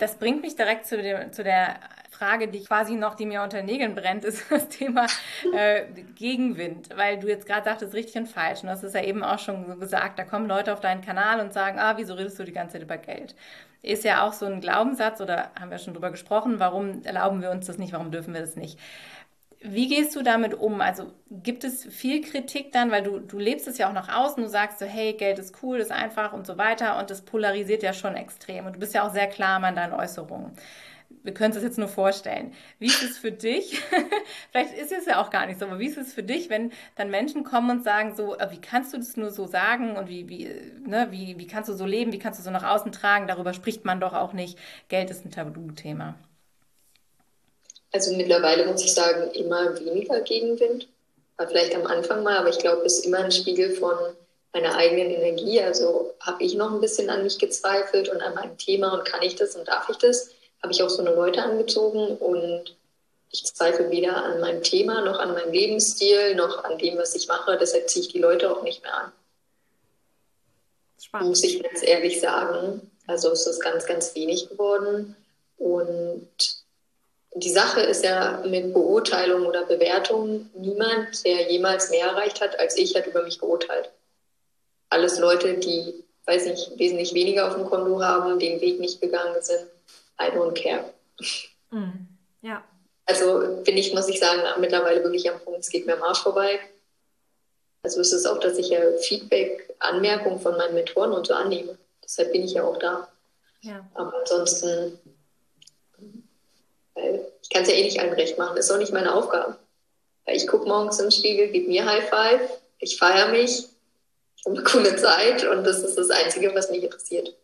Das 0.00 0.16
bringt 0.16 0.42
mich 0.42 0.56
direkt 0.56 0.86
zu, 0.86 1.00
dem, 1.00 1.32
zu 1.32 1.44
der 1.44 1.76
Frage, 2.10 2.48
die 2.48 2.64
quasi 2.64 2.94
noch, 2.94 3.14
die 3.14 3.26
mir 3.26 3.42
unter 3.42 3.58
den 3.58 3.66
Nägeln 3.66 3.94
brennt, 3.94 4.24
ist 4.26 4.50
das 4.50 4.68
Thema 4.68 5.06
äh, 5.54 5.84
Gegenwind. 6.16 6.88
Weil 6.96 7.18
du 7.18 7.28
jetzt 7.28 7.46
gerade 7.46 7.64
sagtest, 7.64 7.94
richtig 7.94 8.16
und 8.16 8.26
falsch. 8.26 8.62
Und 8.62 8.68
das 8.68 8.82
ist 8.82 8.94
ja 8.94 9.02
eben 9.02 9.22
auch 9.22 9.38
schon 9.38 9.66
so 9.66 9.76
gesagt, 9.76 10.18
da 10.18 10.24
kommen 10.24 10.46
Leute 10.46 10.72
auf 10.72 10.80
deinen 10.80 11.02
Kanal 11.02 11.40
und 11.40 11.52
sagen, 11.52 11.78
ah, 11.78 11.96
wieso 11.96 12.14
redest 12.14 12.38
du 12.38 12.44
die 12.44 12.52
ganze 12.52 12.74
Zeit 12.74 12.82
über 12.82 12.96
Geld? 12.96 13.34
Ist 13.82 14.04
ja 14.04 14.26
auch 14.26 14.32
so 14.34 14.46
ein 14.46 14.60
Glaubenssatz, 14.60 15.20
oder 15.20 15.50
haben 15.58 15.70
wir 15.70 15.78
schon 15.78 15.94
drüber 15.94 16.10
gesprochen, 16.10 16.60
warum 16.60 17.02
erlauben 17.04 17.40
wir 17.40 17.50
uns 17.50 17.66
das 17.66 17.78
nicht, 17.78 17.92
warum 17.94 18.10
dürfen 18.10 18.34
wir 18.34 18.42
das 18.42 18.56
nicht? 18.56 18.78
Wie 19.62 19.88
gehst 19.88 20.16
du 20.16 20.22
damit 20.22 20.54
um? 20.54 20.80
Also 20.80 21.12
gibt 21.30 21.64
es 21.64 21.84
viel 21.84 22.22
Kritik 22.22 22.72
dann, 22.72 22.90
weil 22.90 23.02
du, 23.02 23.18
du 23.18 23.38
lebst 23.38 23.68
es 23.68 23.76
ja 23.78 23.88
auch 23.88 23.92
nach 23.92 24.08
außen, 24.08 24.42
du 24.42 24.48
sagst 24.48 24.78
so, 24.78 24.86
hey, 24.86 25.12
Geld 25.12 25.38
ist 25.38 25.62
cool, 25.62 25.78
ist 25.78 25.92
einfach 25.92 26.32
und 26.32 26.46
so 26.46 26.56
weiter 26.56 26.98
und 26.98 27.10
das 27.10 27.22
polarisiert 27.22 27.82
ja 27.82 27.92
schon 27.92 28.14
extrem 28.16 28.66
und 28.66 28.76
du 28.76 28.80
bist 28.80 28.94
ja 28.94 29.06
auch 29.06 29.12
sehr 29.12 29.26
klar 29.26 29.56
in 29.68 29.76
deinen 29.76 29.92
Äußerungen 29.92 30.52
wir 31.22 31.34
können 31.34 31.50
es 31.50 31.56
uns 31.56 31.64
jetzt 31.64 31.78
nur 31.78 31.88
vorstellen. 31.88 32.52
Wie 32.78 32.86
ist 32.86 33.02
es 33.02 33.18
für 33.18 33.32
dich? 33.32 33.80
Vielleicht 34.50 34.74
ist 34.74 34.92
es 34.92 35.06
ja 35.06 35.20
auch 35.20 35.30
gar 35.30 35.46
nicht 35.46 35.58
so, 35.58 35.66
aber 35.66 35.78
wie 35.78 35.86
ist 35.86 35.98
es 35.98 36.14
für 36.14 36.22
dich, 36.22 36.50
wenn 36.50 36.72
dann 36.96 37.10
Menschen 37.10 37.44
kommen 37.44 37.70
und 37.70 37.84
sagen 37.84 38.14
so, 38.14 38.38
äh, 38.38 38.50
wie 38.50 38.60
kannst 38.60 38.92
du 38.92 38.98
das 38.98 39.16
nur 39.16 39.30
so 39.30 39.46
sagen 39.46 39.96
und 39.96 40.08
wie, 40.08 40.28
wie, 40.28 40.48
ne, 40.86 41.08
wie, 41.10 41.38
wie 41.38 41.46
kannst 41.46 41.68
du 41.68 41.74
so 41.74 41.84
leben, 41.84 42.12
wie 42.12 42.18
kannst 42.18 42.40
du 42.40 42.44
so 42.44 42.50
nach 42.50 42.64
außen 42.64 42.92
tragen? 42.92 43.26
Darüber 43.26 43.52
spricht 43.52 43.84
man 43.84 44.00
doch 44.00 44.14
auch 44.14 44.32
nicht. 44.32 44.58
Geld 44.88 45.10
ist 45.10 45.24
ein 45.24 45.30
Tabuthema. 45.30 46.14
Also 47.92 48.14
mittlerweile 48.14 48.66
muss 48.66 48.84
ich 48.84 48.94
sagen, 48.94 49.30
immer 49.32 49.78
weniger 49.78 50.20
Gegenwind. 50.20 50.88
War 51.36 51.48
vielleicht 51.48 51.74
am 51.74 51.86
Anfang 51.86 52.22
mal, 52.22 52.36
aber 52.36 52.50
ich 52.50 52.58
glaube, 52.58 52.82
es 52.84 52.98
ist 52.98 53.06
immer 53.06 53.18
ein 53.18 53.32
Spiegel 53.32 53.70
von 53.72 53.96
meiner 54.52 54.76
eigenen 54.76 55.10
Energie. 55.10 55.60
Also 55.60 56.14
habe 56.20 56.44
ich 56.44 56.54
noch 56.54 56.72
ein 56.72 56.80
bisschen 56.80 57.10
an 57.10 57.22
mich 57.22 57.38
gezweifelt 57.38 58.08
und 58.08 58.20
an 58.20 58.34
meinem 58.34 58.58
Thema 58.58 58.92
und 58.92 59.04
kann 59.04 59.22
ich 59.22 59.36
das 59.36 59.56
und 59.56 59.66
darf 59.66 59.88
ich 59.88 59.96
das? 59.96 60.30
habe 60.62 60.72
ich 60.72 60.82
auch 60.82 60.90
so 60.90 61.00
eine 61.00 61.14
Leute 61.14 61.42
angezogen 61.42 62.16
und 62.16 62.76
ich 63.30 63.44
zweifle 63.44 63.90
weder 63.90 64.24
an 64.24 64.40
meinem 64.40 64.62
Thema 64.62 65.02
noch 65.02 65.18
an 65.18 65.32
meinem 65.32 65.52
Lebensstil 65.52 66.34
noch 66.34 66.64
an 66.64 66.78
dem, 66.78 66.98
was 66.98 67.14
ich 67.14 67.28
mache. 67.28 67.56
Deshalb 67.58 67.88
ziehe 67.88 68.04
ich 68.04 68.12
die 68.12 68.18
Leute 68.18 68.50
auch 68.50 68.62
nicht 68.62 68.82
mehr 68.82 68.94
an. 68.94 69.12
Spannend. 71.00 71.28
Muss 71.30 71.44
ich 71.44 71.62
ganz 71.62 71.82
ehrlich 71.82 72.20
sagen. 72.20 72.90
Also 73.06 73.30
es 73.30 73.46
ist 73.46 73.60
ganz, 73.60 73.86
ganz 73.86 74.14
wenig 74.14 74.48
geworden. 74.48 75.16
Und 75.58 76.28
die 77.34 77.50
Sache 77.50 77.80
ist 77.80 78.04
ja 78.04 78.42
mit 78.46 78.72
Beurteilung 78.74 79.46
oder 79.46 79.64
Bewertung, 79.64 80.50
niemand, 80.54 81.24
der 81.24 81.50
jemals 81.50 81.90
mehr 81.90 82.06
erreicht 82.06 82.40
hat 82.40 82.58
als 82.58 82.76
ich, 82.76 82.96
hat 82.96 83.06
über 83.06 83.22
mich 83.22 83.38
geurteilt. 83.38 83.90
Alles 84.88 85.18
Leute, 85.18 85.54
die, 85.54 86.04
weiß 86.26 86.46
nicht, 86.46 86.78
wesentlich 86.78 87.14
weniger 87.14 87.46
auf 87.46 87.54
dem 87.54 87.66
Konto 87.66 88.02
haben, 88.02 88.38
den 88.38 88.60
Weg 88.60 88.80
nicht 88.80 89.00
gegangen 89.00 89.40
sind. 89.40 89.66
I 90.20 90.36
don't 90.36 90.60
care. 90.60 90.84
Mm, 91.70 92.08
ja. 92.42 92.64
Also 93.06 93.62
bin 93.64 93.76
ich, 93.76 93.94
muss 93.94 94.08
ich 94.08 94.18
sagen, 94.18 94.42
mittlerweile 94.60 95.02
wirklich 95.02 95.30
am 95.30 95.40
Punkt, 95.40 95.60
es 95.60 95.70
geht 95.70 95.86
mir 95.86 95.94
am 95.94 96.02
Arsch 96.02 96.22
vorbei. 96.22 96.58
Also 97.82 98.00
es 98.00 98.12
ist 98.12 98.26
auch, 98.26 98.38
dass 98.38 98.58
ich 98.58 98.68
ja 98.68 98.80
Feedback, 99.00 99.74
Anmerkungen 99.78 100.40
von 100.40 100.56
meinen 100.56 100.74
Mentoren 100.74 101.12
und 101.12 101.26
so 101.28 101.34
annehme. 101.34 101.78
Deshalb 102.02 102.32
bin 102.32 102.44
ich 102.44 102.52
ja 102.54 102.64
auch 102.64 102.78
da. 102.78 103.08
Ja. 103.62 103.88
Aber 103.94 104.12
ansonsten 104.18 104.98
weil 107.00 107.26
ich 107.42 107.50
kann 107.50 107.62
es 107.62 107.68
ja 107.68 107.74
eh 107.74 107.84
nicht 107.84 108.00
allen 108.00 108.12
recht 108.12 108.38
machen. 108.38 108.56
Das 108.56 108.66
ist 108.66 108.70
auch 108.70 108.78
nicht 108.78 108.92
meine 108.92 109.14
Aufgabe. 109.14 109.58
Weil 110.26 110.36
ich 110.36 110.46
gucke 110.46 110.68
morgens 110.68 111.00
im 111.00 111.10
Spiegel, 111.10 111.48
gebe 111.48 111.68
mir 111.68 111.86
High 111.86 112.08
Five, 112.08 112.40
ich 112.78 112.98
feiere 112.98 113.30
mich, 113.30 113.68
ich 114.36 114.46
habe 114.46 114.56
eine 114.56 114.64
coole 114.64 114.96
Zeit 114.96 115.44
und 115.44 115.64
das 115.64 115.82
ist 115.82 115.96
das 115.96 116.10
Einzige, 116.10 116.54
was 116.54 116.70
mich 116.70 116.82
interessiert. 116.82 117.34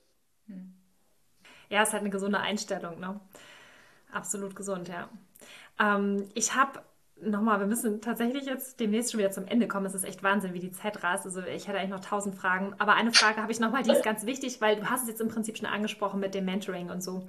Hm. 0.47 0.75
Ja, 1.69 1.83
es 1.83 1.93
halt 1.93 2.03
eine 2.03 2.11
gesunde 2.11 2.39
Einstellung, 2.39 3.01
ne? 3.01 3.21
Absolut 4.13 4.55
gesund, 4.55 4.89
ja. 4.89 5.09
Ähm, 5.79 6.31
ich 6.35 6.55
habe 6.55 6.81
nochmal, 7.21 7.61
wir 7.61 7.67
müssen 7.67 8.01
tatsächlich 8.01 8.45
jetzt 8.45 8.79
demnächst 8.81 9.13
schon 9.13 9.19
wieder 9.19 9.31
zum 9.31 9.47
Ende 9.47 9.69
kommen. 9.69 9.87
Es 9.87 9.95
ist 9.95 10.05
echt 10.05 10.23
Wahnsinn, 10.23 10.55
wie 10.55 10.61
die 10.61 10.73
Zeit 10.73 11.03
rast. 11.03 11.25
Also 11.25 11.41
ich 11.43 11.67
hätte 11.67 11.79
eigentlich 11.79 11.91
noch 11.91 12.05
tausend 12.05 12.35
Fragen. 12.35 12.75
Aber 12.79 12.95
eine 12.95 13.13
Frage 13.13 13.43
habe 13.43 13.53
ich 13.53 13.61
nochmal, 13.61 13.83
die 13.83 13.91
ist 13.91 14.05
ganz 14.05 14.27
wichtig, 14.27 14.61
weil 14.61 14.77
du 14.77 14.89
hast 14.91 15.03
es 15.03 15.09
jetzt 15.09 15.21
im 15.21 15.29
Prinzip 15.29 15.57
schon 15.57 15.67
angesprochen 15.67 16.21
mit 16.21 16.35
dem 16.35 16.45
Mentoring 16.45 16.91
und 16.91 17.03
so. 17.03 17.27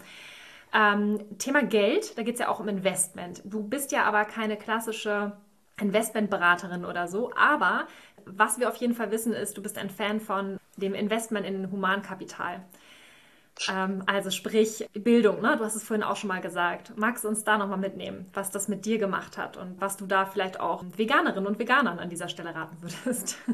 Ähm, 0.73 1.19
Thema 1.37 1.63
Geld, 1.63 2.17
da 2.17 2.23
geht 2.23 2.35
es 2.35 2.39
ja 2.39 2.49
auch 2.49 2.59
um 2.59 2.67
Investment. 2.67 3.41
Du 3.45 3.63
bist 3.63 3.91
ja 3.91 4.03
aber 4.03 4.25
keine 4.25 4.57
klassische 4.57 5.33
Investmentberaterin 5.79 6.85
oder 6.85 7.07
so, 7.07 7.31
aber 7.35 7.87
was 8.25 8.59
wir 8.59 8.67
auf 8.67 8.75
jeden 8.77 8.93
Fall 8.93 9.11
wissen 9.11 9.33
ist, 9.33 9.57
du 9.57 9.61
bist 9.61 9.77
ein 9.77 9.89
Fan 9.89 10.19
von 10.19 10.59
dem 10.75 10.93
Investment 10.93 11.45
in 11.45 11.71
Humankapital. 11.71 12.65
Ähm, 13.69 14.03
also 14.05 14.29
sprich 14.29 14.87
Bildung, 14.93 15.41
ne? 15.41 15.55
du 15.57 15.63
hast 15.63 15.75
es 15.75 15.83
vorhin 15.83 16.03
auch 16.03 16.15
schon 16.15 16.27
mal 16.27 16.41
gesagt. 16.41 16.93
Magst 16.95 17.23
du 17.23 17.27
uns 17.27 17.43
da 17.43 17.57
nochmal 17.57 17.77
mitnehmen, 17.77 18.29
was 18.33 18.51
das 18.51 18.67
mit 18.67 18.85
dir 18.85 18.97
gemacht 18.97 19.37
hat 19.37 19.57
und 19.57 19.79
was 19.79 19.97
du 19.97 20.05
da 20.05 20.25
vielleicht 20.25 20.59
auch 20.59 20.83
Veganerinnen 20.95 21.47
und 21.47 21.59
Veganern 21.59 21.99
an 21.99 22.09
dieser 22.09 22.29
Stelle 22.29 22.53
raten 22.53 22.77
würdest? 22.81 23.37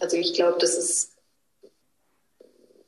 Also 0.00 0.18
ich 0.18 0.34
glaube, 0.34 0.58
das 0.60 0.76
ist 0.76 1.15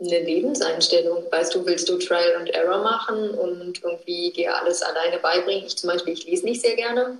eine 0.01 0.20
Lebenseinstellung. 0.20 1.24
Weißt 1.30 1.55
du, 1.55 1.66
willst 1.66 1.88
du 1.88 1.99
Trial 1.99 2.36
and 2.36 2.51
Error 2.51 2.82
machen 2.82 3.30
und 3.30 3.82
irgendwie 3.82 4.30
dir 4.30 4.57
alles 4.57 4.82
alleine 4.82 5.18
beibringen? 5.18 5.66
Ich 5.66 5.76
zum 5.76 5.90
Beispiel, 5.90 6.12
ich 6.12 6.26
lese 6.26 6.44
nicht 6.44 6.61
sehr 6.61 6.76
gerne. 6.76 7.18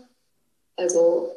Also 0.77 1.35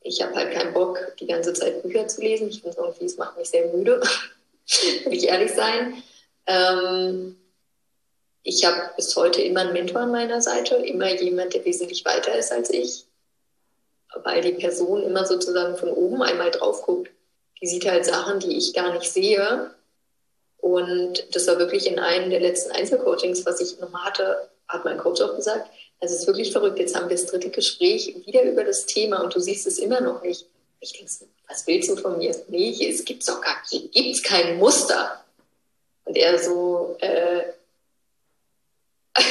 ich 0.00 0.22
habe 0.22 0.34
halt 0.34 0.52
keinen 0.52 0.72
Bock, 0.72 0.98
die 1.20 1.26
ganze 1.26 1.52
Zeit 1.52 1.82
Bücher 1.82 2.08
zu 2.08 2.22
lesen. 2.22 2.48
Ich 2.48 2.62
finde 2.62 2.76
irgendwie, 2.78 3.04
es 3.04 3.18
macht 3.18 3.36
mich 3.36 3.50
sehr 3.50 3.66
müde, 3.72 4.00
will 5.04 5.12
ich 5.12 5.28
ehrlich 5.28 5.52
sein. 5.52 6.02
Ähm, 6.46 7.36
ich 8.42 8.64
habe 8.64 8.90
bis 8.96 9.14
heute 9.16 9.42
immer 9.42 9.62
einen 9.62 9.72
Mentor 9.72 10.02
an 10.02 10.12
meiner 10.12 10.40
Seite, 10.40 10.76
immer 10.76 11.12
jemand, 11.12 11.52
der 11.52 11.64
wesentlich 11.64 12.04
weiter 12.04 12.38
ist 12.38 12.52
als 12.52 12.70
ich, 12.70 13.04
weil 14.22 14.40
die 14.40 14.52
Person 14.52 15.02
immer 15.02 15.26
sozusagen 15.26 15.76
von 15.76 15.90
oben 15.90 16.22
einmal 16.22 16.52
drauf 16.52 16.82
guckt. 16.82 17.10
Die 17.60 17.66
sieht 17.66 17.86
halt 17.86 18.06
Sachen, 18.06 18.38
die 18.38 18.56
ich 18.56 18.72
gar 18.72 18.92
nicht 18.92 19.10
sehe 19.10 19.74
und 20.58 21.34
das 21.34 21.46
war 21.46 21.58
wirklich 21.58 21.86
in 21.86 21.98
einem 21.98 22.30
der 22.30 22.40
letzten 22.40 22.72
Einzelcoachings, 22.72 23.46
was 23.46 23.60
ich 23.60 23.78
nochmal 23.78 24.04
hatte, 24.04 24.48
hat 24.68 24.84
mein 24.84 24.98
Coach 24.98 25.20
auch 25.20 25.36
gesagt, 25.36 25.70
also 26.00 26.14
es 26.14 26.20
ist 26.22 26.26
wirklich 26.26 26.52
verrückt, 26.52 26.78
jetzt 26.78 26.94
haben 26.94 27.08
wir 27.08 27.16
das 27.16 27.26
dritte 27.26 27.50
Gespräch 27.50 28.14
wieder 28.26 28.42
über 28.42 28.64
das 28.64 28.86
Thema 28.86 29.22
und 29.22 29.34
du 29.34 29.40
siehst 29.40 29.66
es 29.66 29.78
immer 29.78 30.00
noch 30.00 30.22
nicht. 30.22 30.46
Ich 30.80 30.92
denke, 30.92 31.10
was 31.48 31.66
willst 31.66 31.88
du 31.88 31.96
von 31.96 32.18
mir? 32.18 32.34
Nee, 32.48 32.76
es 32.88 33.04
gibt 33.04 33.26
doch 33.28 33.40
gar 33.40 33.56
hier 33.68 33.88
gibt's 33.88 34.22
kein 34.22 34.58
Muster. 34.58 35.24
Und 36.04 36.16
er 36.16 36.38
so, 36.38 36.96
äh, 37.00 37.42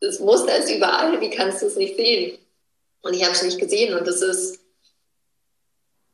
das 0.00 0.18
Muster 0.20 0.56
ist 0.58 0.70
überall, 0.70 1.20
wie 1.20 1.30
kannst 1.30 1.62
du 1.62 1.66
es 1.66 1.76
nicht 1.76 1.96
sehen? 1.96 2.38
Und 3.02 3.14
ich 3.14 3.24
habe 3.24 3.32
es 3.32 3.42
nicht 3.42 3.58
gesehen 3.58 3.96
und 3.96 4.06
das 4.06 4.22
ist 4.22 4.60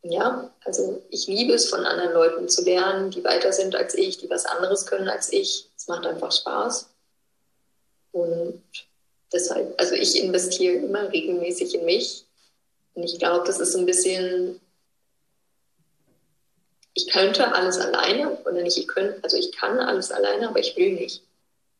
ja, 0.03 0.51
also 0.64 1.03
ich 1.11 1.26
liebe 1.26 1.55
es, 1.55 1.68
von 1.68 1.84
anderen 1.84 2.12
Leuten 2.12 2.49
zu 2.49 2.64
lernen, 2.64 3.11
die 3.11 3.24
weiter 3.24 3.53
sind 3.53 3.74
als 3.74 3.94
ich, 3.94 4.18
die 4.18 4.30
was 4.30 4.46
anderes 4.46 4.86
können 4.86 5.09
als 5.09 5.32
ich. 5.32 5.68
Es 5.76 5.88
macht 5.88 6.07
einfach 6.07 6.32
Spaß. 6.32 6.88
Und 8.12 8.62
deshalb, 9.32 9.78
also 9.78 9.94
ich 9.94 10.22
investiere 10.22 10.76
immer 10.76 11.12
regelmäßig 11.12 11.74
in 11.74 11.84
mich. 11.84 12.24
Und 12.94 13.05
ich 13.05 13.18
glaube, 13.18 13.46
das 13.46 13.59
ist 13.61 13.74
ein 13.74 13.86
bisschen, 13.86 14.61
ich 16.94 17.09
könnte 17.09 17.55
alles 17.55 17.78
alleine 17.78 18.38
oder 18.44 18.62
nicht, 18.62 18.78
ich 18.78 18.88
könnte, 18.88 19.22
also 19.22 19.36
ich 19.36 19.53
kann 19.53 19.78
alles 19.78 20.11
alleine, 20.11 20.49
aber 20.49 20.61
ich 20.61 20.76
will 20.76 20.92
nicht. 20.92 21.22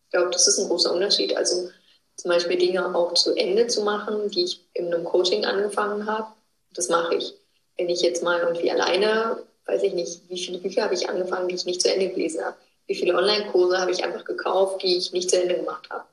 Ich 0.05 0.11
glaube, 0.11 0.31
das 0.31 0.49
ist 0.49 0.59
ein 0.59 0.69
großer 0.69 0.93
Unterschied. 0.93 1.37
Also 1.37 1.71
zum 2.17 2.31
Beispiel 2.31 2.59
Dinge 2.59 2.95
auch 2.95 3.15
zu 3.15 3.35
Ende 3.37 3.69
zu 3.69 3.83
machen, 3.83 4.29
die 4.31 4.45
ich 4.45 4.65
in 4.75 4.93
einem 4.93 5.05
Coaching 5.05 5.45
angefangen 5.45 6.07
habe, 6.07 6.33
das 6.73 6.89
mache 6.89 7.15
ich 7.15 7.35
wenn 7.79 7.89
ich 7.89 8.03
jetzt 8.03 8.23
mal 8.23 8.41
irgendwie 8.41 8.71
alleine, 8.71 9.43
weiß 9.67 9.83
ich 9.85 9.95
nicht, 9.95 10.23
wie 10.29 10.39
viele 10.39 10.59
Bücher 10.59 10.83
habe 10.83 10.95
ich 10.95 11.09
angefangen, 11.09 11.49
die 11.49 11.55
ich 11.55 11.65
nicht 11.65 11.81
zu 11.81 11.93
Ende 11.93 12.09
gelesen 12.11 12.45
habe? 12.45 12.57
Wie 12.87 12.95
viele 12.95 13.15
Online-Kurse 13.15 13.79
habe 13.79 13.93
ich 13.93 14.05
einfach 14.05 14.25
gekauft, 14.25 14.83
die 14.83 14.97
ich 14.97 15.13
nicht 15.13 15.31
zu 15.31 15.41
Ende 15.41 15.57
gemacht 15.57 15.89
habe? 15.91 16.05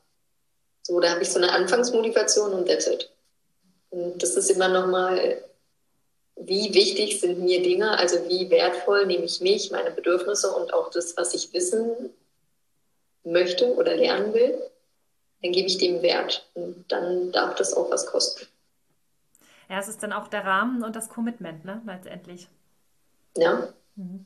So, 0.84 1.00
da 1.00 1.10
habe 1.10 1.24
ich 1.24 1.30
so 1.30 1.40
eine 1.40 1.52
Anfangsmotivation 1.52 2.54
und 2.54 2.68
that's 2.68 2.88
it. 2.88 3.10
Und 3.90 4.22
das 4.22 4.36
ist 4.36 4.52
immer 4.52 4.68
nochmal, 4.68 5.42
wie 6.36 6.74
wichtig 6.74 7.20
sind 7.20 7.40
mir 7.40 7.64
Dinge, 7.64 7.98
also 7.98 8.18
wie 8.30 8.50
wertvoll 8.50 9.06
nehme 9.06 9.24
ich 9.24 9.42
mich, 9.42 9.72
meine 9.72 9.92
Bedürfnisse 9.92 10.52
und 10.52 10.74
auch 10.74 10.92
das, 10.92 11.18
was 11.18 11.34
ich 11.34 11.54
wissen 11.54 12.14
möchte 13.24 13.74
oder 13.74 13.96
lernen 13.96 14.34
will, 14.34 14.62
dann 15.42 15.52
gebe 15.52 15.68
ich 15.68 15.78
dem 15.78 16.02
Wert. 16.02 16.46
Und 16.54 16.86
dann 16.90 17.32
darf 17.32 17.56
das 17.56 17.74
auch 17.74 17.90
was 17.90 18.06
kosten. 18.06 18.46
Ja, 19.70 19.80
es 19.80 19.88
ist 19.88 20.04
dann 20.04 20.14
auch 20.14 20.28
der 20.28 20.46
Rahmen 20.46 20.84
und 20.84 20.96
das 20.96 21.10
Commitment, 21.10 21.66
ne, 21.66 21.82
letztendlich. 21.86 22.50
Ja. 23.38 23.70
Mhm. 23.96 24.26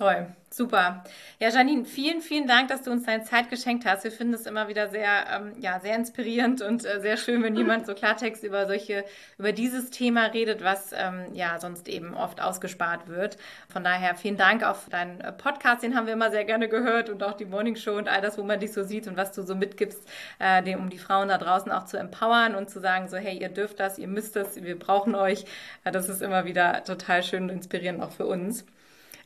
Toll, 0.00 0.28
super. 0.48 1.04
Ja, 1.40 1.50
Janine, 1.50 1.84
vielen, 1.84 2.22
vielen 2.22 2.46
Dank, 2.46 2.68
dass 2.68 2.80
du 2.80 2.90
uns 2.90 3.04
deine 3.04 3.22
Zeit 3.24 3.50
geschenkt 3.50 3.84
hast. 3.84 4.02
Wir 4.02 4.10
finden 4.10 4.32
es 4.32 4.46
immer 4.46 4.66
wieder 4.66 4.88
sehr, 4.88 5.26
ähm, 5.30 5.52
ja, 5.60 5.78
sehr 5.78 5.94
inspirierend 5.94 6.62
und 6.62 6.86
äh, 6.86 7.02
sehr 7.02 7.18
schön, 7.18 7.42
wenn 7.42 7.54
jemand 7.54 7.84
so 7.84 7.92
Klartext 7.94 8.42
über 8.42 8.66
solche, 8.66 9.04
über 9.36 9.52
dieses 9.52 9.90
Thema 9.90 10.24
redet, 10.28 10.64
was 10.64 10.94
ähm, 10.94 11.26
ja 11.34 11.60
sonst 11.60 11.86
eben 11.86 12.14
oft 12.14 12.40
ausgespart 12.40 13.08
wird. 13.08 13.36
Von 13.68 13.84
daher 13.84 14.14
vielen 14.14 14.38
Dank 14.38 14.62
auf 14.62 14.88
deinen 14.88 15.20
äh, 15.20 15.32
Podcast, 15.32 15.82
den 15.82 15.94
haben 15.94 16.06
wir 16.06 16.14
immer 16.14 16.30
sehr 16.30 16.46
gerne 16.46 16.70
gehört 16.70 17.10
und 17.10 17.22
auch 17.22 17.34
die 17.34 17.44
Morning 17.44 17.76
Show 17.76 17.98
und 17.98 18.08
all 18.08 18.22
das, 18.22 18.38
wo 18.38 18.42
man 18.42 18.58
dich 18.58 18.72
so 18.72 18.82
sieht 18.82 19.06
und 19.06 19.18
was 19.18 19.32
du 19.32 19.42
so 19.42 19.54
mitgibst, 19.54 20.08
äh, 20.38 20.62
dem, 20.62 20.80
um 20.80 20.88
die 20.88 20.96
Frauen 20.96 21.28
da 21.28 21.36
draußen 21.36 21.70
auch 21.70 21.84
zu 21.84 21.98
empowern 21.98 22.54
und 22.54 22.70
zu 22.70 22.80
sagen, 22.80 23.10
so, 23.10 23.18
hey, 23.18 23.36
ihr 23.36 23.50
dürft 23.50 23.78
das, 23.78 23.98
ihr 23.98 24.08
müsst 24.08 24.34
das, 24.34 24.62
wir 24.62 24.78
brauchen 24.78 25.14
euch. 25.14 25.44
Äh, 25.84 25.92
das 25.92 26.08
ist 26.08 26.22
immer 26.22 26.46
wieder 26.46 26.84
total 26.84 27.22
schön 27.22 27.42
und 27.42 27.50
inspirierend 27.50 28.02
auch 28.02 28.12
für 28.12 28.24
uns. 28.24 28.64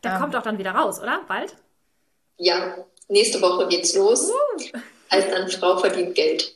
Der 0.05 0.13
ähm, 0.13 0.21
kommt 0.21 0.37
auch 0.37 0.43
dann 0.43 0.59
wieder 0.59 0.73
raus, 0.73 1.01
oder? 1.01 1.21
Bald? 1.27 1.57
Ja, 2.37 2.77
nächste 3.09 3.41
Woche 3.41 3.69
geht's 3.69 3.95
los. 3.95 4.31
Uh. 4.31 4.79
Als 5.11 5.29
dann 5.31 5.49
Frau 5.49 5.79
verdient 5.79 6.15
Geld. 6.15 6.55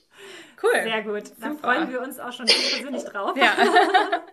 Cool. 0.61 0.83
Sehr 0.83 1.03
gut. 1.03 1.23
Da 1.41 1.51
Super. 1.51 1.59
freuen 1.61 1.93
wir 1.93 2.01
uns 2.01 2.19
auch 2.19 2.33
schon 2.33 2.47
persönlich 2.47 3.05
drauf. 3.05 3.37
Ja. 3.37 3.53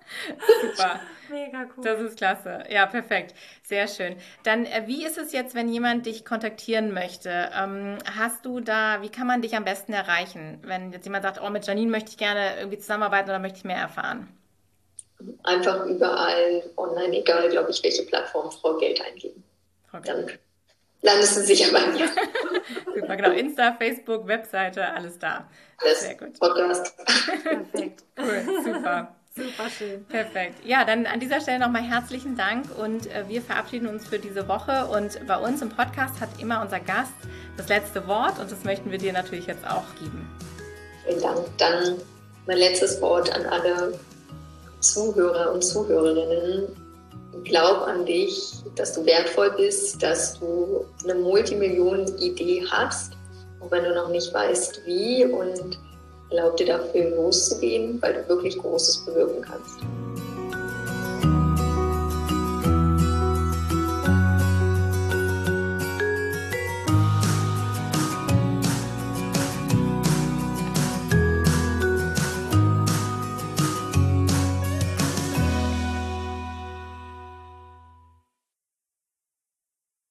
Super. 0.61 0.99
Mega 1.29 1.65
cool. 1.77 1.83
Das 1.83 2.01
ist 2.01 2.17
klasse. 2.17 2.63
Ja, 2.69 2.85
perfekt. 2.87 3.35
Sehr 3.63 3.87
schön. 3.87 4.15
Dann, 4.43 4.65
äh, 4.65 4.83
wie 4.87 5.05
ist 5.05 5.17
es 5.17 5.31
jetzt, 5.33 5.53
wenn 5.53 5.69
jemand 5.69 6.05
dich 6.05 6.25
kontaktieren 6.25 6.93
möchte? 6.93 7.51
Ähm, 7.55 7.97
hast 8.17 8.45
du 8.45 8.59
da, 8.59 9.01
wie 9.01 9.09
kann 9.09 9.27
man 9.27 9.41
dich 9.41 9.55
am 9.55 9.65
besten 9.65 9.93
erreichen? 9.93 10.59
Wenn 10.63 10.91
jetzt 10.91 11.05
jemand 11.05 11.23
sagt, 11.23 11.39
oh, 11.41 11.49
mit 11.49 11.67
Janine 11.67 11.91
möchte 11.91 12.09
ich 12.11 12.17
gerne 12.17 12.57
irgendwie 12.57 12.79
zusammenarbeiten 12.79 13.29
oder 13.29 13.39
möchte 13.39 13.59
ich 13.59 13.65
mehr 13.65 13.77
erfahren? 13.77 14.27
Einfach 15.43 15.85
überall 15.85 16.63
online, 16.77 17.17
egal, 17.17 17.49
glaube 17.49 17.71
ich, 17.71 17.83
welche 17.83 18.03
Plattform 18.03 18.51
Frau 18.51 18.77
Geld 18.77 19.01
eingeben. 19.01 19.43
Okay. 19.91 20.03
Dann 20.05 20.31
landest 21.01 21.37
du 21.37 21.41
sicher 21.41 21.71
bei 21.71 21.85
mir. 21.87 22.09
Super, 22.95 23.15
genau. 23.15 23.31
Insta, 23.31 23.73
Facebook, 23.73 24.27
Webseite, 24.27 24.85
alles 24.93 25.19
da. 25.19 25.49
Alles 25.81 26.01
Sehr 26.01 26.15
gut. 26.15 26.39
Podcast. 26.39 26.95
Perfekt. 27.43 28.03
Cool, 28.17 28.63
super. 28.63 29.13
Super 29.35 29.69
schön. 29.69 30.05
Perfekt. 30.05 30.65
Ja, 30.65 30.85
dann 30.85 31.05
an 31.05 31.19
dieser 31.19 31.41
Stelle 31.41 31.59
nochmal 31.59 31.81
herzlichen 31.81 32.37
Dank 32.37 32.65
und 32.77 33.07
äh, 33.07 33.27
wir 33.27 33.41
verabschieden 33.41 33.87
uns 33.87 34.07
für 34.07 34.17
diese 34.17 34.47
Woche. 34.47 34.87
Und 34.87 35.19
bei 35.27 35.37
uns 35.37 35.61
im 35.61 35.67
Podcast 35.67 36.21
hat 36.21 36.29
immer 36.39 36.61
unser 36.61 36.79
Gast 36.79 37.11
das 37.57 37.67
letzte 37.67 38.07
Wort 38.07 38.39
und 38.39 38.49
das 38.49 38.63
möchten 38.63 38.91
wir 38.91 38.97
dir 38.97 39.11
natürlich 39.11 39.47
jetzt 39.47 39.67
auch 39.67 39.83
geben. 39.99 40.29
Vielen 41.05 41.21
Dank. 41.21 41.45
Dann 41.57 42.01
mein 42.47 42.57
letztes 42.57 43.01
Wort 43.01 43.29
an 43.35 43.45
alle 43.45 43.99
Zuhörer 44.93 45.53
und 45.53 45.63
Zuhörerinnen, 45.63 46.67
glaub 47.43 47.87
an 47.87 48.05
dich, 48.05 48.53
dass 48.75 48.93
du 48.93 49.05
wertvoll 49.05 49.51
bist, 49.57 50.01
dass 50.01 50.39
du 50.39 50.85
eine 51.03 51.15
Multimillionen-Idee 51.15 52.65
hast 52.69 53.15
auch 53.65 53.71
wenn 53.71 53.83
du 53.83 53.95
noch 53.95 54.09
nicht 54.09 54.33
weißt, 54.33 54.81
wie 54.85 55.25
und 55.25 55.79
erlaub 56.29 56.57
dir 56.57 56.67
dafür 56.67 57.09
loszugehen, 57.15 58.01
weil 58.01 58.13
du 58.13 58.29
wirklich 58.29 58.57
Großes 58.57 59.05
bewirken 59.05 59.41
kannst. 59.41 59.79